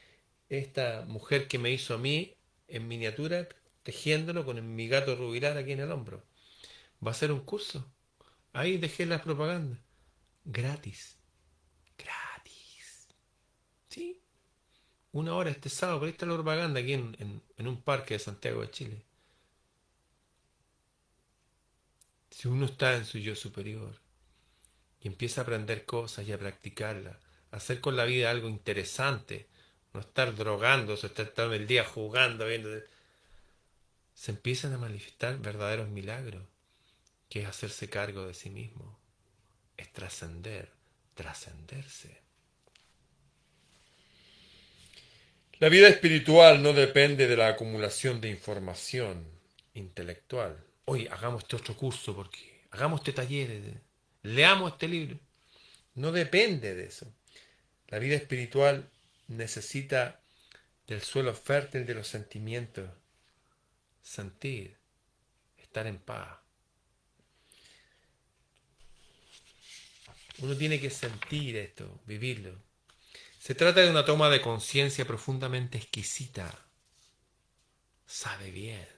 esta 0.48 1.04
mujer 1.06 1.48
que 1.48 1.58
me 1.58 1.70
hizo 1.70 1.94
a 1.94 1.98
mí 1.98 2.34
en 2.68 2.88
miniatura, 2.88 3.48
tejiéndolo 3.82 4.44
con 4.44 4.74
mi 4.74 4.88
gato 4.88 5.16
rubilar 5.16 5.58
aquí 5.58 5.72
en 5.72 5.80
el 5.80 5.92
hombro, 5.92 6.22
va 7.04 7.10
a 7.10 7.14
hacer 7.14 7.30
un 7.32 7.40
curso 7.40 7.86
Ahí 8.56 8.78
dejé 8.78 9.04
la 9.04 9.22
propaganda. 9.22 9.78
Gratis. 10.46 11.15
Gratis. 11.15 11.15
¿Sí? 13.96 14.20
Una 15.12 15.34
hora 15.34 15.50
este 15.50 15.70
sábado, 15.70 16.00
pero 16.00 16.06
ahí 16.08 16.12
está 16.12 16.26
la 16.26 16.34
propaganda 16.34 16.80
aquí 16.80 16.92
en, 16.92 17.42
un 17.56 17.80
parque 17.80 18.14
de 18.14 18.20
Santiago 18.20 18.60
de 18.60 18.70
Chile. 18.70 19.02
Si 22.30 22.46
uno 22.46 22.66
está 22.66 22.94
en 22.94 23.06
su 23.06 23.16
yo 23.18 23.34
superior 23.34 23.98
y 25.00 25.08
empieza 25.08 25.40
a 25.40 25.44
aprender 25.44 25.86
cosas 25.86 26.28
y 26.28 26.32
a 26.32 26.38
practicarlas, 26.38 27.16
hacer 27.52 27.80
con 27.80 27.96
la 27.96 28.04
vida 28.04 28.30
algo 28.30 28.50
interesante, 28.50 29.46
no 29.94 30.00
estar 30.00 30.34
drogándose, 30.34 31.06
estar 31.06 31.28
todo 31.28 31.54
el 31.54 31.66
día 31.66 31.86
jugando, 31.86 32.46
viendo, 32.46 32.68
se 34.12 34.32
empiezan 34.32 34.74
a 34.74 34.78
manifestar 34.78 35.38
verdaderos 35.38 35.88
milagros 35.88 36.44
que 37.30 37.40
es 37.40 37.48
hacerse 37.48 37.88
cargo 37.88 38.26
de 38.26 38.34
sí 38.34 38.50
mismo, 38.50 38.98
es 39.78 39.90
trascender, 39.94 40.70
trascenderse. 41.14 42.25
La 45.58 45.70
vida 45.70 45.88
espiritual 45.88 46.62
no 46.62 46.74
depende 46.74 47.26
de 47.26 47.36
la 47.36 47.48
acumulación 47.48 48.20
de 48.20 48.28
información 48.28 49.26
intelectual. 49.72 50.62
Hoy 50.84 51.06
hagamos 51.06 51.44
este 51.44 51.56
otro 51.56 51.74
curso 51.74 52.14
porque 52.14 52.60
hagamos 52.70 53.00
este 53.00 53.14
taller, 53.14 53.80
leamos 54.22 54.72
este 54.72 54.86
libro. 54.86 55.18
No 55.94 56.12
depende 56.12 56.74
de 56.74 56.84
eso. 56.84 57.10
La 57.88 57.98
vida 57.98 58.16
espiritual 58.16 58.90
necesita 59.28 60.20
del 60.86 61.00
suelo 61.00 61.32
fértil 61.34 61.86
de 61.86 61.94
los 61.94 62.06
sentimientos, 62.06 62.90
sentir, 64.02 64.76
estar 65.56 65.86
en 65.86 65.96
paz, 65.98 66.36
Uno 70.38 70.54
tiene 70.54 70.78
que 70.78 70.90
sentir 70.90 71.56
esto, 71.56 71.98
vivirlo. 72.06 72.65
Se 73.46 73.54
trata 73.54 73.80
de 73.80 73.90
una 73.90 74.04
toma 74.04 74.28
de 74.28 74.40
conciencia 74.40 75.04
profundamente 75.04 75.78
exquisita. 75.78 76.52
Sabe 78.04 78.50
bien. 78.50 78.88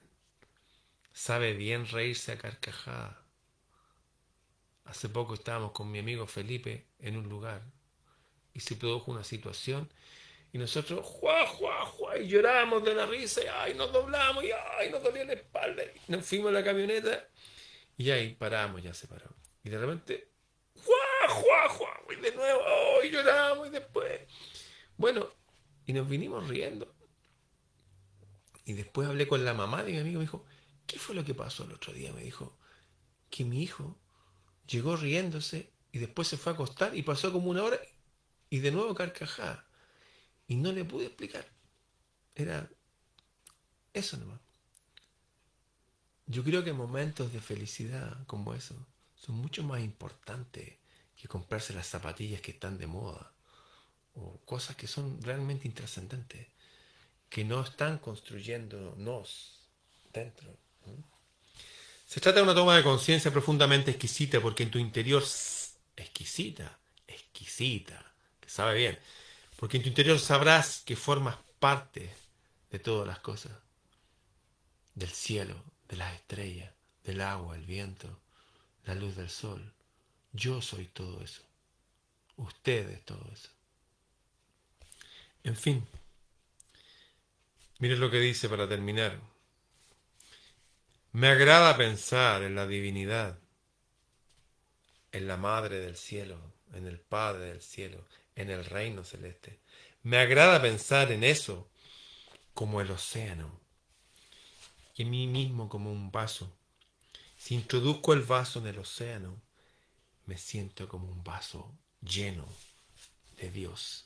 Sabe 1.13 1.53
bien 1.53 1.87
reírse 1.87 2.31
a 2.31 2.39
carcajada. 2.39 3.23
Hace 4.85 5.07
poco 5.07 5.35
estábamos 5.35 5.71
con 5.71 5.91
mi 5.91 5.99
amigo 5.99 6.25
Felipe 6.25 6.87
en 6.97 7.17
un 7.17 7.29
lugar 7.29 7.61
y 8.51 8.61
se 8.61 8.75
produjo 8.75 9.11
una 9.11 9.23
situación 9.23 9.87
y 10.51 10.57
nosotros, 10.57 11.05
¡juá, 11.05 11.45
juá, 11.45 11.85
juá! 11.85 12.17
Y 12.17 12.27
lloramos 12.27 12.83
de 12.83 12.95
la 12.95 13.05
risa, 13.05 13.43
y 13.43 13.47
¡ay! 13.53 13.73
Nos 13.75 13.93
doblamos, 13.93 14.43
y 14.43 14.49
¡ay! 14.79 14.89
Nos 14.89 15.03
dolía 15.03 15.25
la 15.25 15.33
espalda. 15.33 15.83
Y 15.83 16.11
nos 16.11 16.25
fuimos 16.25 16.49
a 16.49 16.53
la 16.53 16.63
camioneta, 16.63 17.29
y 17.97 18.09
ahí 18.09 18.33
paramos, 18.33 18.81
ya 18.81 18.95
se 18.95 19.07
paró. 19.07 19.29
Y 19.63 19.69
de 19.69 19.77
repente, 19.77 20.31
¡juá, 20.73 21.08
Y 22.11 22.15
de 22.21 22.35
nuevo. 22.35 22.61
Y 23.03 23.09
lloramos, 23.09 23.67
y 23.67 23.71
después. 23.71 24.21
Bueno, 24.97 25.27
y 25.85 25.93
nos 25.93 26.07
vinimos 26.09 26.47
riendo. 26.47 26.93
Y 28.65 28.73
después 28.73 29.07
hablé 29.07 29.27
con 29.27 29.43
la 29.43 29.53
mamá 29.53 29.83
de 29.83 29.93
mi 29.93 29.99
amigo, 29.99 30.19
me 30.19 30.25
dijo, 30.25 30.45
¿qué 30.85 30.99
fue 30.99 31.15
lo 31.15 31.25
que 31.25 31.33
pasó 31.33 31.63
el 31.63 31.71
otro 31.71 31.91
día? 31.93 32.13
Me 32.13 32.21
dijo, 32.21 32.55
que 33.29 33.45
mi 33.45 33.63
hijo 33.63 33.97
llegó 34.67 34.95
riéndose 34.95 35.71
y 35.91 35.99
después 35.99 36.27
se 36.27 36.37
fue 36.37 36.51
a 36.51 36.55
acostar 36.55 36.95
y 36.95 37.01
pasó 37.01 37.31
como 37.31 37.49
una 37.49 37.63
hora 37.63 37.79
y 38.49 38.59
de 38.59 38.71
nuevo 38.71 38.93
carcajada. 38.93 39.65
Y 40.47 40.55
no 40.55 40.71
le 40.71 40.85
pude 40.85 41.07
explicar. 41.07 41.47
Era 42.35 42.69
eso 43.93 44.17
nomás. 44.17 44.39
Yo 46.27 46.43
creo 46.43 46.63
que 46.63 46.73
momentos 46.73 47.33
de 47.33 47.41
felicidad 47.41 48.25
como 48.27 48.53
eso 48.53 48.75
son 49.15 49.35
mucho 49.35 49.63
más 49.63 49.81
importantes 49.81 50.78
que 51.19 51.27
comprarse 51.27 51.73
las 51.73 51.87
zapatillas 51.87 52.39
que 52.39 52.51
están 52.51 52.77
de 52.77 52.87
moda 52.87 53.33
o 54.13 54.39
cosas 54.45 54.75
que 54.75 54.87
son 54.87 55.21
realmente 55.21 55.67
intrascendentes, 55.67 56.47
que 57.29 57.43
no 57.43 57.61
están 57.61 57.99
construyéndonos 57.99 59.59
dentro. 60.13 60.57
Se 62.07 62.21
trata 62.21 62.37
de 62.37 62.43
una 62.43 62.55
toma 62.55 62.75
de 62.75 62.83
conciencia 62.83 63.31
profundamente 63.31 63.91
exquisita 63.91 64.39
porque 64.41 64.63
en 64.63 64.71
tu 64.71 64.79
interior, 64.79 65.23
exquisita, 65.95 66.79
exquisita, 67.05 68.13
que 68.39 68.49
sabe 68.49 68.75
bien, 68.75 68.97
porque 69.57 69.77
en 69.77 69.83
tu 69.83 69.89
interior 69.89 70.19
sabrás 70.19 70.81
que 70.85 70.95
formas 70.95 71.37
parte 71.59 72.13
de 72.71 72.79
todas 72.79 73.05
las 73.05 73.19
cosas. 73.19 73.51
Del 74.95 75.09
cielo, 75.09 75.61
de 75.87 75.97
las 75.97 76.13
estrellas, 76.13 76.73
del 77.03 77.21
agua, 77.21 77.55
el 77.55 77.65
viento, 77.65 78.21
la 78.85 78.95
luz 78.95 79.15
del 79.15 79.29
sol. 79.29 79.73
Yo 80.31 80.61
soy 80.61 80.85
todo 80.85 81.21
eso. 81.21 81.41
Usted 82.37 82.89
es 82.89 83.03
todo 83.03 83.29
eso. 83.31 83.49
En 85.43 85.55
fin, 85.55 85.87
miren 87.79 87.99
lo 87.99 88.11
que 88.11 88.19
dice 88.19 88.49
para 88.49 88.67
terminar. 88.67 89.19
Me 91.11 91.27
agrada 91.29 91.75
pensar 91.75 92.43
en 92.43 92.55
la 92.55 92.67
divinidad, 92.67 93.39
en 95.11 95.27
la 95.27 95.37
Madre 95.37 95.79
del 95.79 95.97
cielo, 95.97 96.39
en 96.73 96.85
el 96.85 96.99
Padre 96.99 97.45
del 97.45 97.61
cielo, 97.61 98.05
en 98.35 98.49
el 98.51 98.63
reino 98.63 99.03
celeste. 99.03 99.59
Me 100.03 100.17
agrada 100.17 100.61
pensar 100.61 101.11
en 101.11 101.23
eso 101.23 101.69
como 102.53 102.79
el 102.79 102.91
océano 102.91 103.59
y 104.95 105.03
en 105.03 105.09
mí 105.09 105.27
mismo 105.27 105.67
como 105.67 105.91
un 105.91 106.11
vaso. 106.11 106.53
Si 107.37 107.55
introduzco 107.55 108.13
el 108.13 108.21
vaso 108.21 108.59
en 108.59 108.67
el 108.67 108.79
océano, 108.79 109.41
me 110.29 110.37
siento 110.37 110.87
como 110.87 111.11
un 111.11 111.23
vaso 111.23 111.75
lleno 112.01 112.47
de 113.37 113.49
Dios. 113.49 114.05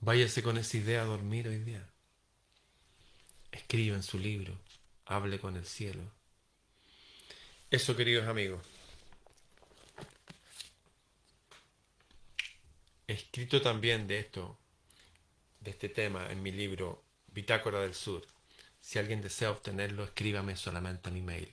Váyase 0.00 0.42
con 0.42 0.58
esa 0.58 0.76
idea 0.76 1.00
a 1.00 1.06
dormir 1.06 1.48
hoy 1.48 1.60
día. 1.60 1.88
Escriba 3.50 3.96
en 3.96 4.02
su 4.02 4.18
libro, 4.18 4.60
hable 5.06 5.40
con 5.40 5.56
el 5.56 5.64
cielo. 5.64 6.02
Eso, 7.70 7.96
queridos 7.96 8.28
amigos. 8.28 8.62
He 13.06 13.14
escrito 13.14 13.62
también 13.62 14.06
de 14.06 14.18
esto, 14.18 14.58
de 15.60 15.70
este 15.70 15.88
tema, 15.88 16.30
en 16.30 16.42
mi 16.42 16.52
libro 16.52 17.02
Bitácora 17.28 17.80
del 17.80 17.94
Sur. 17.94 18.26
Si 18.78 18.98
alguien 18.98 19.22
desea 19.22 19.52
obtenerlo, 19.52 20.04
escríbame 20.04 20.54
solamente 20.54 21.08
a 21.08 21.12
mi 21.12 21.22
mail, 21.22 21.50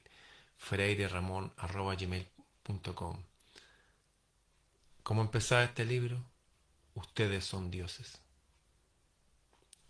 como 5.04 5.22
empezaba 5.22 5.64
este 5.64 5.86
libro? 5.86 6.24
Ustedes 6.96 7.46
son 7.46 7.70
dioses. 7.70 8.22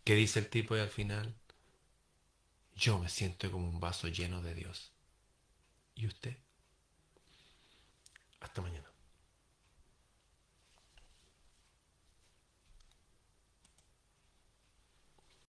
¿Qué 0.04 0.16
dice 0.16 0.40
el 0.40 0.50
tipo 0.50 0.76
y 0.76 0.80
al 0.80 0.90
final? 0.90 1.34
Yo 2.76 2.98
me 2.98 3.10
siento 3.10 3.52
como 3.52 3.70
un 3.70 3.80
vaso 3.80 4.08
lleno 4.08 4.42
de 4.42 4.56
Dios. 4.56 4.92
¿Y 5.96 6.08
usted? 6.08 6.38
Hasta 8.42 8.62
mañana. 8.62 8.93